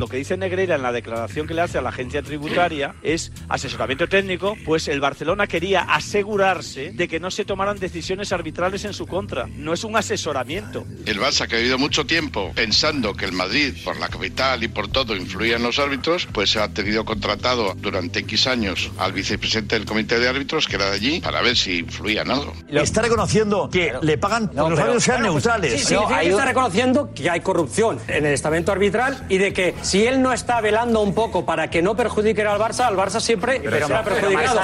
Lo 0.00 0.08
que 0.08 0.16
dice 0.16 0.38
Negreira 0.38 0.76
en 0.76 0.82
la 0.82 0.92
declaración 0.92 1.46
que 1.46 1.52
le 1.52 1.60
hace 1.60 1.76
a 1.76 1.82
la 1.82 1.90
agencia 1.90 2.22
tributaria 2.22 2.94
es 3.02 3.32
asesoramiento 3.50 4.08
técnico, 4.08 4.56
pues 4.64 4.88
el 4.88 4.98
Barcelona 4.98 5.46
quería 5.46 5.82
asegurarse 5.82 6.92
de 6.92 7.06
que 7.06 7.20
no 7.20 7.30
se 7.30 7.44
tomaran 7.44 7.78
decisiones 7.78 8.32
arbitrales 8.32 8.86
en 8.86 8.94
su 8.94 9.06
contra. 9.06 9.46
No 9.46 9.74
es 9.74 9.84
un 9.84 9.94
asesoramiento. 9.98 10.86
El 11.04 11.20
Barça, 11.20 11.46
que 11.46 11.56
ha 11.56 11.58
vivido 11.58 11.76
mucho 11.76 12.06
tiempo 12.06 12.50
pensando 12.54 13.12
que 13.12 13.26
el 13.26 13.32
Madrid, 13.32 13.74
por 13.84 13.98
la 13.98 14.08
capital 14.08 14.64
y 14.64 14.68
por 14.68 14.88
todo, 14.88 15.14
influía 15.14 15.56
en 15.56 15.64
los 15.64 15.78
árbitros, 15.78 16.26
pues 16.32 16.56
ha 16.56 16.72
tenido 16.72 17.04
contratado 17.04 17.74
durante 17.76 18.20
X 18.20 18.46
años 18.46 18.90
al 18.96 19.12
vicepresidente 19.12 19.74
del 19.74 19.84
comité 19.84 20.18
de 20.18 20.30
árbitros, 20.30 20.66
que 20.66 20.76
era 20.76 20.86
de 20.86 20.96
allí, 20.96 21.20
para 21.20 21.42
ver 21.42 21.58
si 21.58 21.80
influía 21.80 22.22
en 22.22 22.30
algo. 22.30 22.54
Está 22.70 23.02
reconociendo 23.02 23.68
que 23.70 23.92
le 24.00 24.16
pagan 24.16 24.48
que 24.48 24.56
los 24.56 24.78
árbitros 24.78 25.04
sean 25.04 25.24
neutrales. 25.24 25.84
Sí, 25.84 25.94
que 25.94 26.28
está 26.30 26.46
reconociendo 26.46 27.12
que 27.14 27.28
hay 27.28 27.40
corrupción 27.40 27.98
en 28.08 28.24
el 28.24 28.32
estamento 28.32 28.72
arbitral 28.72 29.26
y 29.28 29.36
de 29.36 29.52
que 29.52 29.74
si 29.90 30.06
él 30.06 30.22
no 30.22 30.32
está 30.32 30.60
velando 30.60 31.02
un 31.02 31.14
poco 31.14 31.44
para 31.44 31.68
que 31.68 31.82
no 31.82 31.96
perjudique 31.96 32.42
al 32.42 32.60
Barça, 32.60 32.86
al 32.86 32.94
Barça 32.94 33.18
siempre 33.18 33.60
será 33.60 34.04
perjudicado. 34.04 34.60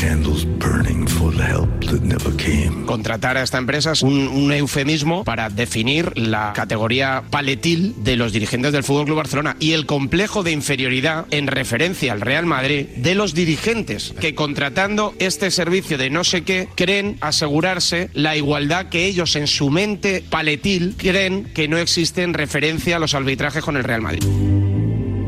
Candles 0.00 0.46
burning 0.58 1.06
for 1.06 1.30
the 1.30 1.44
help 1.44 1.68
that 1.84 2.00
never 2.00 2.34
came. 2.38 2.86
Contratar 2.86 3.36
a 3.36 3.42
esta 3.42 3.58
empresa 3.58 3.92
es 3.92 4.00
un, 4.00 4.28
un 4.28 4.50
eufemismo 4.50 5.24
para 5.24 5.50
definir 5.50 6.16
la 6.16 6.54
categoría 6.54 7.22
paletil 7.28 7.94
de 8.02 8.16
los 8.16 8.32
dirigentes 8.32 8.72
del 8.72 8.82
Fútbol 8.82 9.04
Club 9.04 9.18
Barcelona 9.18 9.56
y 9.60 9.72
el 9.72 9.84
complejo 9.84 10.42
de 10.42 10.52
inferioridad 10.52 11.26
en 11.30 11.48
referencia 11.48 12.12
al 12.12 12.22
Real 12.22 12.46
Madrid 12.46 12.86
de 12.96 13.14
los 13.14 13.34
dirigentes 13.34 14.14
que 14.18 14.34
contratando 14.34 15.12
este 15.18 15.50
servicio 15.50 15.98
de 15.98 16.08
no 16.08 16.24
sé 16.24 16.44
qué 16.44 16.68
creen 16.74 17.18
asegurarse 17.20 18.08
la 18.14 18.38
igualdad 18.38 18.88
que 18.88 19.04
ellos 19.04 19.36
en 19.36 19.46
su 19.46 19.68
mente 19.68 20.24
paletil 20.30 20.94
creen 20.96 21.44
que 21.52 21.68
no 21.68 21.76
existe 21.76 22.22
en 22.22 22.32
referencia 22.32 22.96
a 22.96 23.00
los 23.00 23.12
arbitrajes 23.12 23.62
con 23.62 23.76
el 23.76 23.84
Real 23.84 24.00
Madrid. 24.00 24.24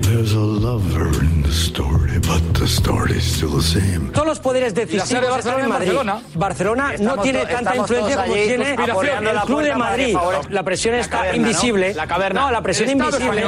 There's 0.01 0.33
a 0.33 0.39
lover 0.39 1.32
story, 1.53 2.19
but 2.19 2.43
the 2.59 2.67
story's 2.67 3.23
still 3.23 3.51
the 3.51 3.63
same. 3.63 4.11
Todos 4.13 4.27
los 4.27 4.41
poderes 4.41 4.75
decisivos 4.75 5.39
están 5.39 5.61
en 5.61 5.69
Madrid. 5.69 5.93
Barcelona, 6.35 6.95
no 6.99 7.19
tiene 7.19 7.47
tanta 7.47 7.77
influencia 7.77 8.17
como 8.23 8.35
tiene 8.35 8.71
el 8.75 9.41
Club 9.47 9.63
de 9.63 9.75
Madrid. 9.75 10.17
La 10.51 10.63
presión 10.63 10.95
está 10.95 11.35
invisible. 11.35 11.95
La 11.95 12.07
caverna. 12.07 12.43
No, 12.43 12.51
la 12.51 12.63
presión 12.63 12.91
invisible. 12.91 13.45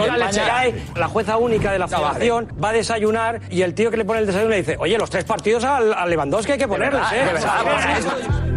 la 0.94 1.08
jueza 1.08 1.36
única 1.36 1.72
de 1.72 1.78
la 1.78 1.88
federación 1.88 2.48
va 2.62 2.70
a 2.70 2.72
desayunar 2.72 3.40
y 3.50 3.62
el 3.62 3.74
tío 3.74 3.90
que 3.90 3.96
le 3.96 4.04
pone 4.04 4.20
el 4.20 4.26
desayuno 4.26 4.50
le 4.50 4.58
dice, 4.58 4.76
oye, 4.78 4.98
los 4.98 5.10
tres 5.10 5.24
partidos 5.24 5.64
al, 5.64 5.94
Lewandowski 6.08 6.52
hay 6.52 6.58
que 6.58 6.68
ponerles, 6.68 7.02
verdad, 7.10 7.88
¿eh? 7.88 8.53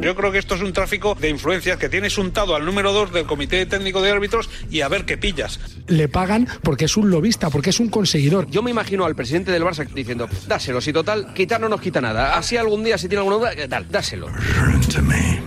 Yo 0.00 0.14
creo 0.14 0.30
que 0.30 0.38
esto 0.38 0.54
es 0.54 0.62
un 0.62 0.72
tráfico 0.72 1.16
de 1.16 1.28
influencias 1.28 1.76
que 1.76 1.88
tienes 1.88 2.16
untado 2.18 2.54
al 2.54 2.64
número 2.64 2.92
2 2.92 3.12
del 3.12 3.26
Comité 3.26 3.66
Técnico 3.66 4.00
de 4.00 4.12
Árbitros 4.12 4.48
y 4.70 4.80
a 4.82 4.88
ver 4.88 5.04
qué 5.04 5.18
pillas. 5.18 5.58
Le 5.88 6.08
pagan 6.08 6.46
porque 6.62 6.84
es 6.84 6.96
un 6.96 7.10
lobista, 7.10 7.50
porque 7.50 7.70
es 7.70 7.80
un 7.80 7.88
conseguidor. 7.88 8.48
Yo 8.48 8.62
me 8.62 8.70
imagino 8.70 9.04
al 9.04 9.16
presidente 9.16 9.50
del 9.50 9.64
Barça 9.64 9.86
diciendo, 9.88 10.28
dáselo, 10.46 10.80
si 10.80 10.92
total, 10.92 11.34
quitar 11.34 11.60
no 11.60 11.68
nos 11.68 11.80
quita 11.80 12.00
nada. 12.00 12.38
Así 12.38 12.56
algún 12.56 12.84
día, 12.84 12.96
si 12.96 13.08
tiene 13.08 13.24
alguna 13.24 13.36
duda, 13.36 13.68
tal, 13.68 13.88
dáselo. 13.90 14.28
Turn 14.54 14.80
to 14.82 15.02
me. 15.02 15.42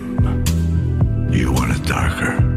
You 1.34 1.50
want 1.52 1.74
it 1.74 1.82
darker. 1.88 2.52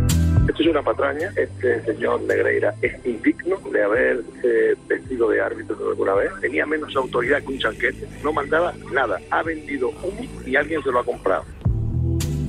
Esto 0.50 0.62
es 0.64 0.68
una 0.68 0.84
patraña. 0.84 1.32
Este 1.38 1.82
señor 1.86 2.22
Negreira 2.24 2.76
es 2.82 2.94
indigno 3.06 3.58
de 3.72 3.84
haberse 3.84 4.76
vestido 4.88 5.30
de 5.30 5.42
árbitro 5.42 5.78
alguna 5.90 6.14
vez. 6.14 6.30
Tenía 6.42 6.66
menos 6.66 6.94
autoridad 6.96 7.42
que 7.42 7.54
un 7.54 7.60
chanquete. 7.60 8.08
No 8.22 8.34
mandaba 8.34 8.74
nada. 8.92 9.20
Ha 9.32 9.44
vendido 9.44 9.90
humo 10.04 10.28
y 10.46 10.56
alguien 10.58 10.84
se 10.84 10.92
lo 10.92 11.00
ha 11.00 11.04
comprado. 11.06 11.55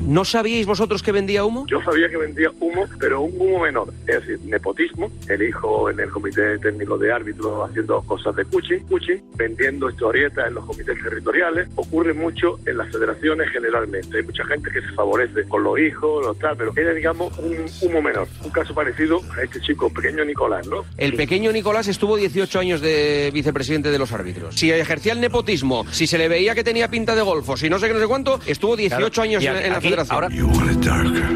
¿No 0.06 0.24
sabíais 0.24 0.66
vosotros 0.66 1.02
que 1.02 1.10
vendía 1.12 1.44
humo? 1.44 1.66
Yo 1.68 1.82
sabía 1.82 2.08
que 2.08 2.16
vendía 2.16 2.48
humo, 2.60 2.86
pero 3.00 3.22
un 3.22 3.32
humo 3.40 3.60
menor. 3.60 3.92
Es 4.06 4.20
decir, 4.20 4.38
nepotismo, 4.44 5.10
el 5.28 5.42
hijo 5.42 5.90
en 5.90 5.98
el 5.98 6.10
comité 6.10 6.58
técnico 6.58 6.96
de 6.96 7.12
árbitros 7.12 7.68
haciendo 7.68 8.00
cosas 8.02 8.36
de 8.36 8.44
cuchi, 8.44 8.78
cuchi, 8.88 9.14
vendiendo 9.36 9.90
historietas 9.90 10.46
en 10.46 10.54
los 10.54 10.64
comités 10.64 10.96
territoriales. 11.02 11.68
Ocurre 11.74 12.14
mucho 12.14 12.58
en 12.66 12.78
las 12.78 12.90
federaciones 12.92 13.48
generalmente. 13.50 14.16
Hay 14.18 14.22
mucha 14.22 14.44
gente 14.46 14.70
que 14.70 14.80
se 14.80 14.88
favorece 14.94 15.42
con 15.48 15.64
los 15.64 15.78
hijos, 15.78 16.24
los 16.24 16.38
tal, 16.38 16.56
pero 16.56 16.72
era, 16.76 16.92
digamos, 16.94 17.36
un 17.38 17.66
humo 17.82 18.00
menor. 18.00 18.28
Un 18.44 18.50
caso 18.50 18.74
parecido 18.74 19.20
a 19.36 19.42
este 19.42 19.60
chico, 19.60 19.92
pequeño 19.92 20.24
Nicolás, 20.24 20.66
¿no? 20.68 20.84
El 20.98 21.14
pequeño 21.14 21.50
Nicolás 21.50 21.88
estuvo 21.88 22.16
18 22.16 22.58
años 22.60 22.80
de 22.80 23.30
vicepresidente 23.34 23.90
de 23.90 23.98
los 23.98 24.12
árbitros. 24.12 24.54
Si 24.54 24.70
ejercía 24.70 25.14
el 25.14 25.20
nepotismo, 25.20 25.84
si 25.90 26.06
se 26.06 26.16
le 26.16 26.28
veía 26.28 26.54
que 26.54 26.62
tenía 26.62 26.88
pinta 26.88 27.16
de 27.16 27.22
golfo, 27.22 27.56
si 27.56 27.68
no 27.68 27.80
sé 27.80 27.88
qué, 27.88 27.94
no 27.94 28.00
sé 28.00 28.06
cuánto, 28.06 28.38
estuvo 28.46 28.76
18 28.76 29.10
Claro, 29.10 29.22
años 29.22 29.42
y 29.42 29.46
en, 29.48 29.56
aquí- 29.56 29.68
la 29.68 29.74
federación. 29.80 29.95
You 29.96 30.46
want 30.48 30.70
it 30.70 30.84
darker. 30.84 31.26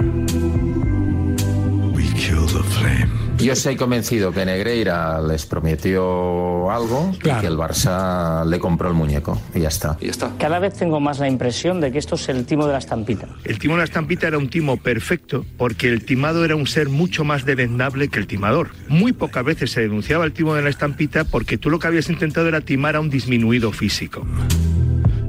We 1.95 2.05
kill 2.13 2.47
the 2.47 2.63
flame. 2.63 3.09
Yo 3.39 3.55
estoy 3.55 3.77
convencido 3.77 4.33
que 4.33 4.45
Negreira 4.45 5.19
les 5.23 5.47
prometió 5.47 6.71
algo 6.71 7.11
y 7.15 7.41
que 7.41 7.47
el 7.47 7.57
Barça 7.57 8.45
le 8.45 8.59
compró 8.59 8.89
el 8.89 8.95
muñeco 8.95 9.41
y 9.55 9.61
ya 9.61 9.69
está. 9.69 9.97
Y 9.99 10.11
está. 10.11 10.33
Cada 10.39 10.59
vez 10.59 10.75
tengo 10.75 11.01
más 11.01 11.21
la 11.21 11.29
impresión 11.29 11.81
de 11.81 11.91
que 11.91 11.99
esto 11.99 12.17
es 12.17 12.29
el 12.29 12.45
timo 12.45 12.67
de 12.67 12.73
la 12.73 12.79
estampita. 12.79 13.29
El 13.45 13.59
timo 13.59 13.77
de 13.77 13.79
la 13.79 13.85
estampita 13.85 14.29
era 14.29 14.37
un 14.37 14.51
timo 14.51 14.77
perfecto 14.77 15.47
porque 15.57 15.89
el 15.89 16.05
timado 16.05 16.45
era 16.45 16.55
un 16.55 16.67
ser 16.67 16.91
mucho 16.91 17.25
más 17.25 17.47
devendable 17.47 18.09
que 18.09 18.19
el 18.19 18.27
timador. 18.27 18.73
Muy 18.89 19.15
pocas 19.15 19.43
veces 19.43 19.71
se 19.71 19.81
denunciaba 19.81 20.27
el 20.27 20.33
timo 20.33 20.55
de 20.55 20.61
la 20.61 20.69
estampita 20.69 21.25
porque 21.25 21.57
tú 21.57 21.71
lo 21.71 21.79
que 21.79 21.87
habías 21.87 22.11
intentado 22.11 22.47
era 22.47 22.61
timar 22.61 22.95
a 22.95 23.01
un 23.01 23.09
disminuido 23.09 23.73
físico. 23.73 24.27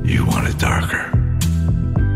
You 0.04 0.26
want 0.26 0.50
it 0.50 0.58
darker. 0.58 1.31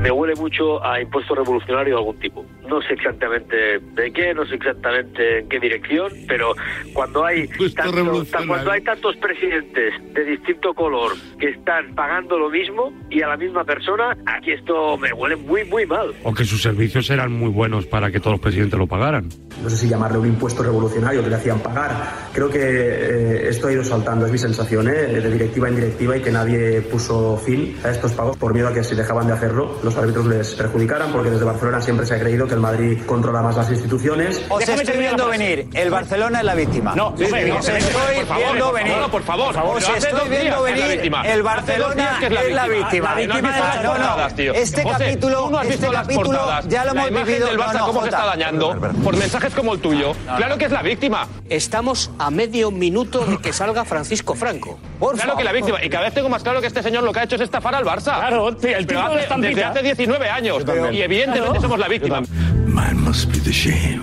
Me 0.06 0.12
huele 0.12 0.36
mucho 0.36 0.84
a 0.86 1.02
impuesto 1.02 1.34
revolucionario 1.34 1.96
de 1.96 2.00
algún 2.00 2.20
tipo. 2.20 2.46
No 2.70 2.80
sé 2.84 2.94
exactamente 2.94 3.80
de 3.80 4.12
qué, 4.14 4.34
no 4.36 4.46
sé 4.46 4.56
exactamente 4.56 5.40
en 5.40 5.50
qué 5.50 5.60
dirección, 5.60 6.12
pero 6.28 6.54
cuando 6.94 7.26
hay, 7.26 7.48
tanto- 7.76 8.24
ta- 8.26 8.46
cuando 8.48 8.72
hay 8.72 8.82
tantos 8.82 9.16
presidentes 9.18 9.94
de 10.14 10.24
distinto 10.26 10.74
color 10.76 11.14
que 11.40 11.50
están 11.50 11.96
pagando 11.96 12.38
lo 12.38 12.50
mismo 12.50 12.94
y 13.10 13.22
a 13.24 13.28
la 13.30 13.38
misma 13.38 13.64
persona, 13.64 14.16
aquí 14.28 14.52
esto 14.52 14.96
me 14.98 15.12
huele 15.12 15.36
muy, 15.38 15.64
muy 15.66 15.86
mal. 15.88 16.14
O 16.24 16.34
que 16.34 16.46
sus 16.46 16.62
servicios 16.62 17.10
eran 17.10 17.32
muy 17.32 17.50
buenos 17.50 17.86
para 17.88 18.12
que 18.12 18.20
todos 18.20 18.34
los 18.34 18.42
presidentes 18.42 18.78
lo 18.78 18.86
pagaran. 18.88 19.28
no 19.64 19.70
sé 19.70 19.78
si 19.78 19.88
llamarle 19.90 20.20
un 20.20 20.28
impuesto 20.28 20.62
revolucionario 20.62 21.24
que 21.24 21.30
le 21.30 21.36
hacían 21.36 21.60
pagar. 21.60 21.92
Creo 22.34 22.50
que 22.50 22.60
eh, 22.62 23.50
esto 23.50 23.68
ha 23.68 23.72
ido 23.74 23.84
saltando, 23.84 24.26
es 24.28 24.32
mi 24.32 24.38
sensación, 24.38 24.88
¿eh? 24.88 24.92
de 24.92 25.30
directiva 25.32 25.68
en 25.68 25.76
directiva 25.76 26.18
y 26.18 26.22
que 26.22 26.32
nadie 26.32 26.82
puso 26.82 27.38
fin 27.38 27.76
a 27.84 27.90
estos 27.90 28.12
pagos 28.14 28.38
por 28.38 28.54
miedo 28.54 28.68
a 28.68 28.74
que 28.74 28.84
si 28.84 28.94
dejaban 28.96 29.28
de 29.28 29.34
hacerlo 29.34 29.80
los 29.84 29.95
árbitros 29.98 30.26
les 30.28 30.56
perjudicaran, 30.56 31.12
porque 31.12 31.30
desde 31.30 31.46
Barcelona 31.46 31.82
siempre 31.82 32.06
se 32.06 32.16
ha 32.16 32.20
creído 32.20 32.48
que 32.48 32.54
el 32.54 32.60
Madrid 32.60 33.00
controla 33.06 33.42
más 33.42 33.56
las 33.56 33.70
instituciones. 33.72 34.42
Os 34.50 34.68
estoy 34.68 34.98
viendo 34.98 35.28
venir. 35.28 35.68
El 35.74 35.90
Barcelona 35.90 36.40
es 36.40 36.46
la 36.46 36.56
víctima. 36.56 36.94
No, 36.96 37.14
Sí, 37.18 37.26
sí, 37.26 37.32
no, 37.48 37.58
os 37.58 37.66
por 37.66 37.76
estoy 37.78 38.26
favor, 38.26 38.44
viendo 38.44 38.66
por 38.66 38.74
venir. 38.76 38.94
favor, 38.94 39.12
por 39.12 39.24
favor. 39.54 39.78
Os 39.78 39.90
estoy 39.90 40.30
viendo 40.30 40.64
venir. 40.64 40.88
víctima. 40.88 41.22
El 41.28 41.44
Barcelona 41.44 42.20
es 42.22 42.32
la 42.54 42.68
víctima. 42.68 42.68
víctima. 42.68 43.10
La 43.10 43.16
víctima 43.16 43.82
No, 43.84 43.98
no, 43.98 44.18
no. 44.28 44.36
tío. 44.36 44.54
Este 44.54 44.84
capítulo, 44.84 45.50
no 45.50 45.62
este 45.62 45.88
capítulo 45.88 46.40
ya 46.68 46.86
lo 46.86 46.92
hemos 46.92 47.10
vivido. 47.12 47.48
del 47.48 47.58
Barça, 47.60 47.74
No, 47.74 47.80
no, 47.80 47.86
cómo 47.88 48.02
se 48.02 48.08
está 48.10 48.26
dañando 48.26 48.76
por 49.04 49.16
mensajes 49.18 49.54
como 49.54 49.74
el 49.74 49.80
tuyo. 49.80 50.14
Claro 50.38 50.58
que 50.58 50.66
es 50.66 50.72
la 50.72 50.82
víctima. 50.82 51.28
Estamos 51.50 52.12
a 52.20 52.30
medio 52.32 52.72
minuto 52.72 53.26
de 53.26 53.38
que 53.38 53.54
salga 53.54 53.86
Francisco 53.86 54.36
Franco. 54.36 54.80
claro 55.16 55.38
que 55.38 55.44
la 55.44 55.52
víctima. 55.52 55.84
Y 55.84 55.90
cada 55.90 56.06
vez 56.06 56.14
tengo 56.14 56.30
más 56.30 56.44
claro 56.44 56.62
que 56.62 56.68
este 56.68 56.82
señor 56.84 57.04
lo 57.04 57.12
que 57.14 57.20
ha 57.20 57.24
hecho 57.24 57.36
es 57.36 57.42
estafar 57.42 57.76
al 57.76 57.86
Barça. 57.86 58.16
Claro, 58.16 58.50
el 58.50 58.56
tipo 58.88 59.00
de 59.00 59.06
hace, 59.08 59.20
estampita. 59.20 59.74
Hace 59.76 59.84
19 59.84 60.30
años. 60.30 60.64
Y 60.92 61.02
evidentemente 61.02 61.40
Claro. 61.50 61.62
somos 61.62 61.80
la 61.80 61.88
víctima. 61.88 62.22
Mine 62.66 62.94
must 62.96 63.32
be 63.32 63.40
the 63.40 63.52
shame. 63.52 64.02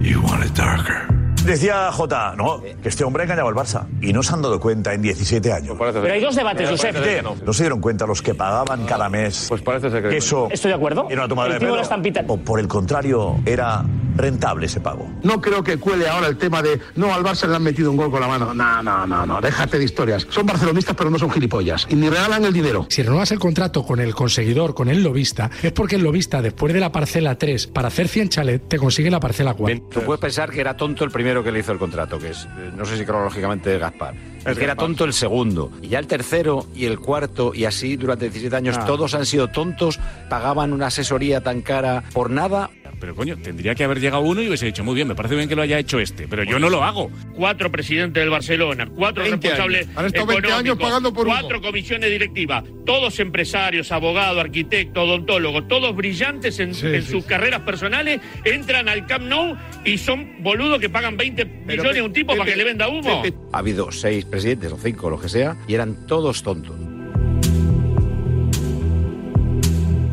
You 0.00 0.20
want 0.22 0.44
it 0.44 0.52
darker. 0.56 1.06
Decía 1.44 1.90
Jota, 1.92 2.34
no, 2.36 2.60
que 2.60 2.88
este 2.88 3.04
hombre 3.04 3.22
ha 3.22 3.24
engañado 3.24 3.48
al 3.48 3.54
Barça 3.54 3.86
y 4.02 4.12
no 4.12 4.22
se 4.22 4.34
han 4.34 4.42
dado 4.42 4.60
cuenta 4.60 4.92
en 4.92 5.00
17 5.00 5.50
años. 5.52 5.76
Pero 5.78 6.12
hay 6.12 6.20
dos 6.20 6.36
debates, 6.36 6.68
Josep. 6.68 7.22
No. 7.22 7.36
¿No 7.42 7.52
se 7.54 7.62
dieron 7.62 7.80
cuenta 7.80 8.06
los 8.06 8.20
que 8.20 8.34
pagaban 8.34 8.84
cada 8.84 9.08
mes 9.08 9.46
Pues 9.48 9.62
parece 9.62 9.90
ser 9.90 10.02
que- 10.08 10.16
eso 10.18 10.48
Estoy 10.50 10.70
de 10.70 10.74
acuerdo. 10.76 11.06
era 11.08 11.22
una 11.22 11.28
tomada 11.28 11.46
El 11.48 11.52
de 11.54 11.58
tipo 11.60 11.66
de 11.66 11.70
pelo? 11.70 11.76
la 11.76 11.82
estampita. 11.82 12.24
¿O 12.28 12.36
por 12.36 12.60
el 12.60 12.68
contrario 12.68 13.36
era 13.46 13.82
rentable 14.18 14.66
ese 14.66 14.80
pago? 14.80 15.10
No 15.22 15.40
creo 15.40 15.62
que 15.62 15.78
cuele 15.78 16.08
ahora 16.08 16.26
el 16.26 16.36
tema 16.36 16.60
de 16.62 16.78
no, 16.96 17.14
al 17.14 17.22
Barça 17.24 17.48
le 17.48 17.56
han 17.56 17.62
metido 17.62 17.90
un 17.90 17.96
gol 17.96 18.10
con 18.10 18.20
la 18.20 18.28
mano. 18.28 18.52
No, 18.52 18.82
no, 18.82 19.06
no, 19.06 19.24
no, 19.24 19.40
déjate 19.40 19.78
de 19.78 19.84
historias. 19.84 20.26
Son 20.30 20.44
barcelonistas, 20.46 20.94
pero 20.96 21.08
no 21.10 21.18
son 21.18 21.30
gilipollas. 21.30 21.86
Y 21.88 21.94
ni 21.94 22.08
regalan 22.10 22.44
el 22.44 22.52
dinero. 22.52 22.86
Si 22.90 23.02
renuevas 23.02 23.30
el 23.32 23.38
contrato 23.38 23.84
con 23.84 24.00
el 24.00 24.14
conseguidor, 24.14 24.74
con 24.74 24.88
el 24.88 25.02
lobista, 25.02 25.50
es 25.62 25.72
porque 25.72 25.96
el 25.96 26.02
lobista, 26.02 26.42
después 26.42 26.72
de 26.74 26.80
la 26.80 26.92
parcela 26.92 27.36
3, 27.38 27.68
para 27.68 27.88
hacer 27.88 28.08
100 28.08 28.28
chalet, 28.28 28.68
te 28.68 28.78
consigue 28.78 29.10
la 29.10 29.20
parcela 29.20 29.54
4. 29.54 29.80
Tú 29.90 30.00
puedes 30.02 30.20
pensar 30.20 30.50
que 30.50 30.60
era 30.60 30.76
tonto 30.76 31.04
el 31.04 31.10
primero 31.10 31.42
que 31.42 31.52
le 31.52 31.60
hizo 31.60 31.72
el 31.72 31.78
contrato, 31.78 32.18
que 32.18 32.30
es, 32.30 32.44
eh, 32.58 32.70
no 32.76 32.84
sé 32.84 32.96
si 32.98 33.04
cronológicamente 33.04 33.74
es 33.74 33.80
Gaspar. 33.80 34.14
Es 34.44 34.56
que 34.56 34.64
era 34.64 34.76
tonto 34.76 35.04
el 35.04 35.12
segundo. 35.12 35.70
Y 35.82 35.88
ya 35.88 35.98
el 35.98 36.06
tercero 36.06 36.66
y 36.74 36.86
el 36.86 36.98
cuarto, 36.98 37.52
y 37.54 37.64
así 37.66 37.96
durante 37.96 38.26
17 38.26 38.54
años, 38.56 38.76
Ah. 38.78 38.84
todos 38.86 39.14
han 39.14 39.26
sido 39.26 39.48
tontos, 39.48 39.98
pagaban 40.30 40.72
una 40.72 40.86
asesoría 40.86 41.42
tan 41.42 41.60
cara 41.60 42.02
por 42.12 42.30
nada. 42.30 42.70
Pero 43.00 43.14
coño, 43.14 43.36
tendría 43.36 43.74
que 43.74 43.84
haber 43.84 44.00
llegado 44.00 44.22
uno 44.22 44.42
y 44.42 44.48
hubiese 44.48 44.66
dicho, 44.66 44.82
muy 44.82 44.94
bien, 44.94 45.06
me 45.06 45.14
parece 45.14 45.36
bien 45.36 45.48
que 45.48 45.54
lo 45.54 45.62
haya 45.62 45.78
hecho 45.78 46.00
este, 46.00 46.26
pero 46.26 46.42
yo 46.42 46.58
no 46.58 46.68
lo 46.68 46.82
hago. 46.82 47.10
Cuatro 47.34 47.70
presidentes 47.70 48.20
del 48.20 48.30
Barcelona, 48.30 48.88
cuatro 48.94 49.22
20 49.22 49.36
responsables 49.36 49.86
años. 49.86 49.98
Han 49.98 50.06
estado 50.06 50.26
20 50.26 50.52
años 50.52 50.78
pagando 50.78 51.12
por 51.12 51.26
cuatro 51.26 51.60
comisiones 51.60 52.10
directivas, 52.10 52.64
todos 52.84 53.20
empresarios, 53.20 53.92
abogados, 53.92 54.38
arquitectos, 54.38 55.04
odontólogos, 55.04 55.68
todos 55.68 55.94
brillantes 55.94 56.58
en, 56.58 56.70
en 56.70 57.02
sus 57.02 57.24
carreras 57.24 57.60
personales, 57.60 58.20
entran 58.44 58.88
al 58.88 59.06
Camp 59.06 59.24
Nou 59.24 59.56
y 59.84 59.98
son 59.98 60.42
boludos 60.42 60.80
que 60.80 60.88
pagan 60.88 61.16
20 61.16 61.44
millones 61.44 61.98
a 61.98 62.04
un 62.04 62.12
tipo 62.12 62.36
para 62.36 62.50
que 62.50 62.56
le 62.56 62.64
venda 62.64 62.88
humo. 62.88 63.22
Ha 63.52 63.58
habido 63.58 63.92
seis 63.92 64.24
presidentes 64.24 64.72
o 64.72 64.78
cinco, 64.78 65.10
lo 65.10 65.20
que 65.20 65.28
sea, 65.28 65.56
y 65.66 65.74
eran 65.74 66.06
todos 66.06 66.42
tontos. 66.42 66.76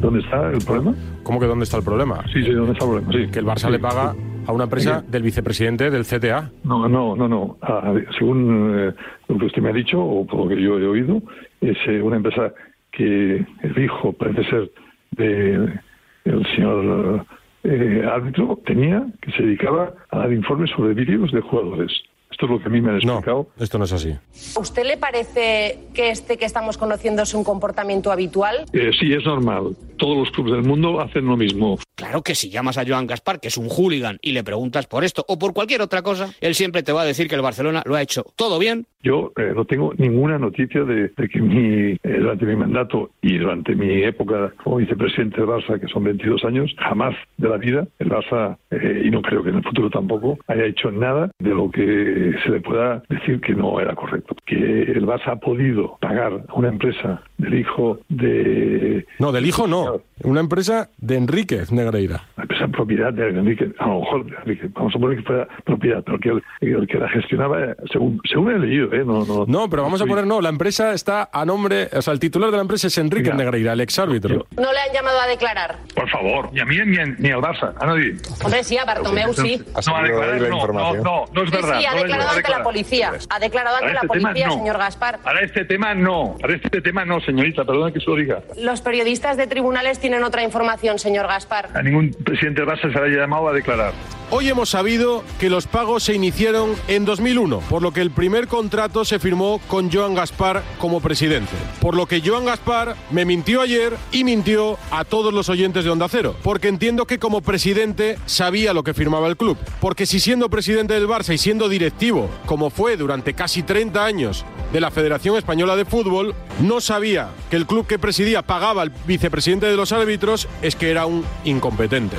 ¿Dónde 0.02 0.20
está 0.20 0.52
el 0.52 0.60
problema? 0.60 0.96
¿Cómo 1.26 1.40
que 1.40 1.48
dónde 1.48 1.64
está 1.64 1.78
el 1.78 1.84
problema? 1.84 2.24
Sí, 2.32 2.44
sí, 2.44 2.52
¿dónde 2.52 2.74
está 2.74 2.86
el 2.86 2.92
problema? 2.92 3.12
Sí. 3.12 3.32
Que 3.32 3.40
el 3.40 3.46
Barça 3.46 3.66
Sí, 3.66 3.72
le 3.72 3.80
paga 3.80 4.14
sí. 4.14 4.20
a 4.46 4.52
una 4.52 4.66
empresa 4.66 5.04
del 5.08 5.24
vicepresidente 5.24 5.90
del 5.90 6.04
CTA. 6.06 6.52
No, 6.64 6.88
no, 6.88 7.16
no, 7.16 7.28
no. 7.28 7.58
Ah, 7.64 7.96
según 8.18 8.72
eh, 8.78 8.94
lo 9.28 9.38
que 9.40 9.46
usted 9.46 9.62
me 9.64 9.70
ha 9.70 9.74
dicho, 9.74 10.00
o 10.00 10.26
por 10.28 10.42
lo 10.42 10.50
que 10.50 10.62
yo 10.62 10.78
he 10.78 10.86
oído, 10.86 11.24
es 11.62 11.78
eh, 11.88 12.00
una 12.00 12.18
empresa 12.18 12.54
que 12.92 13.44
el 13.64 13.84
hijo, 13.84 14.14
parece 14.14 14.44
ser, 14.52 14.72
de 15.18 15.80
el 16.26 16.46
señor 16.56 17.26
eh, 17.64 18.06
árbitro, 18.08 18.60
tenía, 18.64 19.04
que 19.20 19.32
se 19.32 19.42
dedicaba 19.42 19.94
a 20.12 20.20
dar 20.20 20.32
informes 20.32 20.70
sobre 20.72 20.94
vídeos 20.94 21.32
de 21.32 21.42
jugadores. 21.42 21.92
Esto 22.36 22.48
es 22.48 22.52
lo 22.52 22.60
que 22.60 22.66
a 22.66 22.70
mí 22.70 22.82
me 22.82 22.90
han 22.90 22.96
explicado. 22.98 23.48
Esto 23.58 23.78
no 23.78 23.86
es 23.86 23.94
así. 23.94 24.14
¿A 24.58 24.60
usted 24.60 24.84
le 24.84 24.98
parece 24.98 25.80
que 25.94 26.10
este 26.10 26.36
que 26.36 26.44
estamos 26.44 26.78
conociendo 26.78 27.22
es 27.22 27.34
un 27.34 27.46
comportamiento 27.46 28.12
habitual? 28.12 28.66
Eh, 28.74 28.92
sí, 29.00 29.14
es 29.14 29.24
normal. 29.24 29.78
Todos 29.96 30.18
los 30.18 30.32
clubes 30.32 30.52
del 30.52 30.64
mundo 30.64 31.00
hacen 31.00 31.26
lo 31.26 31.38
mismo. 31.38 31.78
Claro 31.96 32.22
que 32.24 32.36
si 32.36 32.50
llamas 32.50 32.78
a 32.78 32.84
Joan 32.86 33.08
Gaspar, 33.08 33.40
que 33.40 33.48
es 33.48 33.58
un 33.58 33.70
hooligan, 33.70 34.18
y 34.22 34.34
le 34.34 34.44
preguntas 34.44 34.86
por 34.86 35.06
esto 35.06 35.24
o 35.30 35.40
por 35.40 35.54
cualquier 35.54 35.82
otra 35.82 36.02
cosa, 36.02 36.34
él 36.42 36.54
siempre 36.54 36.84
te 36.84 36.92
va 36.92 37.04
a 37.04 37.06
decir 37.06 37.30
que 37.30 37.36
el 37.36 37.42
Barcelona 37.42 37.82
lo 37.86 37.96
ha 37.96 38.02
hecho 38.02 38.26
todo 38.36 38.60
bien. 38.60 38.86
Yo 39.02 39.32
eh, 39.38 39.54
no 39.56 39.66
tengo 39.66 39.94
ninguna 39.98 40.38
noticia 40.38 40.84
de, 40.84 41.10
de 41.10 41.30
que 41.30 41.40
mi, 41.40 41.92
eh, 41.92 42.00
durante 42.04 42.46
mi 42.46 42.56
mandato 42.56 43.12
y 43.22 43.38
durante 43.38 43.76
mi 43.76 44.04
época 44.04 44.52
como 44.62 44.78
vicepresidente 44.78 45.38
del 45.38 45.48
Barça, 45.50 45.80
que 45.80 45.88
son 45.88 46.04
22 46.04 46.44
años, 46.44 46.76
jamás 46.80 47.16
de 47.38 47.48
la 47.48 47.58
vida 47.58 47.88
el 48.00 48.10
Barça, 48.10 48.58
eh, 48.72 49.04
y 49.06 49.12
no 49.12 49.22
creo 49.22 49.44
que 49.44 49.50
en 49.50 49.58
el 49.58 49.64
futuro 49.64 49.90
tampoco, 49.90 50.40
haya 50.48 50.66
hecho 50.66 50.92
nada 50.92 51.30
de 51.40 51.52
lo 51.52 51.70
que 51.70 52.25
se 52.44 52.50
le 52.50 52.60
pueda 52.62 53.04
decir 53.10 53.42
que 53.42 53.54
no 53.54 53.80
era 53.80 53.96
correcto. 53.96 54.36
Que 54.46 54.56
el 54.56 55.06
Barça 55.06 55.34
ha 55.34 55.36
podido 55.36 55.98
pagar 56.00 56.44
a 56.48 56.54
una 56.54 56.70
empresa 56.70 57.22
del 57.38 57.60
hijo 57.60 58.00
de... 58.10 59.06
No, 59.20 59.32
del 59.32 59.46
hijo 59.46 59.68
no. 59.68 60.02
Una 60.24 60.40
empresa 60.40 60.90
de 60.98 61.18
Enríquez 61.18 61.72
Negreira. 61.74 62.24
Una 62.38 62.44
empresa 62.44 62.68
propiedad 62.70 63.12
de 63.12 63.30
Enrique, 63.30 63.70
a 63.80 63.88
lo 63.88 64.00
mejor 64.00 64.26
de 64.46 64.70
vamos 64.74 64.92
a 64.92 64.94
suponer 64.94 65.18
que 65.18 65.24
fuera 65.24 65.48
propiedad, 65.66 66.04
pero 66.06 66.20
que 66.20 66.30
el, 66.30 66.44
el 66.62 66.88
que 66.88 66.98
la 66.98 67.10
gestionaba, 67.10 67.62
eh, 67.64 67.76
según, 67.92 68.22
según 68.30 68.52
he 68.52 68.60
leído, 68.60 68.94
¿eh? 68.94 69.04
No, 69.06 69.26
no, 69.26 69.46
No, 69.46 69.70
pero 69.70 69.84
vamos 69.84 70.02
a 70.02 70.06
poner, 70.06 70.26
no, 70.26 70.40
la 70.40 70.50
empresa 70.50 70.94
está 70.94 71.30
a 71.34 71.46
nombre, 71.46 71.90
o 71.92 72.02
sea, 72.02 72.14
el 72.14 72.20
titular 72.22 72.50
de 72.50 72.56
la 72.58 72.62
empresa 72.62 72.88
es 72.88 72.98
Enrique 72.98 73.34
Negreira, 73.34 73.74
el 73.74 73.82
exárbitro. 73.82 74.48
¿No 74.56 74.72
le 74.72 74.80
han 74.80 74.94
llamado 74.94 75.20
a 75.20 75.28
declarar? 75.28 75.76
Por 75.94 76.10
favor, 76.10 76.52
ni 76.54 76.62
a 76.62 76.66
mí 76.66 76.78
ni, 76.86 76.98
a- 76.98 77.06
ni 77.06 77.30
al 77.32 77.42
Barça, 77.42 77.74
a 77.78 77.86
nadie. 77.86 78.16
Hombre, 78.44 78.64
sí, 78.64 78.78
a 78.78 78.86
Bartomeu 78.86 79.34
sí. 79.34 79.62
No, 79.88 79.96
a 79.98 80.02
declarar, 80.04 80.42
no, 80.50 80.68
no, 80.68 80.94
no, 80.96 81.26
no 81.34 81.44
es 81.44 81.50
Sí, 81.50 81.56
verdad. 81.56 81.80
sí, 81.80 81.86
ha 81.86 81.92
no 81.92 81.98
declarado 82.02 82.32
no 82.32 82.38
ante 82.38 82.52
la 82.52 82.64
policía. 82.64 83.12
Ha 83.30 83.40
declarado 83.40 83.76
ante 83.78 83.94
la 83.94 84.00
este 84.02 84.08
tema, 84.08 84.30
policía, 84.30 84.48
no. 84.48 84.54
señor 84.54 84.78
Gaspar. 84.78 85.20
Para 85.20 85.42
este 85.42 85.66
tema 85.66 85.94
no, 85.94 86.36
para 86.40 86.56
este 86.56 86.82
tema 86.82 87.04
no, 87.04 87.20
señorita, 87.20 87.66
perdona 87.66 87.92
que 87.92 88.00
se 88.00 88.10
lo 88.10 88.16
diga. 88.16 88.40
Los 88.62 88.82
periodistas 88.82 89.36
de 89.38 89.48
tribunales 89.48 90.00
tienen 90.06 90.24
otra 90.24 90.44
información, 90.44 91.00
señor 91.00 91.26
Gaspar. 91.26 91.70
A 91.74 91.82
ningún 91.82 92.12
presidente 92.12 92.62
del 92.62 92.70
Barça 92.70 92.94
se 92.94 93.00
le 93.00 93.08
haya 93.08 93.22
llamado 93.22 93.50
a 93.50 93.54
declarar. 93.54 93.92
Hoy 94.32 94.50
hemos 94.50 94.70
sabido 94.70 95.24
que 95.40 95.52
los 95.52 95.68
pagos 95.68 96.04
se 96.04 96.16
iniciaron 96.16 96.74
en 96.88 97.06
2001, 97.06 97.60
por 97.70 97.84
lo 97.84 97.92
que 97.92 98.02
el 98.02 98.10
primer 98.10 98.48
contrato 98.48 99.06
se 99.06 99.20
firmó 99.20 99.62
con 99.68 99.92
Joan 99.92 100.16
Gaspar 100.16 100.64
como 100.80 101.00
presidente. 101.00 101.52
Por 101.80 101.96
lo 101.96 102.08
que 102.08 102.22
Joan 102.22 102.46
Gaspar 102.46 102.96
me 103.12 103.24
mintió 103.24 103.62
ayer 103.62 103.94
y 104.12 104.24
mintió 104.24 104.80
a 104.90 105.06
todos 105.06 105.32
los 105.32 105.48
oyentes 105.50 105.84
de 105.84 105.92
Onda 105.92 106.08
Cero, 106.10 106.36
porque 106.42 106.70
entiendo 106.70 107.06
que 107.06 107.20
como 107.20 107.42
presidente 107.42 108.18
sabía 108.26 108.74
lo 108.74 108.84
que 108.84 108.96
firmaba 108.96 109.28
el 109.28 109.38
club. 109.38 109.58
Porque 109.80 110.08
si 110.08 110.20
siendo 110.20 110.50
presidente 110.50 110.96
del 110.96 111.08
Barça 111.08 111.34
y 111.34 111.38
siendo 111.38 111.70
directivo, 111.70 112.28
como 112.48 112.72
fue 112.72 112.98
durante 112.98 113.36
casi 113.36 113.62
30 113.62 114.04
años 114.04 114.44
de 114.74 114.82
la 114.82 114.90
Federación 114.90 115.38
Española 115.38 115.76
de 115.76 115.86
Fútbol, 115.86 116.34
no 116.62 116.82
sabía 116.82 117.30
que 117.52 117.58
el 117.58 117.68
club 117.68 117.86
que 117.86 118.00
presidía 118.00 118.42
pagaba 118.42 118.82
al 118.82 118.92
vicepresidente 119.06 119.68
de 119.68 119.78
los 119.78 119.92
árbitros, 119.96 120.48
es 120.62 120.76
que 120.76 120.90
era 120.90 121.06
un 121.06 121.24
incompetente. 121.44 122.18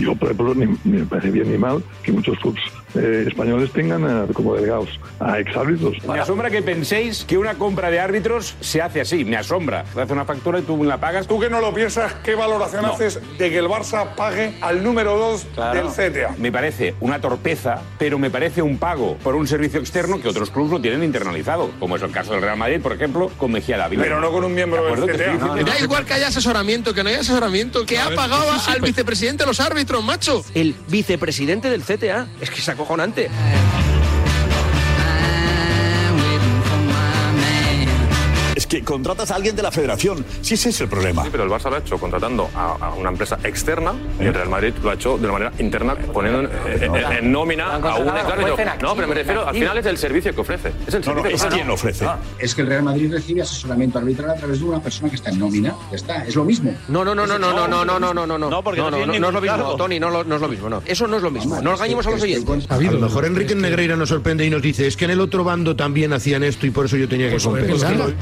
Yo, 0.00 0.14
por 0.16 0.28
ejemplo, 0.28 0.54
ni, 0.54 0.66
ni 0.84 0.98
me 0.98 1.06
parece 1.06 1.30
bien 1.30 1.50
ni 1.50 1.58
mal 1.58 1.82
que 2.02 2.12
muchos 2.12 2.38
clubes 2.38 2.62
eh, 2.94 3.24
españoles 3.28 3.72
tengan 3.72 4.04
eh, 4.28 4.32
como 4.32 4.54
delegados 4.54 4.88
a 5.20 5.38
exárbitros. 5.38 5.96
Me 6.06 6.18
asombra 6.20 6.50
que 6.50 6.62
penséis 6.62 7.24
que 7.24 7.38
una 7.38 7.54
compra 7.54 7.90
de 7.90 8.00
árbitros 8.00 8.54
se 8.60 8.80
hace 8.82 9.00
así, 9.00 9.24
me 9.24 9.36
asombra. 9.36 9.84
Te 9.94 10.00
hace 10.02 10.12
una 10.12 10.24
factura 10.24 10.58
y 10.58 10.62
tú 10.62 10.82
la 10.84 10.98
pagas. 10.98 11.26
¿Tú 11.26 11.38
que 11.40 11.50
no 11.50 11.60
lo 11.60 11.72
piensas, 11.74 12.12
qué 12.24 12.34
valoración 12.34 12.82
No. 12.82 12.92
haces 12.92 13.20
de 13.38 13.50
que 13.50 13.58
el 13.58 13.66
Barça 13.66 14.14
pague 14.14 14.54
al 14.60 14.82
número 14.82 15.16
2 15.18 15.46
Claro. 15.54 15.90
del 15.92 16.12
CTA? 16.12 16.34
Me 16.38 16.52
parece 16.52 16.94
una 17.00 17.20
torpeza, 17.20 17.82
pero 17.98 18.18
me 18.18 18.30
parece 18.30 18.62
un 18.62 18.78
pago 18.78 19.16
por 19.22 19.34
un 19.34 19.46
servicio 19.46 19.80
externo 19.80 20.20
que 20.20 20.28
otros 20.28 20.50
clubes 20.50 20.72
lo 20.72 20.80
tienen 20.80 21.02
internalizado, 21.02 21.70
como 21.80 21.96
es 21.96 22.02
el 22.02 22.10
caso 22.10 22.32
del 22.32 22.42
Real 22.42 22.56
Madrid, 22.56 22.80
por 22.80 22.92
ejemplo, 22.92 23.30
con 23.38 23.52
Mejía 23.52 23.76
Dávila. 23.78 24.02
Pero 24.02 24.20
no 24.20 24.30
con 24.30 24.44
un 24.44 24.54
miembro 24.54 24.82
¿De 24.84 24.90
del 24.90 25.00
CTA. 25.04 25.12
estoy 25.12 25.38
diciendo- 25.38 25.64
Da 25.72 25.78
igual 25.80 26.04
que 26.04 26.14
haya 26.14 26.28
asesoramiento, 26.28 26.94
que 26.94 27.02
no 27.02 27.08
haya 27.08 27.20
asesoramiento, 27.20 27.86
que 27.86 27.98
ha 27.98 28.10
pagado 28.14 28.44
al 28.68 28.80
vicepresidente 28.80 29.44
de 29.44 29.48
los 29.48 29.60
árbitros, 29.60 30.04
macho. 30.04 30.44
El 30.54 30.74
vicepresidente 30.88 31.70
del 31.70 31.82
CTA. 31.82 32.26
Es 32.40 32.50
que 32.50 32.60
es 32.60 32.68
acojonante. 32.84 33.30
Que 38.78 38.82
contratas 38.84 39.30
a 39.30 39.36
alguien 39.36 39.54
de 39.54 39.62
la 39.62 39.70
federación. 39.70 40.24
Si 40.40 40.54
ese 40.54 40.70
es 40.70 40.80
el 40.80 40.88
problema. 40.88 41.24
pero 41.30 41.44
el 41.44 41.50
Barça 41.50 41.70
lo 41.70 41.76
ha 41.76 41.78
hecho 41.78 41.98
contratando 41.98 42.48
a, 42.54 42.72
a 42.80 42.94
una 42.94 43.10
empresa 43.10 43.38
externa 43.44 43.92
y 44.20 44.24
el 44.24 44.34
Real 44.34 44.48
Madrid 44.48 44.72
lo 44.82 44.90
ha 44.90 44.94
hecho 44.94 45.16
de 45.16 45.24
una 45.24 45.32
manera 45.34 45.52
interna, 45.58 45.94
poniendo 45.94 46.40
en, 46.40 46.94
en 46.96 47.32
nómina 47.32 47.74
a 47.74 47.96
un. 47.96 48.06
No, 48.82 48.94
pero 48.96 49.08
me 49.08 49.14
refiero, 49.14 49.46
al 49.46 49.54
final 49.54 49.78
es 49.78 49.86
el 49.86 49.96
servicio 49.98 50.34
que 50.34 50.40
ofrece. 50.40 50.72
Es 50.86 50.94
el 50.94 51.02
No, 51.04 51.14
no, 51.14 51.22
servicio 51.22 51.36
es 51.36 51.42
que 51.44 51.48
quien 51.50 51.68
lo 51.68 51.74
ofrece. 51.74 52.06
Es 52.38 52.54
que 52.54 52.62
el 52.62 52.68
Real 52.68 52.82
Madrid 52.82 53.12
recibe 53.12 53.42
asesoramiento 53.42 53.98
arbitral 53.98 54.30
a 54.30 54.34
través 54.34 54.58
de 54.58 54.64
una 54.64 54.80
persona 54.80 55.08
que 55.10 55.16
está 55.16 55.30
en 55.30 55.38
nómina. 55.38 55.74
Ya 55.90 55.96
está, 55.96 56.24
es 56.24 56.34
lo 56.34 56.44
mismo. 56.44 56.74
No, 56.88 57.04
no, 57.04 57.14
no, 57.14 57.26
no, 57.26 57.38
no, 57.38 57.52
no, 57.52 57.68
no, 57.68 57.84
no, 57.84 57.98
no, 58.00 58.14
no, 58.14 58.26
no, 58.26 58.38
no. 58.38 58.50
No, 58.50 58.62
porque 58.64 58.80
no 58.80 58.90
no, 58.90 58.98
no, 59.06 59.06
no 59.06 59.28
es 59.28 59.34
lo 59.34 59.40
mismo. 59.40 59.76
Tony, 59.76 60.00
no, 60.00 60.10
no 60.24 60.34
es 60.34 60.40
lo 60.40 60.48
mismo, 60.48 60.68
no. 60.68 60.82
Eso 60.86 61.06
no 61.06 61.16
es 61.16 61.22
lo 61.22 61.30
mismo. 61.30 61.60
No 61.62 61.72
engañemos 61.74 62.06
a 62.06 62.10
los 62.10 62.22
oyentes. 62.22 62.70
A 62.70 62.78
lo 62.78 62.98
mejor 63.00 63.24
Enrique 63.24 63.54
Negreira 63.54 63.96
nos 63.96 64.08
sorprende 64.08 64.44
y 64.44 64.50
nos 64.50 64.62
dice, 64.62 64.86
es 64.86 64.96
que 64.96 65.04
en 65.04 65.12
el 65.12 65.20
otro 65.20 65.44
bando 65.44 65.76
también 65.76 66.12
hacían 66.12 66.42
esto 66.42 66.66
y 66.66 66.70
por 66.70 66.86
eso 66.86 66.96
yo 66.96 67.08
tenía 67.08 67.30
que 67.30 67.38
compensarlo. 67.42 68.12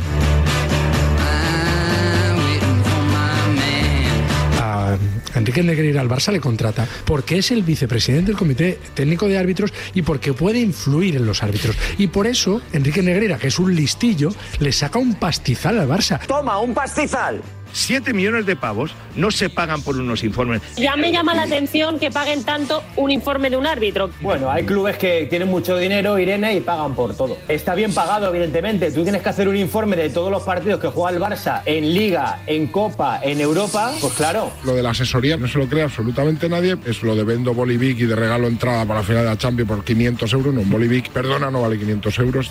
Enrique 5.35 5.63
Negreira 5.63 6.01
al 6.01 6.09
Barça 6.09 6.33
le 6.33 6.41
contrata 6.41 6.87
porque 7.05 7.39
es 7.39 7.51
el 7.51 7.63
vicepresidente 7.63 8.27
del 8.27 8.37
Comité 8.37 8.79
Técnico 8.95 9.29
de 9.29 9.39
Árbitros 9.39 9.73
y 9.95 10.03
porque 10.03 10.33
puede 10.33 10.61
influir 10.61 11.17
en 11.17 11.27
los 11.27 11.43
árbitros. 11.43 11.77
Y 11.99 12.09
por 12.09 12.27
eso 12.27 12.63
Enrique 12.73 13.03
Negreira, 13.03 13.39
que 13.39 13.49
es 13.49 13.59
un 13.59 13.75
listillo, 13.75 14.31
le 14.59 14.73
saca 14.73 14.99
un 14.99 15.15
pastizal 15.15 15.79
al 15.79 15.89
Barça. 15.89 16.21
Toma, 16.27 16.59
un 16.59 16.75
pastizal. 16.75 17.41
Siete 17.73 18.13
millones 18.13 18.47
de 18.47 18.57
pavos 18.57 18.95
no 19.17 19.31
se 19.31 19.49
pagan 19.49 19.83
por 19.83 19.97
unos 19.97 20.23
informes. 20.25 20.63
Ya 20.77 20.97
me 20.97 21.11
llama 21.11 21.35
la 21.35 21.43
atención 21.43 21.99
que 21.99 22.11
paguen 22.11 22.45
tanto 22.45 22.83
un 22.97 23.11
informe 23.11 23.51
de 23.51 23.57
un 23.57 23.67
árbitro. 23.67 24.11
Bueno, 24.21 24.51
hay 24.51 24.65
clubes 24.65 24.99
que 24.99 25.27
tienen 25.29 25.49
mucho 25.49 25.77
dinero, 25.77 26.19
Irene, 26.19 26.55
y 26.55 26.61
pagan 26.61 26.95
por 26.95 27.17
todo. 27.17 27.39
Está 27.49 27.75
bien 27.75 27.95
pagado, 27.95 28.29
evidentemente. 28.29 28.91
Tú 28.91 29.03
tienes 29.03 29.23
que 29.23 29.29
hacer 29.29 29.49
un 29.49 29.57
informe 29.57 29.97
de 29.97 30.11
todos 30.11 30.31
los 30.31 30.43
partidos 30.43 30.81
que 30.81 30.89
juega 30.89 31.17
el 31.17 31.23
Barça 31.23 31.63
en 31.65 31.93
Liga, 31.95 32.43
en 32.47 32.67
Copa, 32.67 33.21
en 33.23 33.41
Europa. 33.41 33.93
Pues 34.01 34.13
claro. 34.15 34.53
Lo 34.65 34.75
de 34.75 34.83
la 34.83 34.91
asesoría 34.91 35.37
no 35.37 35.49
se 35.49 35.59
lo 35.59 35.67
cree 35.67 35.83
absolutamente 35.83 36.49
nadie. 36.49 36.77
Es 36.85 37.03
lo 37.03 37.17
de 37.17 37.25
vendo 37.25 37.55
Bolivic 37.55 37.99
y 38.01 38.07
de 38.07 38.17
regalo 38.17 38.49
entrada 38.49 38.85
para 38.85 39.01
la 39.01 39.07
final 39.07 39.25
de 39.25 39.31
la 39.31 39.39
Champions 39.39 39.69
por 39.69 39.85
500 39.85 40.33
euros. 40.33 40.55
No, 40.55 40.61
un 40.61 40.71
Bolivic, 40.71 41.11
perdona, 41.11 41.51
no 41.51 41.63
vale 41.63 41.79
500 41.79 42.19
euros. 42.19 42.51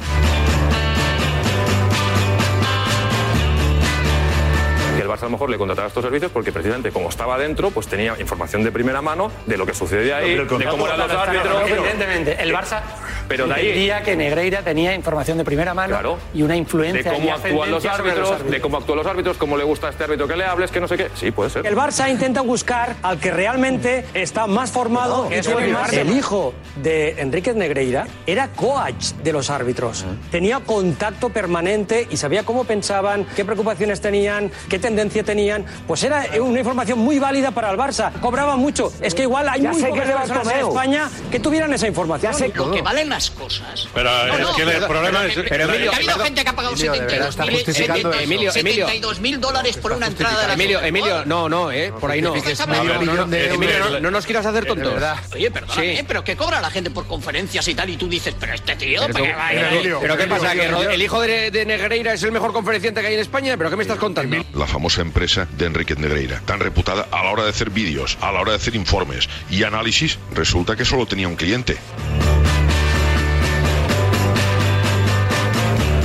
Lo 5.32 5.38
mejor 5.38 5.50
le 5.50 5.58
contrataba 5.58 5.88
estos 5.88 6.04
servicios 6.04 6.32
porque 6.32 6.52
precisamente 6.52 6.92
como 6.92 7.10
estaba 7.10 7.38
dentro, 7.38 7.72
pues 7.72 7.88
tenía 7.88 8.16
información 8.20 8.64
de 8.64 8.72
primeira 8.72 9.02
mano 9.02 9.32
de 9.46 9.58
lo 9.58 9.66
que 9.66 9.74
sucedía 9.74 10.18
ahí, 10.18 10.32
Pero 10.32 10.44
el 10.44 10.48
de 10.60 10.66
cómo 10.66 10.86
eran 10.86 11.00
los 11.00 11.12
árbitros. 11.12 11.70
Evidentemente, 11.70 12.38
el 12.42 12.54
Barça 12.54 12.82
Pero 13.28 13.48
de 13.48 13.54
ahí- 13.54 13.68
entendía 13.68 14.02
que 14.04 14.16
Negreira 14.16 14.62
tenía 14.62 14.94
información 14.94 15.38
de 15.38 15.46
primera 15.46 15.74
mano 15.74 15.94
Claro. 15.94 16.18
y 16.34 16.44
una 16.44 16.54
de 16.54 16.60
influencia 16.60 17.02
y 17.12 17.16
cómo 17.16 17.34
actúan 17.34 17.72
los 17.72 17.86
ascendencia 17.86 18.26
sobre 18.26 18.32
árbitros, 18.36 18.52
de 18.52 18.62
cómo 18.62 18.78
actúan 18.78 18.98
los 18.98 19.08
árbitros, 19.08 19.38
cómo 19.38 19.58
le 19.58 19.64
gusta 19.64 19.88
a 19.88 19.90
este 19.92 20.04
árbitro 20.04 20.28
que 20.28 20.36
le 20.36 20.46
hables, 20.46 20.70
que 20.72 20.80
no 20.82 20.88
sé 20.88 20.98
qué. 20.98 21.08
Sí, 21.16 21.32
puede 21.32 21.50
ser. 21.50 21.66
El 21.66 21.76
Barça 21.78 22.10
intenta 22.10 22.42
buscar 22.42 22.96
al 23.02 23.20
que 23.20 23.32
realmente 23.32 24.06
está 24.14 24.48
más 24.48 24.72
formado. 24.72 25.26
No, 25.30 25.32
eso 25.32 25.58
Barça. 25.60 25.94
el 25.94 26.12
hijo 26.12 26.54
de 26.82 27.22
Enríquez 27.22 27.56
Negreira 27.56 28.06
era 28.28 28.50
coach 28.50 29.12
de 29.24 29.32
los 29.32 29.50
árbitros. 29.50 30.06
Tenía 30.30 30.60
contacto 30.60 31.30
permanente 31.30 32.08
y 32.10 32.18
sabía 32.18 32.44
cómo 32.44 32.64
pensaban, 32.66 33.26
qué 33.36 33.46
preocupaciones 33.46 34.02
tenían, 34.02 34.52
qué 34.70 34.80
tendencia 35.24 35.32
tenían. 35.32 35.66
Pues 35.88 36.04
era 36.04 36.26
una 36.42 36.60
información 36.60 37.00
muy 37.00 37.18
válida 37.18 37.52
para 37.52 37.72
el 37.72 37.78
Barça. 37.78 38.12
Cobraba 38.20 38.58
mucho. 38.58 38.92
Es 39.02 39.16
que 39.16 39.22
igual 39.24 39.48
hay 39.48 39.62
Ya 39.62 39.72
muy 39.72 39.82
pocas 39.82 40.06
que 40.08 40.12
personas 40.14 40.54
en. 40.54 40.68
España 40.68 41.10
que 41.32 41.40
tuvieran 41.40 41.74
esa 41.74 41.88
información. 41.88 42.32
Ya 42.34 42.38
sé 42.38 42.52
Lo 42.54 42.70
que 42.72 42.82
valen 42.82 43.08
las 43.10 43.32
cosas. 43.32 43.88
Pero 43.94 44.10
No, 44.28 44.34
es 44.34 44.40
no, 44.42 44.56
que 44.56 44.62
el 44.64 44.84
problema 44.86 45.20
pero- 45.20 45.30
es. 45.30 45.36
pero- 45.36 45.48
pero- 45.50 45.64
Emilio, 45.74 45.92
Ha 45.92 45.96
habido 45.96 46.20
gente 46.20 46.44
que 46.44 46.50
ha 46.50 46.56
pagado 46.56 46.74
Emilio, 46.74 46.92
de 46.92 47.00
verdad, 47.00 47.30
está 47.30 47.44
72 47.46 47.64
justificando 47.66 48.12
eso. 48.12 48.20
Emilio, 48.22 48.52
Emilio. 48.56 48.88
72.000 48.88 49.40
dólares 49.40 49.78
por 49.78 49.92
una 49.94 50.08
entrada 50.08 50.42
de 50.42 50.48
la 50.48 50.54
Emilio, 50.54 50.82
Emilio, 50.82 51.26
no, 51.26 51.48
no, 51.50 51.72
eh, 51.72 51.94
por 52.00 52.12
ahí 52.12 52.22
no. 52.22 52.36
Emilio, 52.36 53.80
no, 53.90 54.00
no 54.00 54.12
nos 54.12 54.26
quieras 54.26 54.46
hacer 54.46 54.66
tontos. 54.66 54.94
Oye. 55.34 55.52
¿eh? 56.00 56.04
pero 56.08 56.24
que 56.24 56.36
cobra 56.36 56.60
la 56.62 56.70
gente 56.70 56.90
por 56.92 57.08
conferencias 57.08 57.68
y 57.68 57.76
tal, 57.76 57.90
y 57.90 57.98
tú 57.98 58.08
dices, 58.08 58.36
pero 58.40 58.54
este 58.54 58.76
tío, 58.76 59.02
Pero, 59.08 59.14
tú- 59.24 60.02
¿para 60.02 60.18
qué 60.18 60.28
pasa? 60.28 60.54
¿Que 60.54 60.66
el 60.94 61.02
hijo 61.02 61.22
de, 61.22 61.52
de 61.52 61.66
Negreira 61.66 62.14
es 62.14 62.24
el 62.24 62.32
mejor 62.32 62.52
conferenciante 62.54 63.02
que 63.02 63.08
hay 63.08 63.14
en 63.14 63.20
España? 63.20 63.56
¿Pero 63.58 63.70
qué 63.70 63.76
me 63.76 63.84
estás 63.84 63.98
contando? 63.98 64.44
La 64.54 64.68
famosa 64.68 65.02
empresa 65.12 65.46
de 65.58 65.66
Enrique 65.66 65.96
Negreira, 65.96 66.42
tan 66.46 66.62
reputada 66.62 67.08
a 67.12 67.24
la 67.24 67.32
hora 67.32 67.44
de 67.44 67.50
hacer 67.50 67.70
vídeos, 67.70 68.18
a 68.22 68.32
la 68.32 68.40
hora 68.40 68.52
de 68.52 68.58
hacer 68.58 68.76
informes 68.76 69.28
y 69.50 69.64
análisis, 69.64 70.18
resulta 70.34 70.78
que 70.78 70.86
solo 70.86 71.06
tenía 71.06 71.28
un 71.28 71.36
cliente. 71.36 71.78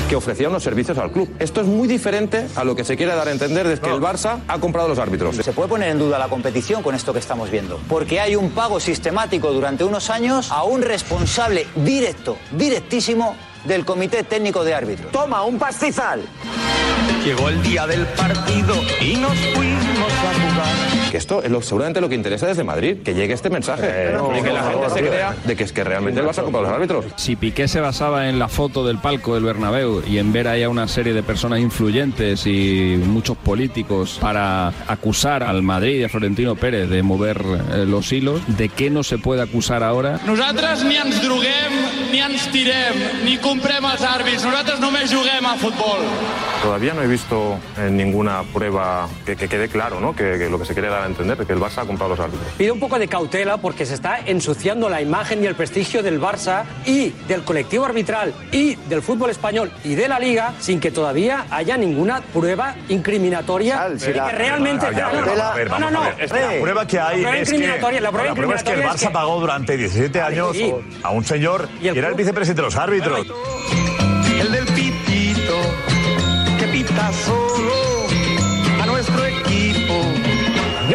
que 0.08 0.14
ofrecía 0.14 0.48
unos 0.48 0.62
servicios 0.62 0.96
al 0.98 1.10
club. 1.10 1.28
Esto 1.40 1.60
es 1.62 1.66
muy 1.66 1.88
diferente 1.88 2.46
a 2.54 2.62
lo 2.62 2.76
que 2.76 2.84
se 2.84 2.96
quiere 2.96 3.12
dar 3.12 3.26
a 3.26 3.32
entender 3.32 3.66
de 3.66 3.76
que 3.76 3.90
el 3.90 4.00
Barça 4.00 4.38
ha 4.46 4.60
comprado 4.60 4.86
los 4.86 5.00
árbitros. 5.00 5.34
Se 5.34 5.52
puede 5.52 5.68
poner 5.68 5.88
en 5.88 5.98
duda 5.98 6.16
la 6.16 6.28
competición 6.28 6.80
con 6.80 6.94
esto 6.94 7.12
que 7.12 7.18
estamos 7.18 7.50
viendo, 7.50 7.80
porque 7.88 8.20
hay 8.20 8.36
un 8.36 8.50
pago 8.50 8.78
sistemático 8.78 9.52
durante 9.52 9.82
unos 9.82 10.08
años 10.08 10.52
a 10.52 10.62
un 10.62 10.82
responsable 10.82 11.66
directo, 11.74 12.38
directísimo 12.52 13.34
del 13.64 13.84
Comité 13.84 14.22
Técnico 14.22 14.62
de 14.62 14.74
Árbitros. 14.74 15.10
Toma, 15.10 15.42
un 15.42 15.58
pastizal. 15.58 16.22
Llegó 17.26 17.48
el 17.48 17.60
día 17.60 17.88
del 17.88 18.06
partido 18.06 18.76
y 19.00 19.16
nos 19.16 19.36
fuimos 19.52 19.95
a 20.02 20.34
jugar. 20.34 21.10
que 21.10 21.16
esto 21.16 21.42
es 21.42 21.50
lo, 21.50 21.62
seguramente 21.62 22.00
lo 22.00 22.08
que 22.08 22.14
interesa 22.14 22.46
desde 22.46 22.64
Madrid, 22.64 22.98
que 23.04 23.14
llegue 23.14 23.34
este 23.34 23.50
mensaje 23.50 24.14
y 24.38 24.42
que 24.42 24.52
la 24.52 24.70
gente 24.70 24.90
se 24.90 25.00
crea 25.00 25.36
de 25.44 25.56
que 25.56 25.64
es 25.64 25.72
que 25.72 25.84
realmente 25.84 26.20
el 26.20 26.26
Barça 26.26 26.42
compra 26.42 26.60
a 26.60 26.64
los 26.64 26.72
árbitros. 26.72 27.04
Si 27.16 27.36
Piqué 27.36 27.68
se 27.68 27.80
basaba 27.80 28.28
en 28.28 28.38
la 28.38 28.48
foto 28.48 28.86
del 28.86 28.98
palco 28.98 29.34
del 29.34 29.44
Bernabéu 29.44 30.02
y 30.06 30.18
en 30.18 30.32
ver 30.32 30.48
ahí 30.48 30.62
a 30.62 30.68
una 30.68 30.88
serie 30.88 31.12
de 31.12 31.22
personas 31.22 31.60
influyentes 31.60 32.46
y 32.46 33.00
muchos 33.06 33.36
políticos 33.36 34.18
para 34.20 34.68
acusar 34.88 35.42
al 35.42 35.62
Madrid 35.62 36.00
y 36.00 36.04
a 36.04 36.08
Florentino 36.08 36.56
Pérez 36.56 36.88
de 36.88 37.02
mover 37.02 37.40
eh, 37.72 37.84
los 37.86 38.12
hilos, 38.12 38.40
¿de 38.46 38.68
qué 38.68 38.90
no 38.90 39.02
se 39.02 39.18
puede 39.18 39.42
acusar 39.42 39.82
ahora? 39.82 40.20
Nosaltres 40.26 40.84
ni 40.84 40.96
ens 40.96 41.22
droguem, 41.22 41.72
ni 42.12 42.20
ens 42.20 42.48
tirem, 42.52 42.98
ni 43.24 43.36
comprem 43.38 43.84
els 43.84 44.02
àrbits. 44.02 44.44
Nosaltres 44.44 44.80
només 44.80 45.12
juguem 45.12 45.46
a 45.46 45.56
futbol. 45.60 46.02
Todavía 46.62 46.94
no 46.94 47.02
he 47.02 47.06
visto 47.06 47.58
eh, 47.78 47.90
ninguna 47.90 48.42
prueba 48.52 49.08
que, 49.24 49.36
que 49.36 49.48
quede 49.48 49.68
claro, 49.88 50.00
¿no? 50.00 50.14
Que, 50.16 50.38
que 50.38 50.48
lo 50.50 50.58
que 50.58 50.64
se 50.64 50.72
quiere 50.72 50.88
dar 50.88 51.02
a 51.02 51.06
entender 51.06 51.40
es 51.40 51.46
que 51.46 51.52
el 51.52 51.60
Barça 51.60 51.78
ha 51.82 51.86
comprado 51.86 52.10
los 52.10 52.20
árbitros. 52.20 52.48
Pido 52.58 52.74
un 52.74 52.80
poco 52.80 52.98
de 52.98 53.06
cautela 53.08 53.56
porque 53.58 53.86
se 53.86 53.94
está 53.94 54.18
ensuciando 54.26 54.88
la 54.88 55.00
imagen 55.00 55.42
y 55.42 55.46
el 55.46 55.54
prestigio 55.54 56.02
del 56.02 56.20
Barça 56.20 56.64
y 56.84 57.10
del 57.28 57.44
colectivo 57.44 57.84
arbitral 57.84 58.34
y 58.52 58.74
del 58.74 59.02
fútbol 59.02 59.30
español 59.30 59.70
y 59.84 59.94
de 59.94 60.08
la 60.08 60.18
liga 60.18 60.54
sin 60.58 60.80
que 60.80 60.90
todavía 60.90 61.46
haya 61.50 61.76
ninguna 61.76 62.20
prueba 62.20 62.74
incriminatoria 62.88 63.88
si 63.98 64.06
que 64.06 64.14
la- 64.14 64.28
realmente... 64.30 64.86
Ah, 64.86 64.92
ya, 64.92 65.10
pero 65.10 65.26
vamos 65.26 65.40
a 65.40 65.54
ver, 65.54 65.70
no, 65.70 65.78
no, 65.78 65.90
no. 65.90 66.04
la 66.04 66.60
prueba 66.60 66.86
que 66.86 66.98
hay 66.98 67.22
La 67.22 67.28
prueba 67.30 67.42
es 67.42 67.50
que, 67.50 67.58
la 68.00 68.10
prueba 68.10 68.28
la 68.28 68.34
prueba 68.34 68.54
es 68.56 68.62
que 68.62 68.72
el 68.72 68.82
Barça 68.82 68.94
es 68.96 69.00
que- 69.02 69.10
pagó 69.10 69.40
durante 69.40 69.76
17 69.76 70.20
años 70.20 70.56
y- 70.56 70.74
a 71.02 71.10
un 71.10 71.24
señor 71.24 71.68
que 71.80 71.88
era 71.90 72.08
el 72.08 72.14
vicepresidente 72.14 72.62
de 72.62 72.66
los 72.66 72.76
árbitros. 72.76 73.26
El 74.40 74.52
del 74.52 74.66
pitito 74.66 75.54
que 76.58 76.66
pita 76.68 77.12
solo 77.12 77.95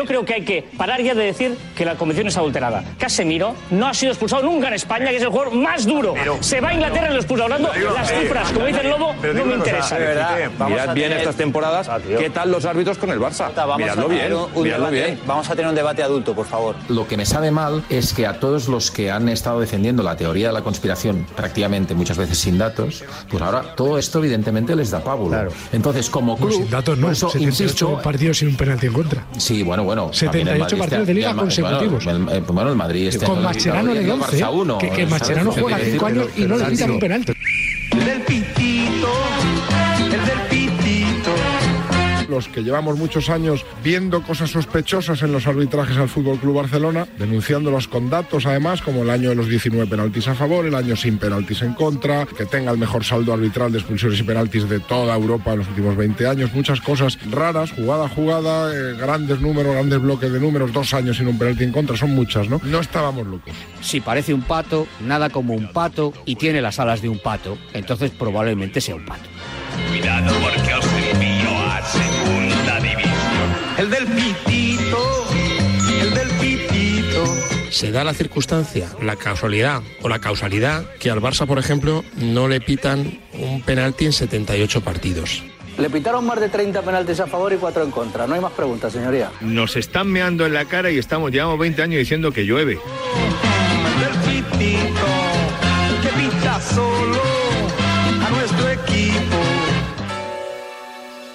Yo 0.01 0.07
creo 0.07 0.25
que 0.25 0.33
hay 0.33 0.41
que 0.43 0.63
parar 0.77 0.99
ya 1.03 1.13
de 1.13 1.25
decir 1.25 1.55
que 1.75 1.85
la 1.85 1.93
competición 1.95 2.27
es 2.27 2.35
adulterada. 2.35 2.83
Casemiro 2.97 3.53
no 3.69 3.85
ha 3.87 3.93
sido 3.93 4.11
expulsado 4.11 4.41
nunca 4.41 4.67
en 4.69 4.73
España, 4.73 5.09
que 5.11 5.17
es 5.17 5.21
el 5.21 5.27
jugador 5.29 5.53
más 5.53 5.85
duro. 5.85 6.15
Se 6.39 6.59
va 6.59 6.69
a 6.69 6.73
Inglaterra 6.73 7.09
y 7.09 7.13
lo 7.13 7.17
expulsa. 7.19 7.43
Hablando 7.43 7.69
las 7.95 8.09
cifras, 8.11 8.51
como 8.51 8.65
dice 8.65 8.81
el 8.81 8.89
Lobo, 8.89 9.13
Pero 9.21 9.33
no 9.35 9.45
me 9.45 9.53
interesan. 9.55 9.99
de 9.99 10.05
verdad, 10.05 10.37
vamos 10.57 10.73
Mirad 10.73 10.89
a 10.89 10.93
bien 10.95 11.09
tener- 11.09 11.19
estas 11.19 11.35
temporadas, 11.35 11.87
¿qué 12.17 12.29
tal 12.31 12.49
los 12.51 12.65
árbitros 12.65 12.97
con 12.97 13.11
el 13.11 13.19
Barça? 13.19 13.51
Vamos 13.55 13.77
Miradlo 13.77 14.05
a 14.05 14.07
bien, 14.07 14.23
miradlo 14.63 14.87
debate- 14.87 14.91
bien. 14.91 15.19
Vamos 15.27 15.47
a 15.49 15.55
tener 15.55 15.69
un 15.69 15.75
debate 15.75 16.01
adulto, 16.01 16.33
por 16.33 16.47
favor. 16.47 16.75
Lo 16.89 17.07
que 17.07 17.15
me 17.15 17.25
sabe 17.27 17.51
mal 17.51 17.83
es 17.89 18.11
que 18.13 18.25
a 18.25 18.39
todos 18.39 18.67
los 18.69 18.89
que 18.89 19.11
han 19.11 19.29
estado 19.29 19.59
defendiendo 19.59 20.01
la 20.01 20.15
teoría 20.17 20.47
de 20.47 20.53
la 20.53 20.61
conspiración, 20.63 21.27
prácticamente 21.35 21.93
muchas 21.93 22.17
veces 22.17 22.39
sin 22.39 22.57
datos, 22.57 23.03
pues 23.29 23.41
ahora 23.43 23.75
todo 23.75 23.99
esto 23.99 24.17
evidentemente 24.17 24.75
les 24.75 24.89
da 24.89 25.03
pábulo. 25.03 25.47
Entonces, 25.71 26.09
como 26.09 26.33
No, 26.33 26.37
club, 26.47 26.53
sin 26.53 26.69
datos 26.71 26.97
no, 26.97 27.03
por 27.07 27.13
eso 27.13 27.29
78 27.29 27.63
insisto, 27.63 28.01
partidos 28.01 28.37
sin 28.39 28.47
un 28.49 28.55
penalti 28.57 28.87
en 28.87 28.93
contra. 28.93 29.23
Sí, 29.37 29.61
bueno, 29.63 29.83
bueno. 29.83 30.00
78 30.11 30.31
también 30.31 30.47
el 30.47 30.59
Madrid 30.59 30.77
partidos 30.79 31.07
de 31.07 31.13
liga 31.13 31.29
el 31.31 31.35
consecutivos. 31.37 32.05
Bueno, 32.05 32.31
el, 32.31 32.41
bueno, 32.41 32.69
el 32.69 32.75
Madrid 32.75 33.07
este 33.07 33.25
Con 33.25 33.43
Mascherano 33.43 33.91
ha 33.91 33.95
quitado 33.95 34.13
11, 34.13 34.37
Barça 34.37 34.53
uno, 34.53 34.77
que, 34.77 34.89
que. 34.89 35.05
Mascherano 35.05 35.51
juega 35.51 35.77
quiere 35.77 35.91
5 35.91 36.05
decir, 36.05 36.21
años 36.21 36.31
y 36.37 36.41
no 36.45 36.57
le 36.57 36.65
quitan 36.65 36.91
un 36.91 36.99
penalti. 36.99 37.31
El 37.91 37.99
el 37.99 38.05
del 38.05 38.21
pitito. 38.21 39.07
Los 42.41 42.47
que 42.47 42.63
llevamos 42.63 42.97
muchos 42.97 43.29
años 43.29 43.63
viendo 43.83 44.23
cosas 44.23 44.49
sospechosas 44.49 45.21
en 45.21 45.31
los 45.31 45.45
arbitrajes 45.45 45.95
al 45.97 46.09
Fútbol 46.09 46.39
Club 46.39 46.55
Barcelona, 46.55 47.05
denunciándolos 47.19 47.87
con 47.87 48.09
datos 48.09 48.47
además, 48.47 48.81
como 48.81 49.03
el 49.03 49.11
año 49.11 49.29
de 49.29 49.35
los 49.35 49.47
19 49.47 49.85
penaltis 49.85 50.27
a 50.27 50.33
favor, 50.33 50.65
el 50.65 50.73
año 50.73 50.95
sin 50.95 51.19
penaltis 51.19 51.61
en 51.61 51.75
contra, 51.75 52.25
que 52.25 52.47
tenga 52.47 52.71
el 52.71 52.79
mejor 52.79 53.03
saldo 53.03 53.31
arbitral 53.31 53.71
de 53.71 53.77
expulsiones 53.77 54.19
y 54.21 54.23
penaltis 54.23 54.67
de 54.67 54.79
toda 54.79 55.15
Europa 55.15 55.53
en 55.53 55.59
los 55.59 55.67
últimos 55.67 55.95
20 55.95 56.25
años, 56.25 56.51
muchas 56.55 56.81
cosas 56.81 57.19
raras, 57.29 57.73
jugada 57.73 58.05
a 58.05 58.09
jugada, 58.09 58.73
eh, 58.73 58.95
grandes 58.97 59.39
números, 59.39 59.75
grandes 59.75 60.01
bloques 60.01 60.33
de 60.33 60.39
números, 60.39 60.73
dos 60.73 60.95
años 60.95 61.17
sin 61.17 61.27
un 61.27 61.37
penalti 61.37 61.63
en 61.63 61.71
contra, 61.71 61.95
son 61.95 62.15
muchas, 62.15 62.49
¿no? 62.49 62.59
No 62.63 62.79
estábamos 62.79 63.27
locos. 63.27 63.53
Si 63.81 64.01
parece 64.01 64.33
un 64.33 64.41
pato, 64.41 64.87
nada 65.05 65.29
como 65.29 65.53
un 65.53 65.71
pato 65.71 66.11
y 66.25 66.37
tiene 66.37 66.59
las 66.59 66.79
alas 66.79 67.03
de 67.03 67.09
un 67.09 67.19
pato, 67.19 67.59
entonces 67.73 68.09
probablemente 68.09 68.81
sea 68.81 68.95
un 68.95 69.05
pato. 69.05 69.29
Cuidado 69.89 70.33
porque 70.41 70.70
El 73.77 73.89
del 73.89 74.05
pitito, 74.05 75.25
el 76.01 76.13
del 76.13 76.29
pitito. 76.39 77.23
Se 77.69 77.91
da 77.91 78.03
la 78.03 78.13
circunstancia, 78.13 78.89
la 79.01 79.15
casualidad 79.15 79.81
o 80.01 80.09
la 80.09 80.19
causalidad 80.19 80.85
que 80.99 81.09
al 81.09 81.21
Barça, 81.21 81.47
por 81.47 81.57
ejemplo, 81.57 82.03
no 82.15 82.47
le 82.47 82.61
pitan 82.61 83.19
un 83.33 83.61
penalti 83.61 84.05
en 84.05 84.13
78 84.13 84.81
partidos. 84.81 85.43
Le 85.77 85.89
pitaron 85.89 86.25
más 86.25 86.39
de 86.39 86.49
30 86.49 86.81
penaltis 86.81 87.19
a 87.21 87.27
favor 87.27 87.53
y 87.53 87.57
4 87.57 87.83
en 87.83 87.91
contra. 87.91 88.27
No 88.27 88.35
hay 88.35 88.41
más 88.41 88.51
preguntas, 88.51 88.93
señoría. 88.93 89.31
Nos 89.39 89.75
están 89.77 90.07
meando 90.11 90.45
en 90.45 90.53
la 90.53 90.65
cara 90.65 90.91
y 90.91 90.97
estamos, 90.97 91.31
llevamos 91.31 91.57
20 91.57 91.81
años 91.81 91.99
diciendo 91.99 92.31
que 92.31 92.45
llueve. 92.45 92.77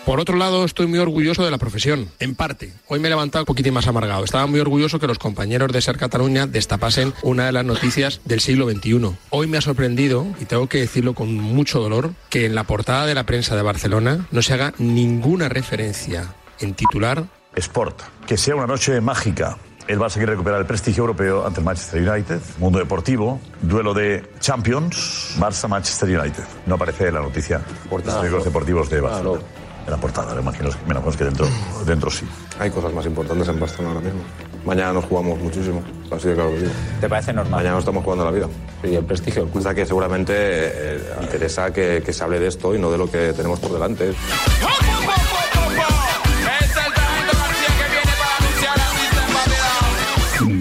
Por 0.07 0.21
otro 0.21 0.37
lado, 0.37 0.65
estoy 0.65 0.87
muy 0.87 1.01
orgulloso 1.01 1.45
de 1.45 1.51
la 1.51 1.59
profesión, 1.59 2.09
en 2.21 2.37
parte. 2.37 2.73
Hoy 2.87 3.01
me 3.01 3.09
he 3.09 3.11
levantado 3.11 3.43
un 3.43 3.47
poquitín 3.47 3.75
más 3.75 3.89
amargado. 3.89 4.23
Estaba 4.23 4.47
muy 4.47 4.61
orgulloso 4.61 5.01
que 5.01 5.09
los 5.09 5.19
compañeros 5.19 5.73
de 5.73 5.83
Ser 5.83 5.99
Cataluña 5.99 6.47
destapasen 6.47 7.13
una 7.23 7.47
de 7.47 7.51
las 7.51 7.65
noticias 7.65 8.21
del 8.25 8.39
siglo 8.39 8.71
XXI. 8.71 9.17
Hoy 9.31 9.49
me 9.49 9.59
ha 9.59 9.61
sorprendido, 9.61 10.25
y 10.41 10.45
tengo 10.45 10.69
que 10.69 10.79
decirlo 10.79 11.15
con 11.15 11.35
mucho 11.35 11.81
dolor, 11.81 12.13
que 12.31 12.47
en 12.47 12.55
la 12.55 12.63
portada 12.63 13.05
de 13.05 13.17
la 13.17 13.27
prensa 13.27 13.57
de 13.57 13.63
Barcelona 13.63 14.29
no 14.31 14.43
se 14.43 14.55
haga 14.55 14.75
ninguna 14.79 15.49
referencia 15.49 16.37
en 16.61 16.75
titular 16.75 17.25
Sport. 17.57 18.01
Que 18.29 18.37
sea 18.37 18.55
una 18.55 18.69
noche 18.69 19.01
mágica. 19.01 19.59
El 19.89 19.99
Barça 19.99 20.15
quiere 20.15 20.33
recuperar 20.33 20.61
el 20.61 20.67
prestigio 20.67 21.03
europeo 21.03 21.45
ante 21.45 21.59
el 21.59 21.67
Manchester 21.67 22.09
United. 22.09 22.41
Mundo 22.59 22.79
deportivo, 22.79 23.41
duelo 23.61 23.93
de 23.93 24.25
Champions, 24.39 25.37
Barça-Manchester 25.39 26.21
United. 26.21 26.45
No 26.67 26.77
aparece 26.77 27.09
en 27.09 27.15
la 27.15 27.23
noticia. 27.23 27.61
Los 27.91 28.45
deportivos 28.45 28.89
de 28.89 29.01
Barcelona. 29.01 29.43
En 29.87 29.93
la 29.93 29.97
portada, 29.99 30.35
me 30.35 30.41
imagino, 30.41 30.71
me 30.89 31.17
que 31.17 31.25
dentro, 31.25 31.47
dentro 31.87 32.11
sí. 32.11 32.27
Hay 32.59 32.71
cosas 32.71 32.93
más 32.93 33.07
importantes 33.07 33.47
en 33.47 33.61
Barcelona 33.61 33.95
ahora 33.95 34.05
mismo. 34.05 34.21
Mañana 34.65 34.93
nos 34.95 35.05
jugamos 35.05 35.39
muchísimo, 35.39 35.81
así 36.11 36.27
de 36.27 36.35
claro 36.35 36.51
que 36.51 36.61
sí. 36.61 36.67
¿Te 37.01 37.09
parece 37.09 37.33
normal? 37.33 37.53
Mañana 37.53 37.75
nos 37.75 37.83
estamos 37.83 38.03
jugando 38.03 38.25
la 38.25 38.33
vida. 38.33 38.49
Y 38.83 38.97
el 38.97 39.05
prestigio 39.05 39.43
del 39.43 39.53
club. 39.53 39.61
O 39.61 39.63
sea 39.63 39.75
que 39.75 39.87
seguramente 39.87 40.35
eh, 40.37 41.01
interesa 41.23 41.73
que, 41.73 42.03
que 42.05 42.13
se 42.13 42.25
hable 42.25 42.41
de 42.41 42.49
esto 42.49 42.75
y 42.75 42.81
no 42.81 42.91
de 42.91 42.99
lo 42.99 43.09
que 43.09 43.33
tenemos 43.33 43.61
por 43.61 43.73
delante. 43.73 44.13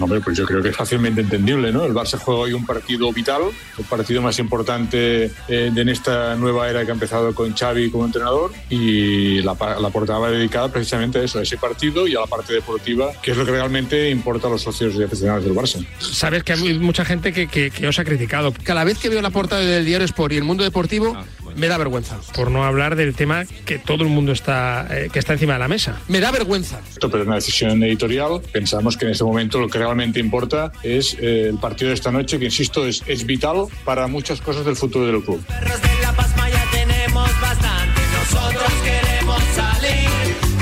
Hombre, 0.00 0.20
pues 0.20 0.36
yo 0.36 0.44
creo 0.46 0.62
que 0.62 0.68
es 0.70 0.76
fácilmente 0.76 1.20
entendible, 1.20 1.72
¿no? 1.72 1.84
El 1.84 1.92
Barça 1.94 2.18
juega 2.18 2.40
hoy 2.40 2.52
un 2.52 2.64
partido 2.66 3.12
vital, 3.12 3.42
el 3.78 3.84
partido 3.84 4.22
más 4.22 4.38
importante 4.38 5.24
eh, 5.48 5.72
en 5.74 5.88
esta 5.88 6.34
nueva 6.36 6.68
era 6.68 6.84
que 6.84 6.90
ha 6.90 6.94
empezado 6.94 7.34
con 7.34 7.54
Xavi 7.54 7.90
como 7.90 8.04
entrenador 8.06 8.52
y 8.70 9.40
la, 9.42 9.56
la 9.80 9.90
portada 9.90 10.18
va 10.18 10.30
dedicada 10.30 10.68
precisamente 10.70 11.18
a 11.18 11.22
eso, 11.22 11.38
a 11.38 11.42
ese 11.42 11.56
partido 11.56 12.06
y 12.06 12.14
a 12.16 12.20
la 12.20 12.26
parte 12.26 12.52
deportiva, 12.52 13.12
que 13.22 13.30
es 13.32 13.36
lo 13.36 13.44
que 13.44 13.52
realmente 13.52 14.10
importa 14.10 14.48
a 14.48 14.50
los 14.50 14.62
socios 14.62 14.94
y 14.96 15.02
aficionados 15.02 15.44
del 15.44 15.54
Barça. 15.54 15.84
Sabes 15.98 16.42
que 16.44 16.52
hay 16.52 16.78
mucha 16.78 17.04
gente 17.04 17.32
que, 17.32 17.46
que- 17.48 17.70
que 17.70 17.86
os 17.88 17.98
ha 17.98 18.04
criticado. 18.04 18.52
Cada 18.62 18.84
vez 18.84 18.98
que 18.98 19.08
veo 19.08 19.20
la 19.22 19.30
portada 19.30 19.62
del 19.62 19.84
diario 19.84 20.04
Sport 20.04 20.32
y 20.32 20.36
el 20.36 20.44
mundo 20.44 20.62
deportivo, 20.64 21.16
me 21.56 21.68
da 21.68 21.78
vergüenza. 21.78 22.18
Por 22.34 22.50
no 22.50 22.64
hablar 22.64 22.96
del 22.96 23.14
tema 23.14 23.44
que 23.64 23.78
todo 23.78 24.04
el 24.04 24.10
mundo 24.10 24.32
está, 24.32 24.86
eh, 24.90 25.08
que 25.12 25.18
está 25.18 25.32
encima 25.32 25.54
de 25.54 25.58
la 25.58 25.68
mesa. 25.68 26.00
Me 26.08 26.20
da 26.20 26.30
vergüenza. 26.30 26.80
Esto 26.88 27.10
pero 27.10 27.22
es 27.22 27.26
una 27.26 27.36
decisión 27.36 27.82
editorial. 27.82 28.40
Pensamos 28.52 28.96
que 28.96 29.06
en 29.06 29.12
este 29.12 29.24
momento 29.24 29.58
lo 29.58 29.68
que 29.68 29.78
realmente 29.78 30.20
importa 30.20 30.72
es 30.82 31.16
eh, 31.20 31.48
el 31.48 31.58
partido 31.58 31.88
de 31.88 31.94
esta 31.94 32.10
noche, 32.10 32.38
que 32.38 32.46
insisto, 32.46 32.86
es, 32.86 33.02
es 33.06 33.26
vital 33.26 33.66
para 33.84 34.06
muchas 34.06 34.40
cosas 34.40 34.64
del 34.64 34.76
futuro 34.76 35.06
del 35.06 35.22
club. 35.22 35.42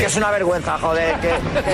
Que 0.05 0.09
es 0.11 0.17
una 0.17 0.31
vergüenza, 0.31 0.77
joder, 0.79 1.15
que, 1.19 1.31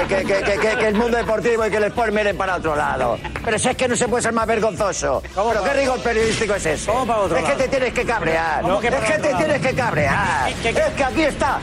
que, 0.07 0.25
que, 0.25 0.25
que, 0.45 0.55
que- 0.61 0.77
que 0.79 0.87
el 0.87 0.95
mundo 0.95 1.17
deportivo 1.17 1.67
y 1.67 1.71
que 1.71 1.79
el 1.79 1.85
sport 1.85 2.13
miren 2.13 2.37
para 2.37 2.55
otro 2.59 2.77
lado. 2.77 3.19
Pero 3.45 3.59
si 3.59 3.71
es 3.71 3.77
que 3.77 3.89
no 3.89 3.97
se 3.97 4.07
puede 4.07 4.23
ser 4.23 4.33
más 4.33 4.47
vergonzoso. 4.47 5.21
¿Pero 5.35 5.65
qué 5.65 5.73
rigor 5.73 5.99
periodístico 6.01 6.55
es 6.55 6.65
ese? 6.65 6.89
otro 6.93 7.37
es 7.37 7.43
que 7.43 7.49
lado? 7.49 7.57
te 7.57 7.69
tienes 7.69 7.93
que 7.93 8.05
cabrear. 8.05 8.63
¿Cómo 8.63 8.79
que 8.79 8.87
es 8.87 8.95
que 8.95 9.19
te 9.19 9.33
lado? 9.33 9.39
tienes 9.39 9.61
que 9.67 9.75
cabrear. 9.75 10.53
¿Qué- 10.63 10.73
qué- 10.73 10.81
es 10.81 10.95
que 10.95 11.05
aquí 11.05 11.23
está 11.23 11.59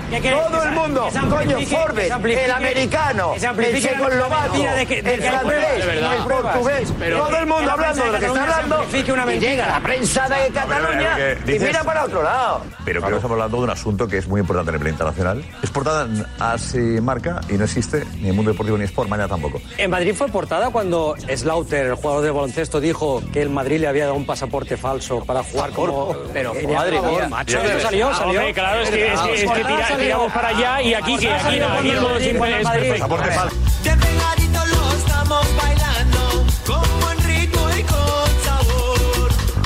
todo 0.52 0.64
el 0.64 0.72
mundo. 0.72 1.10
Coño, 1.30 1.58
Forbes, 1.68 2.12
el 2.12 2.52
americano, 2.52 3.34
el 3.34 3.82
checoslovaco, 3.82 4.56
el 4.56 5.22
francés, 5.22 5.86
el 5.86 6.24
portugués. 6.28 6.94
Todo 7.16 7.38
el 7.38 7.46
mundo 7.48 7.66
la 7.66 7.72
hablando 7.74 8.04
de 8.04 8.12
lo 8.12 8.20
que 8.20 8.26
está 8.26 8.44
hablando. 8.44 8.86
Y 8.92 9.40
llega 9.40 9.68
la 9.68 9.80
prensa 9.80 10.28
de 10.28 10.50
Cataluña 10.54 11.18
y 11.48 11.60
mira 11.60 11.84
para 11.86 12.04
otro 12.04 12.22
lado. 12.24 12.62
Pero 12.84 13.00
creo 13.00 13.12
que 13.12 13.16
estamos 13.18 13.36
hablando 13.36 13.58
de 13.58 13.64
un 13.64 13.70
asunto 13.70 14.06
que 14.08 14.18
es 14.18 14.28
muy 14.28 14.42
importante 14.42 14.72
a 14.72 14.74
nivel 14.74 14.90
internacional. 14.90 15.46
Es 15.64 15.70
portada, 15.70 16.08
has 16.40 16.57
y 16.74 17.02
Marca 17.02 17.42
y 17.50 17.54
no 17.54 17.66
existe 17.66 18.04
ni 18.22 18.30
en 18.30 18.36
Mundo 18.36 18.52
Deportivo 18.52 18.78
ni 18.78 18.86
Sport, 18.86 19.10
mañana 19.10 19.30
tampoco. 19.30 19.62
En 19.78 19.90
Madrid 19.92 20.14
fue 20.16 20.28
portada 20.28 20.70
cuando 20.70 21.16
Slaughter, 21.36 21.88
el 21.88 21.96
jugador 21.96 22.24
de 22.24 22.32
baloncesto, 22.32 22.80
dijo 22.80 23.22
que 23.32 23.42
el 23.42 23.50
Madrid 23.50 23.80
le 23.80 23.88
había 23.88 24.06
dado 24.06 24.16
un 24.16 24.26
pasaporte 24.26 24.78
falso 24.78 25.24
para 25.26 25.44
jugar 25.44 25.72
como... 25.72 26.16
Pero 26.34 26.54
madre 26.74 27.02
mía, 27.02 27.28
macho. 27.30 27.60
Eso 27.60 27.80
salió, 27.82 28.14
salió. 28.14 28.40
Hombre, 28.40 28.54
claro, 28.54 28.82
es 28.82 28.90
que, 28.90 29.14
es 29.14 29.20
que, 29.20 29.34
es 29.44 29.52
que 29.52 29.64
tira- 29.64 29.98
tiramos 29.98 30.32
para 30.32 30.48
allá 30.50 30.82
y 30.82 30.94
aquí, 30.94 31.18
que 31.18 31.30
aquí, 31.32 31.60
no, 31.60 31.68
aquí. 31.68 31.92
De 31.92 31.98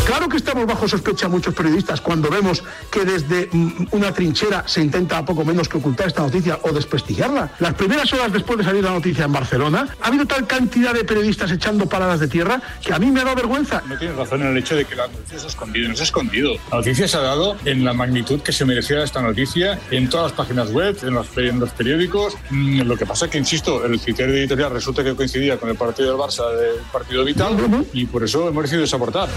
Claro 0.05 0.27
que 0.27 0.37
estamos 0.37 0.65
bajo 0.65 0.87
sospecha 0.87 1.29
muchos 1.29 1.53
periodistas 1.53 2.01
cuando 2.01 2.29
vemos 2.29 2.63
que 2.91 3.05
desde 3.05 3.47
mm, 3.51 3.87
una 3.91 4.13
trinchera 4.13 4.63
se 4.67 4.81
intenta 4.81 5.23
poco 5.23 5.45
menos 5.45 5.69
que 5.69 5.77
ocultar 5.77 6.07
esta 6.07 6.21
noticia 6.21 6.59
o 6.63 6.71
desprestigiarla. 6.71 7.51
Las 7.59 7.75
primeras 7.75 8.11
horas 8.11 8.33
después 8.33 8.57
de 8.57 8.65
salir 8.65 8.83
la 8.83 8.91
noticia 8.91 9.25
en 9.25 9.31
Barcelona, 9.31 9.87
ha 10.01 10.07
habido 10.07 10.25
tal 10.25 10.45
cantidad 10.47 10.93
de 10.93 11.05
periodistas 11.05 11.51
echando 11.51 11.87
paradas 11.87 12.19
de 12.19 12.27
tierra 12.27 12.61
que 12.83 12.93
a 12.93 12.99
mí 12.99 13.09
me 13.11 13.21
ha 13.21 13.23
dado 13.23 13.37
vergüenza. 13.37 13.81
No 13.87 13.97
tienes 13.97 14.17
razón 14.17 14.41
en 14.41 14.49
el 14.49 14.57
hecho 14.57 14.75
de 14.75 14.85
que 14.85 14.95
la 14.95 15.07
noticia 15.07 15.39
se 15.39 15.45
ha 15.45 15.49
escondido. 15.49 15.89
No 15.89 15.95
se 15.95 16.01
ha 16.01 16.05
escondido. 16.05 16.53
La 16.71 16.77
noticia 16.77 17.07
se 17.07 17.17
ha 17.17 17.21
dado 17.21 17.55
en 17.63 17.85
la 17.85 17.93
magnitud 17.93 18.41
que 18.41 18.51
se 18.51 18.65
merecía 18.65 19.03
esta 19.03 19.21
noticia, 19.21 19.79
en 19.91 20.09
todas 20.09 20.31
las 20.31 20.33
páginas 20.33 20.71
web, 20.71 20.97
en 21.03 21.13
los, 21.13 21.27
en 21.37 21.59
los 21.59 21.69
periódicos. 21.71 22.35
Mm, 22.49 22.81
Lo 22.81 22.97
que 22.97 23.05
pasa 23.05 23.25
es 23.25 23.31
que, 23.31 23.37
insisto, 23.37 23.85
el 23.85 23.99
criterio 23.99 24.35
editorial 24.35 24.71
resulta 24.71 25.03
que 25.03 25.15
coincidía 25.15 25.57
con 25.57 25.69
el 25.69 25.75
partido 25.75 26.09
del 26.09 26.17
Barça, 26.17 26.51
del 26.55 26.81
partido 26.91 27.23
vital, 27.23 27.55
y 27.93 28.05
por 28.05 28.23
eso 28.23 28.49
hemos 28.49 28.63
decidido 28.63 28.81
desaportar. 28.81 29.29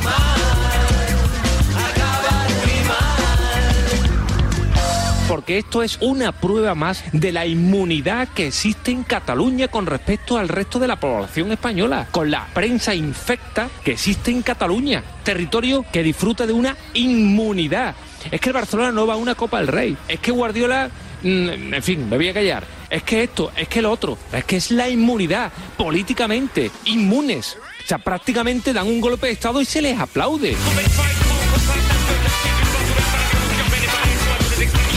Porque 5.34 5.58
esto 5.58 5.82
es 5.82 5.98
una 6.00 6.32
prueba 6.32 6.74
más 6.74 7.02
de 7.12 7.32
la 7.32 7.44
inmunidad 7.44 8.28
que 8.28 8.46
existe 8.46 8.92
en 8.92 9.02
Cataluña 9.02 9.68
con 9.68 9.84
respecto 9.84 10.38
al 10.38 10.48
resto 10.48 10.78
de 10.78 10.86
la 10.86 11.00
población 11.00 11.50
española, 11.50 12.06
con 12.10 12.30
la 12.30 12.46
prensa 12.54 12.94
infecta 12.94 13.68
que 13.82 13.92
existe 13.92 14.30
en 14.30 14.42
Cataluña, 14.42 15.02
territorio 15.22 15.84
que 15.92 16.02
disfruta 16.02 16.46
de 16.46 16.52
una 16.52 16.76
inmunidad. 16.94 17.94
Es 18.30 18.40
que 18.40 18.50
el 18.50 18.54
Barcelona 18.54 18.92
no 18.92 19.06
va 19.06 19.14
a 19.14 19.18
una 19.18 19.34
Copa 19.34 19.58
del 19.58 19.66
Rey, 19.66 19.96
es 20.06 20.20
que 20.20 20.30
Guardiola, 20.30 20.88
mm, 21.22 21.74
en 21.74 21.82
fin, 21.82 22.08
me 22.08 22.16
voy 22.16 22.28
a 22.28 22.34
callar. 22.34 22.64
Es 22.88 23.02
que 23.02 23.24
esto, 23.24 23.50
es 23.56 23.66
que 23.66 23.82
lo 23.82 23.90
otro, 23.90 24.16
es 24.32 24.44
que 24.44 24.56
es 24.56 24.70
la 24.70 24.88
inmunidad, 24.88 25.50
políticamente, 25.76 26.70
inmunes. 26.84 27.58
O 27.84 27.86
sea, 27.86 27.98
prácticamente 27.98 28.72
dan 28.72 28.86
un 28.86 29.00
golpe 29.00 29.26
de 29.26 29.34
Estado 29.34 29.60
y 29.60 29.66
se 29.66 29.82
les 29.82 29.98
aplaude. 29.98 30.56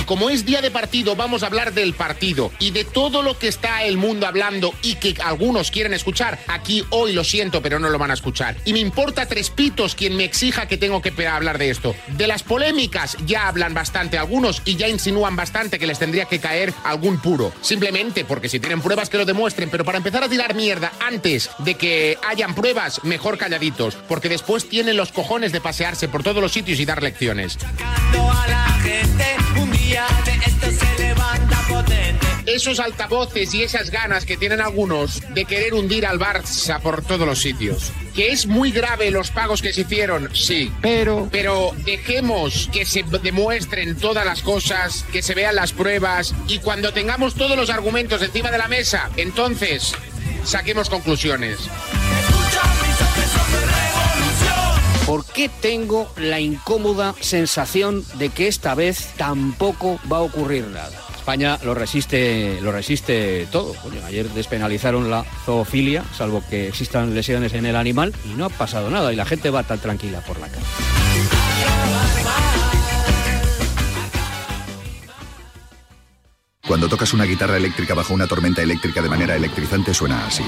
Como 0.07 0.29
es 0.29 0.45
día 0.45 0.61
de 0.61 0.71
partido, 0.71 1.15
vamos 1.15 1.43
a 1.43 1.47
hablar 1.47 1.73
del 1.73 1.93
partido 1.93 2.51
y 2.59 2.71
de 2.71 2.85
todo 2.85 3.21
lo 3.21 3.37
que 3.37 3.49
está 3.49 3.83
el 3.83 3.97
mundo 3.97 4.25
hablando 4.25 4.73
y 4.81 4.95
que 4.95 5.15
algunos 5.21 5.69
quieren 5.69 5.93
escuchar. 5.93 6.39
Aquí 6.47 6.83
hoy 6.89 7.11
lo 7.11 7.23
siento, 7.23 7.61
pero 7.61 7.77
no 7.77 7.89
lo 7.89 7.99
van 7.99 8.11
a 8.11 8.13
escuchar. 8.15 8.55
Y 8.65 8.73
me 8.73 8.79
importa 8.79 9.27
tres 9.27 9.49
pitos 9.49 9.95
quien 9.95 10.15
me 10.15 10.23
exija 10.23 10.67
que 10.67 10.77
tengo 10.77 11.01
que 11.01 11.13
hablar 11.27 11.57
de 11.57 11.69
esto. 11.69 11.93
De 12.07 12.25
las 12.25 12.41
polémicas 12.41 13.17
ya 13.25 13.49
hablan 13.49 13.73
bastante 13.73 14.17
algunos 14.17 14.61
y 14.63 14.77
ya 14.77 14.87
insinúan 14.87 15.35
bastante 15.35 15.77
que 15.77 15.87
les 15.87 15.99
tendría 15.99 16.25
que 16.25 16.39
caer 16.39 16.73
algún 16.85 17.19
puro. 17.19 17.51
Simplemente 17.61 18.23
porque 18.23 18.47
si 18.49 18.59
tienen 18.61 18.81
pruebas 18.81 19.09
que 19.09 19.17
lo 19.17 19.25
demuestren, 19.25 19.69
pero 19.69 19.83
para 19.83 19.97
empezar 19.97 20.23
a 20.23 20.29
tirar 20.29 20.55
mierda 20.55 20.93
antes 21.05 21.49
de 21.59 21.75
que 21.75 22.17
hayan 22.25 22.55
pruebas, 22.55 23.03
mejor 23.03 23.37
calladitos, 23.37 23.97
porque 24.07 24.29
después 24.29 24.69
tienen 24.69 24.95
los 24.95 25.11
cojones 25.11 25.51
de 25.51 25.59
pasearse 25.59 26.07
por 26.07 26.23
todos 26.23 26.41
los 26.41 26.53
sitios 26.53 26.79
y 26.79 26.85
dar 26.85 27.03
lecciones. 27.03 27.57
A 28.37 28.47
la 28.47 28.67
gente, 28.81 29.35
día 29.88 30.05
de 30.25 30.31
esto 30.45 30.67
se 30.71 31.01
levanta 31.01 31.57
potente. 31.69 32.27
Esos 32.45 32.79
altavoces 32.79 33.53
y 33.53 33.63
esas 33.63 33.89
ganas 33.89 34.25
que 34.25 34.38
tienen 34.38 34.61
algunos 34.61 35.21
de 35.33 35.45
querer 35.45 35.73
hundir 35.73 36.05
al 36.05 36.19
Barça 36.19 36.79
por 36.81 37.03
todos 37.03 37.27
los 37.27 37.39
sitios. 37.39 37.91
Que 38.13 38.31
es 38.31 38.47
muy 38.47 38.71
grave 38.71 39.11
los 39.11 39.31
pagos 39.31 39.61
que 39.61 39.73
se 39.73 39.81
hicieron, 39.81 40.29
sí. 40.33 40.71
Pero, 40.81 41.29
pero 41.31 41.71
dejemos 41.85 42.69
que 42.71 42.85
se 42.85 43.03
demuestren 43.03 43.95
todas 43.95 44.25
las 44.25 44.41
cosas, 44.41 45.05
que 45.11 45.21
se 45.21 45.35
vean 45.35 45.55
las 45.55 45.73
pruebas 45.73 46.33
y 46.47 46.59
cuando 46.59 46.93
tengamos 46.93 47.35
todos 47.35 47.55
los 47.57 47.69
argumentos 47.69 48.21
encima 48.21 48.51
de 48.51 48.57
la 48.57 48.67
mesa, 48.67 49.09
entonces 49.17 49.93
saquemos 50.43 50.89
conclusiones. 50.89 51.59
¿Por 55.07 55.23
qué 55.23 55.47
tengo 55.47 56.11
la 56.17 56.41
incómoda 56.41 57.15
sensación 57.21 58.03
de 58.15 58.27
que 58.27 58.49
esta 58.49 58.75
vez 58.75 59.13
tampoco 59.15 60.01
va 60.11 60.17
a 60.17 60.19
ocurrir 60.19 60.67
nada? 60.67 60.91
España 61.15 61.57
lo 61.63 61.73
resiste, 61.73 62.59
lo 62.61 62.73
resiste 62.73 63.47
todo. 63.49 63.73
Ayer 64.05 64.29
despenalizaron 64.31 65.09
la 65.09 65.23
zoofilia, 65.45 66.03
salvo 66.13 66.43
que 66.49 66.67
existan 66.67 67.15
lesiones 67.15 67.53
en 67.53 67.65
el 67.65 67.77
animal, 67.77 68.13
y 68.25 68.33
no 68.33 68.43
ha 68.43 68.49
pasado 68.49 68.89
nada, 68.89 69.13
y 69.13 69.15
la 69.15 69.23
gente 69.23 69.49
va 69.49 69.63
tan 69.63 69.79
tranquila 69.79 70.19
por 70.19 70.41
la 70.41 70.49
calle. 70.49 70.65
Cuando 76.67 76.89
tocas 76.89 77.13
una 77.13 77.23
guitarra 77.23 77.55
eléctrica 77.55 77.93
bajo 77.93 78.13
una 78.13 78.27
tormenta 78.27 78.61
eléctrica 78.61 79.01
de 79.01 79.07
manera 79.07 79.37
electrizante 79.37 79.93
suena 79.93 80.27
así. 80.27 80.43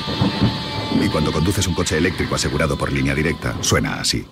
Y 1.02 1.08
cuando 1.08 1.32
conduces 1.32 1.66
un 1.66 1.76
coche 1.76 1.98
eléctrico 1.98 2.36
asegurado 2.36 2.78
por 2.78 2.92
línea 2.92 3.16
directa, 3.16 3.56
suena 3.62 4.02
así. 4.02 4.28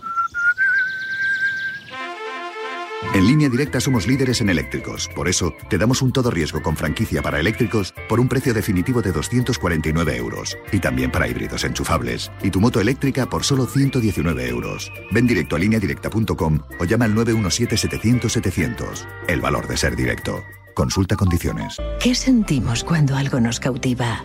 En 3.18 3.26
línea 3.26 3.49
directa 3.49 3.82
somos 3.82 4.05
líderes 4.05 4.41
en 4.41 4.49
eléctricos. 4.51 5.09
Por 5.15 5.28
eso, 5.28 5.51
te 5.72 5.80
damos 5.80 6.03
un 6.03 6.11
todo 6.11 6.30
riesgo 6.30 6.61
con 6.61 6.78
franquicia 6.78 7.24
para 7.24 7.39
eléctricos 7.39 7.91
por 8.07 8.20
un 8.20 8.28
precio 8.28 8.53
definitivo 8.53 9.01
de 9.01 9.11
249 9.11 10.15
euros. 10.18 10.55
Y 10.72 10.78
también 10.78 11.11
para 11.11 11.28
híbridos 11.28 11.63
enchufables. 11.63 12.32
Y 12.43 12.51
tu 12.51 12.61
moto 12.61 12.80
eléctrica 12.80 13.26
por 13.26 13.43
solo 13.43 13.65
119 13.65 14.47
euros. 14.47 14.91
Ven 15.09 15.26
directo 15.26 15.55
a 15.55 15.59
lineadirecta.com 15.59 16.59
o 16.80 16.86
llama 16.86 17.05
al 17.05 17.15
917-700-700. 17.15 19.07
El 19.28 19.41
valor 19.41 19.68
de 19.68 19.78
ser 19.78 19.95
directo. 19.95 20.43
Consulta 20.76 21.15
condiciones. 21.15 21.78
¿Qué 21.99 22.13
sentimos 22.13 22.84
cuando 22.84 23.15
algo 23.15 23.39
nos 23.39 23.59
cautiva? 23.59 24.24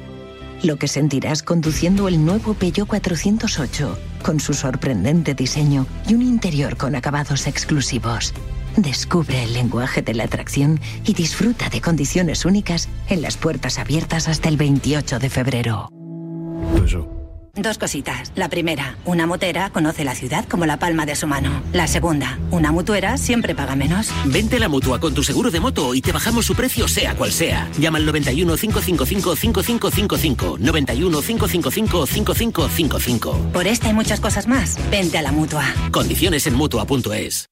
Lo 0.63 0.77
que 0.77 0.87
sentirás 0.87 1.43
conduciendo 1.43 2.09
el 2.09 2.23
nuevo 2.23 2.53
Peugeot 2.53 2.87
408, 2.87 3.99
con 4.23 4.39
su 4.39 4.53
sorprendente 4.53 5.33
diseño 5.33 5.87
y 6.07 6.13
un 6.13 6.21
interior 6.21 6.77
con 6.77 6.95
acabados 6.95 7.47
exclusivos. 7.47 8.35
Descubre 8.77 9.43
el 9.43 9.53
lenguaje 9.53 10.03
de 10.03 10.15
la 10.15 10.25
atracción 10.25 10.81
y 11.05 11.15
disfruta 11.15 11.69
de 11.69 11.81
condiciones 11.81 12.45
únicas 12.45 12.89
en 13.09 13.23
las 13.23 13.37
puertas 13.37 13.79
abiertas 13.79 14.29
hasta 14.29 14.49
el 14.49 14.57
28 14.57 15.19
de 15.19 15.31
febrero. 15.31 15.89
Dos 17.55 17.77
cositas. 17.77 18.33
La 18.35 18.49
primera, 18.49 18.97
una 19.05 19.27
motera 19.27 19.69
conoce 19.69 20.05
la 20.05 20.15
ciudad 20.15 20.47
como 20.49 20.65
la 20.65 20.79
palma 20.79 21.05
de 21.05 21.15
su 21.15 21.27
mano. 21.27 21.63
La 21.75 21.87
segunda, 21.87 22.39
una 22.51 22.73
mutuera 22.73 23.19
siempre 23.19 23.55
paga 23.55 23.77
menos. 23.77 24.09
Vente 24.25 24.57
a 24.57 24.61
la 24.61 24.71
mutua 24.71 24.99
con 24.99 25.13
tu 25.13 25.23
seguro 25.23 25.51
de 25.51 25.61
moto 25.61 25.95
y 25.95 26.01
te 26.01 26.13
bajamos 26.13 26.47
su 26.47 26.55
precio 26.55 26.89
sea 26.89 27.15
cual 27.15 27.31
sea. 27.31 27.69
Llama 27.79 27.99
al 27.99 28.07
91 28.07 28.57
555 28.57 29.37
5555. 29.37 30.57
91 30.59 31.21
555 31.21 32.07
5555. 32.07 33.53
Por 33.53 33.67
esta 33.67 33.91
y 33.91 33.93
muchas 33.93 34.21
cosas 34.21 34.47
más, 34.47 34.79
vente 34.91 35.19
a 35.19 35.23
la 35.23 35.33
mutua. 35.33 35.65
Condiciones 35.91 36.47
en 36.47 36.55
mutua.es. 36.55 37.52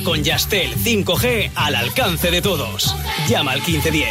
Ahora 0.00 0.04
con 0.04 0.22
Yastel 0.22 0.74
5G 0.76 1.50
al 1.54 1.74
alcance 1.74 2.30
de 2.30 2.40
todos. 2.40 2.94
Llama 3.28 3.52
al 3.52 3.58
1510. 3.58 4.08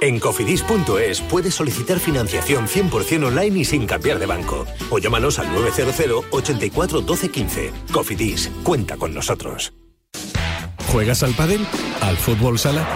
En 0.00 0.18
cofidis.es 0.18 1.20
puedes 1.22 1.54
solicitar 1.54 1.98
financiación 1.98 2.66
100% 2.66 3.26
online 3.26 3.60
y 3.60 3.64
sin 3.64 3.86
cambiar 3.86 4.18
de 4.18 4.26
banco. 4.26 4.66
O 4.90 4.98
llámanos 4.98 5.38
al 5.38 5.52
900 5.52 6.24
84 6.30 7.00
12 7.00 7.30
15. 7.30 7.72
Cofidis, 7.92 8.50
cuenta 8.62 8.96
con 8.96 9.14
nosotros. 9.14 9.72
¿Juegas 10.90 11.22
al 11.22 11.34
pádel? 11.34 11.66
¿Al 12.00 12.16
fútbol 12.16 12.58
sala? 12.58 12.86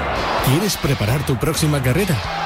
¿Quieres 0.47 0.77
preparar 0.77 1.25
tu 1.25 1.39
próxima 1.39 1.83
carrera? 1.83 2.46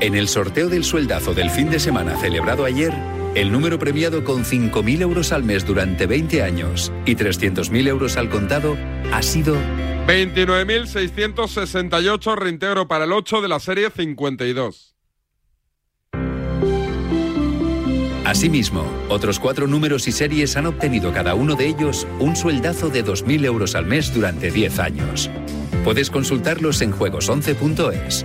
En 0.00 0.14
el 0.14 0.28
sorteo 0.28 0.68
del 0.68 0.84
sueldazo 0.84 1.34
del 1.34 1.50
fin 1.50 1.70
de 1.70 1.80
semana 1.80 2.16
celebrado 2.16 2.64
ayer, 2.64 2.94
el 3.34 3.50
número 3.50 3.80
premiado 3.80 4.22
con 4.22 4.44
5.000 4.44 5.02
euros 5.02 5.32
al 5.32 5.42
mes 5.42 5.66
durante 5.66 6.06
20 6.06 6.44
años 6.44 6.92
y 7.04 7.16
300.000 7.16 7.88
euros 7.88 8.16
al 8.16 8.30
contado 8.30 8.76
ha 9.12 9.22
sido 9.22 9.56
29.668 10.06 12.36
reintegro 12.36 12.86
para 12.86 13.06
el 13.06 13.12
8 13.12 13.40
de 13.40 13.48
la 13.48 13.58
serie 13.58 13.90
52. 13.90 14.94
Asimismo, 18.24 18.84
otros 19.08 19.40
cuatro 19.40 19.66
números 19.66 20.06
y 20.06 20.12
series 20.12 20.56
han 20.56 20.66
obtenido 20.66 21.12
cada 21.12 21.34
uno 21.34 21.56
de 21.56 21.66
ellos 21.66 22.06
un 22.20 22.36
sueldazo 22.36 22.88
de 22.88 23.04
2.000 23.04 23.46
euros 23.46 23.74
al 23.74 23.86
mes 23.86 24.14
durante 24.14 24.52
10 24.52 24.78
años. 24.78 25.28
Puedes 25.82 26.08
consultarlos 26.10 26.82
en 26.82 26.92
juegos11.es. 26.92 28.24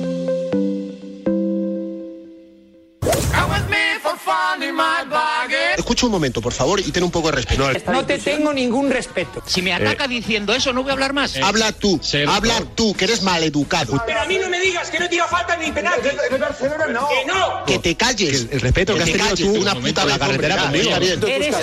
Escucha 5.91 6.05
un 6.05 6.13
momento, 6.13 6.39
por 6.39 6.53
favor, 6.53 6.79
y 6.79 6.89
ten 6.89 7.03
un 7.03 7.11
poco 7.11 7.31
de 7.31 7.33
respeto. 7.33 7.69
No 7.91 8.05
te 8.05 8.17
tengo 8.17 8.53
ningún 8.53 8.89
respeto. 8.89 9.43
Si 9.45 9.61
me 9.61 9.73
ataca 9.73 10.07
diciendo 10.07 10.53
eso, 10.53 10.71
no 10.71 10.83
voy 10.83 10.91
a 10.91 10.93
hablar 10.93 11.11
más. 11.11 11.35
habla 11.35 11.73
tú, 11.73 11.99
habla 12.29 12.63
tú, 12.75 12.93
que 12.93 13.03
eres 13.03 13.21
maleducado. 13.23 14.01
Pero 14.05 14.21
a 14.21 14.25
mí 14.25 14.37
no 14.37 14.49
me 14.49 14.61
digas 14.61 14.89
que 14.89 14.99
no 15.01 15.09
tira 15.09 15.27
falta 15.27 15.57
ni. 15.57 15.69
De 15.69 16.37
Barcelona 16.39 16.87
no. 16.87 17.09
Que 17.09 17.25
no. 17.25 17.65
Que 17.65 17.79
te 17.79 17.97
calles. 17.97 18.47
El, 18.51 18.61
respeto 18.61 18.95
que, 18.95 19.01
has 19.01 19.11
tenido 19.11 19.35
tú 19.35 19.61
una 19.61 19.75
puta 19.75 20.05
la 20.05 20.17
carretera 20.17 20.63
conmigo. 20.63 20.95
Eres 20.95 21.55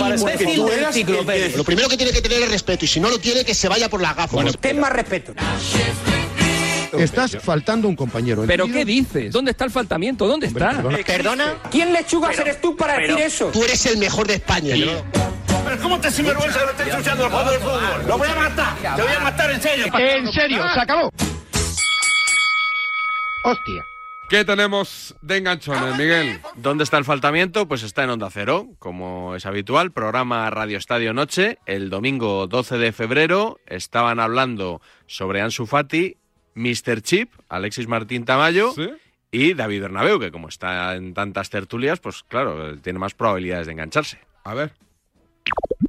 un 0.00 0.14
imbécil 0.14 0.64
del 0.64 0.84
enciclopedia. 0.84 1.56
Lo 1.56 1.64
primero 1.64 1.88
que 1.88 1.96
tiene 1.96 2.12
que 2.12 2.22
tener 2.22 2.40
es 2.40 2.50
respeto, 2.50 2.84
y 2.84 2.88
si 2.88 3.00
no 3.00 3.10
lo 3.10 3.18
tiene, 3.18 3.44
que 3.44 3.52
se 3.52 3.66
vaya 3.66 3.90
por 3.90 4.00
la 4.00 4.14
gafa. 4.14 4.38
ten 4.60 4.78
más 4.78 4.92
respeto. 4.92 5.34
Estás 6.92 7.38
faltando 7.38 7.88
un 7.88 7.96
compañero. 7.96 8.44
¿Pero 8.46 8.66
qué 8.66 8.84
dices? 8.84 9.32
¿Dónde 9.32 9.52
está 9.52 9.64
el 9.64 9.70
faltamiento? 9.70 10.26
¿Dónde 10.26 10.46
está? 10.46 10.82
¿Perdona? 11.06 11.54
¿Quién 11.70 11.92
lechugas 11.92 12.38
eres 12.38 12.60
tú 12.60 12.76
para 12.76 12.98
decir 12.98 13.18
eso? 13.18 13.46
Tú 13.52 13.62
eres 13.64 13.84
el 13.86 13.98
mejor 13.98 14.26
de 14.26 14.34
España. 14.34 14.74
Pero 15.64 15.78
¿cómo 15.80 16.00
te 16.00 16.10
sinvergüenza 16.10 16.58
que 16.58 16.64
no 16.64 16.70
estés 16.72 16.86
escuchando 16.88 17.24
el 17.24 17.30
juego 17.30 17.50
del 17.50 17.60
fútbol? 17.60 18.06
¡Lo 18.06 18.18
voy 18.18 18.28
a 18.28 18.34
matar! 18.34 18.96
¡Te 18.96 19.02
voy 19.02 19.12
a 19.12 19.20
matar 19.20 19.50
en 19.50 19.62
serio! 19.62 19.86
En 19.98 20.32
serio, 20.32 20.64
se 20.74 20.80
acabó. 20.80 21.10
Hostia. 23.44 23.84
¿Qué 24.28 24.44
tenemos 24.44 25.14
de 25.20 25.36
enganchones, 25.36 25.96
Miguel? 25.98 26.40
¿Dónde 26.56 26.84
está 26.84 26.96
el 26.96 27.04
faltamiento? 27.04 27.68
Pues 27.68 27.82
está 27.82 28.04
en 28.04 28.10
Onda 28.10 28.30
Cero, 28.30 28.68
como 28.78 29.34
es 29.34 29.44
habitual, 29.44 29.92
programa 29.92 30.48
Radio 30.48 30.78
Estadio 30.78 31.12
Noche. 31.12 31.58
El 31.66 31.90
domingo 31.90 32.46
12 32.46 32.78
de 32.78 32.92
febrero 32.92 33.58
estaban 33.66 34.20
hablando 34.20 34.80
sobre 35.06 35.42
Ansu 35.42 35.66
Fati 35.66 36.16
Mr. 36.54 37.00
Chip, 37.02 37.30
Alexis 37.48 37.88
Martín 37.88 38.24
Tamayo 38.24 38.72
y 39.30 39.54
David 39.54 39.82
Bernabeu, 39.82 40.18
que 40.20 40.30
como 40.30 40.48
está 40.48 40.94
en 40.94 41.14
tantas 41.14 41.48
tertulias, 41.50 41.98
pues 42.00 42.22
claro, 42.28 42.76
tiene 42.78 42.98
más 42.98 43.14
probabilidades 43.14 43.66
de 43.66 43.72
engancharse. 43.72 44.18
A 44.44 44.54
ver. 44.54 44.72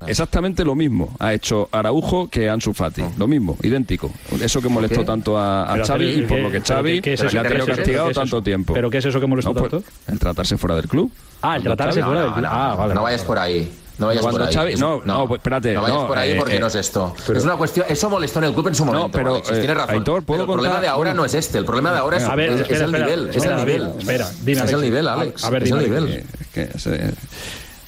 Exactamente 0.07 0.65
lo 0.65 0.73
mismo 0.75 1.15
ha 1.19 1.33
hecho 1.33 1.69
Araujo 1.71 2.27
que 2.29 2.49
Ansu 2.49 2.73
Fati. 2.73 3.03
Lo 3.17 3.27
mismo, 3.27 3.55
idéntico. 3.61 4.11
Eso 4.41 4.61
que 4.61 4.67
molestó 4.67 5.05
tanto 5.05 5.37
a, 5.37 5.71
a 5.71 5.85
Xavi 5.85 6.05
y 6.09 6.21
por 6.23 6.37
¿qué- 6.37 6.41
lo 6.43 6.51
que 6.51 6.61
Xavi 6.61 7.01
qué 7.01 7.13
es 7.13 7.21
eso? 7.21 7.31
le 7.33 7.39
ha 7.39 7.43
tenido 7.43 7.65
castigado 7.67 8.05
¿Qué 8.05 8.11
es 8.11 8.17
tanto 8.17 8.41
tiempo. 8.41 8.73
¿Pero 8.73 8.89
qué 8.89 8.97
es 8.97 9.05
eso 9.05 9.19
que 9.19 9.27
molestó 9.27 9.53
No, 9.53 9.59
pues, 9.59 9.71
tanto? 9.71 9.87
El 10.11 10.19
tratarse 10.19 10.57
fuera 10.57 10.75
del 10.75 10.87
club. 10.87 11.11
Ah, 11.41 11.55
el 11.57 11.63
tratarse 11.63 12.01
Xavi- 12.01 12.05
fuera 12.05 12.21
del 12.23 12.33
club. 12.33 12.45
Ah, 12.49 12.75
vale. 12.77 12.93
No 12.95 13.03
vayas 13.03 13.23
por 13.23 13.37
ahí. 13.37 13.71
No 13.97 14.07
vayas 14.07 14.21
Cuando 14.23 14.39
por 14.39 14.47
ahí. 14.49 14.55
Xavi- 14.55 14.77
no, 14.79 15.01
no, 15.05 15.27
pues 15.27 15.39
espérate, 15.39 15.73
No 15.73 15.81
vayas 15.83 15.97
no, 15.99 16.07
por 16.07 16.17
ahí 16.17 16.31
eh, 16.31 16.35
porque 16.37 16.55
eh, 16.55 16.59
no 16.59 16.67
es 16.67 16.75
esto. 16.75 17.15
pero- 17.27 17.37
es 17.39 17.45
una 17.45 17.55
cuestión. 17.57 17.85
Eso 17.89 18.09
molestó 18.09 18.39
en 18.39 18.45
el 18.45 18.53
club 18.53 18.67
en 18.69 18.75
su 18.75 18.85
momento. 18.85 19.09
pero, 19.11 19.33
Alexis, 19.35 19.55
eh, 19.55 19.59
tienes 19.59 19.77
razón. 19.77 19.95
Aitor, 19.95 20.23
¿puedo 20.23 20.41
pero 20.45 20.53
el 20.53 20.59
problema 20.59 20.81
de 20.81 20.87
ahora 20.87 21.13
no 21.13 21.25
es 21.25 21.33
este. 21.35 21.57
El 21.59 21.65
problema 21.65 21.91
de 21.91 21.99
ahora 21.99 22.17
es, 22.17 22.35
ver, 22.35 22.49
es- 22.51 22.61
es 22.61 22.69
el 22.79 22.85
espera, 22.85 23.05
nivel. 23.05 23.29
Es 23.29 23.35
espera, 23.35 23.55
el 23.59 23.65
nivel. 23.65 23.81
David, 23.83 23.99
espera, 23.99 24.29
dime, 24.41 24.51
es 24.51 24.57
el 24.57 24.63
Alex. 24.75 24.81
nivel, 24.81 25.07
Alex. 25.07 25.43
A 25.43 25.49
ver, 25.51 25.63
es 25.63 25.71
el 25.71 25.77
nivel. 25.79 26.23
que 26.53 26.69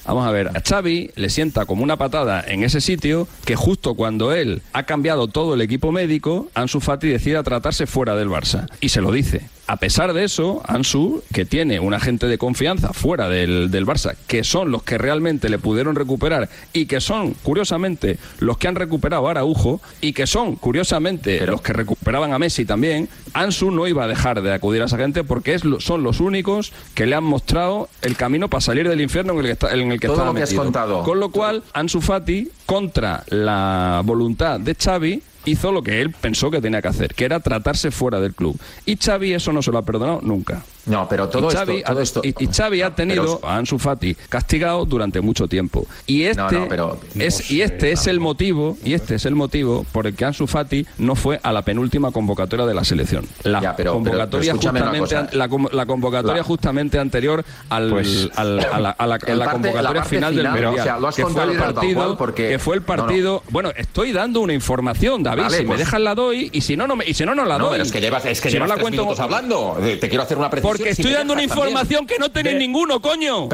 Vamos 0.07 0.27
a 0.27 0.31
ver, 0.31 0.49
a 0.55 0.61
Xavi 0.61 1.09
le 1.15 1.29
sienta 1.31 1.65
como 1.65 1.81
una 1.83 1.97
patada 1.97 2.43
en 2.47 2.61
ese 2.63 2.79
sitio 2.79 3.27
que 3.43 3.55
justo 3.55 3.95
cuando 3.95 4.33
él 4.33 4.61
ha 4.71 4.83
cambiado 4.83 5.27
todo 5.27 5.55
el 5.55 5.61
equipo 5.61 5.91
médico, 5.91 6.47
Ansu 6.53 6.79
Fati 6.79 7.07
decida 7.07 7.41
tratarse 7.41 7.87
fuera 7.87 8.15
del 8.15 8.29
Barça. 8.29 8.67
Y 8.81 8.89
se 8.89 9.01
lo 9.01 9.11
dice. 9.11 9.49
A 9.67 9.77
pesar 9.77 10.13
de 10.13 10.23
eso, 10.23 10.61
Ansu, 10.67 11.23
que 11.33 11.43
tiene 11.43 11.79
un 11.79 11.95
agente 11.95 12.27
de 12.27 12.37
confianza 12.37 12.93
fuera 12.93 13.27
del, 13.29 13.71
del 13.71 13.85
Barça, 13.87 14.15
que 14.27 14.43
son 14.43 14.69
los 14.69 14.83
que 14.83 14.99
realmente 14.99 15.49
le 15.49 15.57
pudieron 15.57 15.95
recuperar 15.95 16.49
y 16.71 16.85
que 16.85 17.01
son, 17.01 17.33
curiosamente, 17.41 18.19
los 18.39 18.59
que 18.59 18.67
han 18.67 18.75
recuperado 18.75 19.27
a 19.27 19.31
Araujo 19.31 19.81
y 20.01 20.13
que 20.13 20.27
son, 20.27 20.55
curiosamente, 20.55 21.47
los 21.47 21.61
que 21.61 21.73
recuperaban 21.73 22.31
a 22.33 22.37
Messi 22.37 22.63
también, 22.65 23.09
Ansu 23.33 23.71
no 23.71 23.87
iba 23.87 24.03
a 24.03 24.07
dejar 24.07 24.43
de 24.43 24.53
acudir 24.53 24.83
a 24.83 24.85
esa 24.85 24.97
gente 24.97 25.23
porque 25.23 25.55
es, 25.55 25.65
lo- 25.65 25.79
son 25.79 26.03
los 26.03 26.19
únicos 26.19 26.71
que 26.93 27.07
le 27.07 27.15
han 27.15 27.23
mostrado 27.23 27.89
el 28.03 28.15
camino 28.15 28.49
para 28.49 28.61
salir 28.61 28.87
del 28.87 29.01
infierno 29.01 29.33
en 29.33 29.39
el 29.39 29.45
que, 29.45 29.51
está, 29.53 29.73
en 29.73 29.91
el 29.91 29.99
que 29.99 30.05
Todo 30.07 30.17
estaba 30.17 30.29
lo 30.29 30.35
que 30.35 30.43
has 30.43 30.49
metido. 30.49 30.63
contado. 30.63 31.03
Con 31.03 31.19
lo 31.19 31.29
cual, 31.29 31.63
Ansu 31.73 32.01
Fati, 32.01 32.49
contra 32.67 33.23
la 33.29 34.01
voluntad 34.05 34.59
de 34.59 34.75
Xavi, 34.75 35.23
hizo 35.45 35.71
lo 35.71 35.81
que 35.83 36.01
él 36.01 36.11
pensó 36.11 36.51
que 36.51 36.61
tenía 36.61 36.81
que 36.81 36.87
hacer, 36.87 37.13
que 37.13 37.25
era 37.25 37.39
tratarse 37.39 37.91
fuera 37.91 38.19
del 38.19 38.33
club. 38.33 38.59
Y 38.85 38.97
Xavi 38.97 39.33
eso 39.33 39.51
no 39.53 39.61
se 39.61 39.71
lo 39.71 39.77
ha 39.77 39.85
perdonado 39.85 40.21
nunca. 40.21 40.63
No, 40.85 41.07
pero 41.09 41.27
todo 41.29 41.45
y 41.45 41.47
esto- 41.47 41.59
Xavi, 41.59 41.83
todo 41.83 42.01
esto- 42.01 42.21
y, 42.23 42.35
y 42.43 42.47
Xavi 42.47 42.81
ha 42.81 42.93
tenido 42.95 43.39
a 43.43 43.55
Ansu 43.57 43.79
Fati 43.79 44.15
castigado 44.29 44.85
durante 44.85 45.21
mucho 45.21 45.47
tiempo. 45.47 45.85
Y 46.05 46.23
este 46.23 46.41
No, 46.41 46.51
no, 46.51 46.67
pero- 46.67 46.99
es 47.15 47.49
y 47.51 47.61
este 47.61 47.91
es 47.91 48.07
el 48.07 48.19
motivo 48.19 48.77
y 48.83 48.93
este 48.93 49.15
es 49.15 49.25
el 49.25 49.35
motivo 49.35 49.85
por 49.91 50.07
el 50.07 50.15
que 50.15 50.25
Ansu 50.25 50.47
Fati 50.47 50.85
no 50.97 51.15
fue 51.15 51.39
a 51.41 51.51
la 51.51 51.63
penúltima 51.63 52.11
convocatoria 52.11 52.65
de 52.65 52.73
la 52.73 52.83
selección. 52.83 53.25
La 53.43 53.61
Ya, 53.61 53.75
pero- 53.75 53.93
convocatoria 53.93 54.53
pero 54.53 54.57
justamente 54.61 54.99
cosa. 54.99 55.19
an- 55.19 55.29
la, 55.33 55.47
com- 55.49 55.67
la 55.71 55.85
convocatoria 55.85 56.37
La- 56.37 56.43
justamente 56.43 56.99
anterior 56.99 57.43
al, 57.69 57.89
Pues- 57.89 58.29
al- 58.35 58.59
a 58.59 58.79
la, 58.79 58.89
a 58.91 59.07
la- 59.07 59.15
a 59.15 59.19
El 59.31 59.39
la 59.39 59.45
parte- 59.45 59.61
convocatoria 59.69 60.03
final 60.03 60.33
final, 60.33 60.35
del 60.35 60.53
pero, 60.53 60.67
mundial, 60.69 60.87
o 60.87 60.89
sea, 60.91 60.99
lo 60.99 61.07
has 61.07 61.15
que 61.15 61.25
fue 61.25 61.43
el 61.43 61.57
partido 61.57 62.03
cual 62.05 62.17
porque- 62.17 62.49
que 62.49 62.59
fue 62.59 62.75
el 62.75 62.81
No, 62.81 62.87
no. 62.87 62.95
partido. 63.03 63.43
Bueno, 63.49 63.71
estoy 63.75 64.11
dando 64.11 64.41
una 64.41 64.53
información, 64.53 65.23
David. 65.23 65.43
Vale, 65.43 65.57
si 65.57 65.63
me 65.63 65.67
pues- 65.69 65.79
dejas 65.79 66.01
la 66.01 66.15
doy 66.15 66.49
y 66.53 66.61
si 66.61 66.77
no 66.77 66.87
no 66.87 66.95
me, 66.95 67.05
y 67.05 67.13
si 67.13 67.25
no 67.25 67.33
no 67.35 67.45
la 67.45 67.57
No, 67.57 67.65
doy. 67.65 67.73
pero 67.73 67.83
es 67.83 67.91
que 67.91 68.01
llevas, 68.01 68.25
es 68.25 68.39
que 68.41 68.49
Si 68.49 68.55
no 68.55 68.65
llevas 68.65 68.69
la 68.69 68.75
tres 68.75 68.83
cuento- 68.83 69.01
minutos 69.03 69.19
hablando. 69.19 69.77
Te 69.99 70.07
quiero 70.09 70.23
hacer 70.23 70.37
una 70.37 70.49
precisión. 70.49 70.74
Porque 70.77 70.89
estoy 70.91 71.11
dando 71.13 71.33
una 71.33 71.43
información 71.43 72.05
que 72.05 72.17
no 72.19 72.29
tenéis 72.29 72.57
ninguno, 72.57 72.99
coño. 73.01 73.45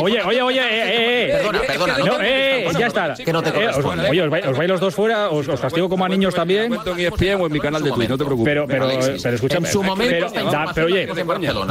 Oye, 0.00 0.22
oye, 0.22 0.42
oye, 0.42 0.60
eh, 0.60 0.64
eh, 0.70 1.26
eh. 1.26 1.32
Perdona, 1.36 1.60
perdona. 1.66 1.98
No, 1.98 2.18
eh, 2.20 2.68
ya 2.78 2.86
está. 2.86 3.14
Que 3.14 3.32
no 3.32 3.42
te 3.42 3.50
Eh, 3.50 3.70
oye, 4.08 4.22
os 4.22 4.30
vais, 4.30 4.46
os 4.46 4.56
vais 4.56 4.70
los 4.70 4.80
dos 4.80 4.94
fuera, 4.94 5.28
os, 5.30 5.46
castigo 5.60 5.88
como 5.88 6.04
a 6.04 6.08
niños 6.08 6.34
también. 6.34 6.72
En 6.72 6.98
ESPN 7.00 7.40
o 7.42 7.46
en 7.46 7.52
mi 7.52 7.60
canal 7.60 7.82
de 7.82 7.90
Twitch, 7.92 8.08
no 8.08 8.18
te 8.18 8.24
preocupes. 8.24 8.50
Pero, 8.50 8.66
pero, 8.66 8.88
pero 9.22 9.34
escúchame. 9.34 9.66
en 9.66 9.72
su 9.72 9.82
momento 9.82 10.26
pero, 10.74 10.86
oye, 10.86 11.08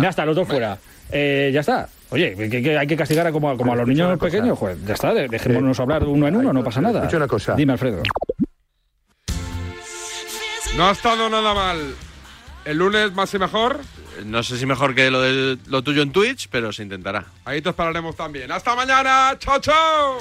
ya 0.01 0.09
está, 0.09 0.25
los 0.25 0.35
dos 0.35 0.47
fuera. 0.47 0.77
Eh, 1.11 1.49
ya 1.53 1.61
está. 1.61 1.89
Oye, 2.11 2.35
que, 2.35 2.61
que 2.61 2.77
hay 2.77 2.87
que 2.87 2.95
castigar 2.95 3.25
a 3.27 3.31
como, 3.31 3.49
a- 3.49 3.57
como 3.57 3.73
a 3.73 3.75
los 3.75 3.87
niños 3.87 4.17
pequeños. 4.19 4.57
Joder, 4.57 4.77
ya 4.85 4.93
está, 4.93 5.13
de- 5.13 5.27
dejémonos 5.27 5.79
hablar 5.79 6.03
uno 6.03 6.27
en 6.27 6.35
uno, 6.35 6.53
no 6.53 6.63
pasa 6.63 6.81
nada. 6.81 6.99
escucha 6.99 7.17
una 7.17 7.27
cosa. 7.27 7.55
Dime, 7.55 7.73
Alfredo. 7.73 8.01
No 10.77 10.87
ha 10.87 10.91
estado 10.91 11.29
nada 11.29 11.53
mal. 11.53 11.95
El 12.65 12.77
lunes 12.77 13.11
más 13.13 13.33
y 13.33 13.39
mejor. 13.39 13.79
No 14.25 14.43
sé 14.43 14.57
si 14.57 14.65
mejor 14.65 14.95
que 14.95 15.09
lo, 15.11 15.21
de, 15.21 15.57
lo 15.67 15.81
tuyo 15.81 16.01
en 16.01 16.11
Twitch, 16.11 16.47
pero 16.49 16.71
se 16.73 16.83
intentará. 16.83 17.25
Ahí 17.45 17.61
te 17.61 17.69
esperaremos 17.69 18.15
también. 18.15 18.51
¡Hasta 18.51 18.75
mañana! 18.75 19.35
¡Chao, 19.39 19.59
chao! 19.59 20.17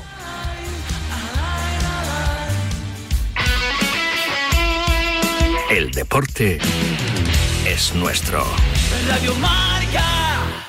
El 5.70 5.90
deporte 5.90 6.59
es 7.66 7.94
nuestro. 7.94 8.42
Radio 9.07 9.34
Marca. 9.36 10.68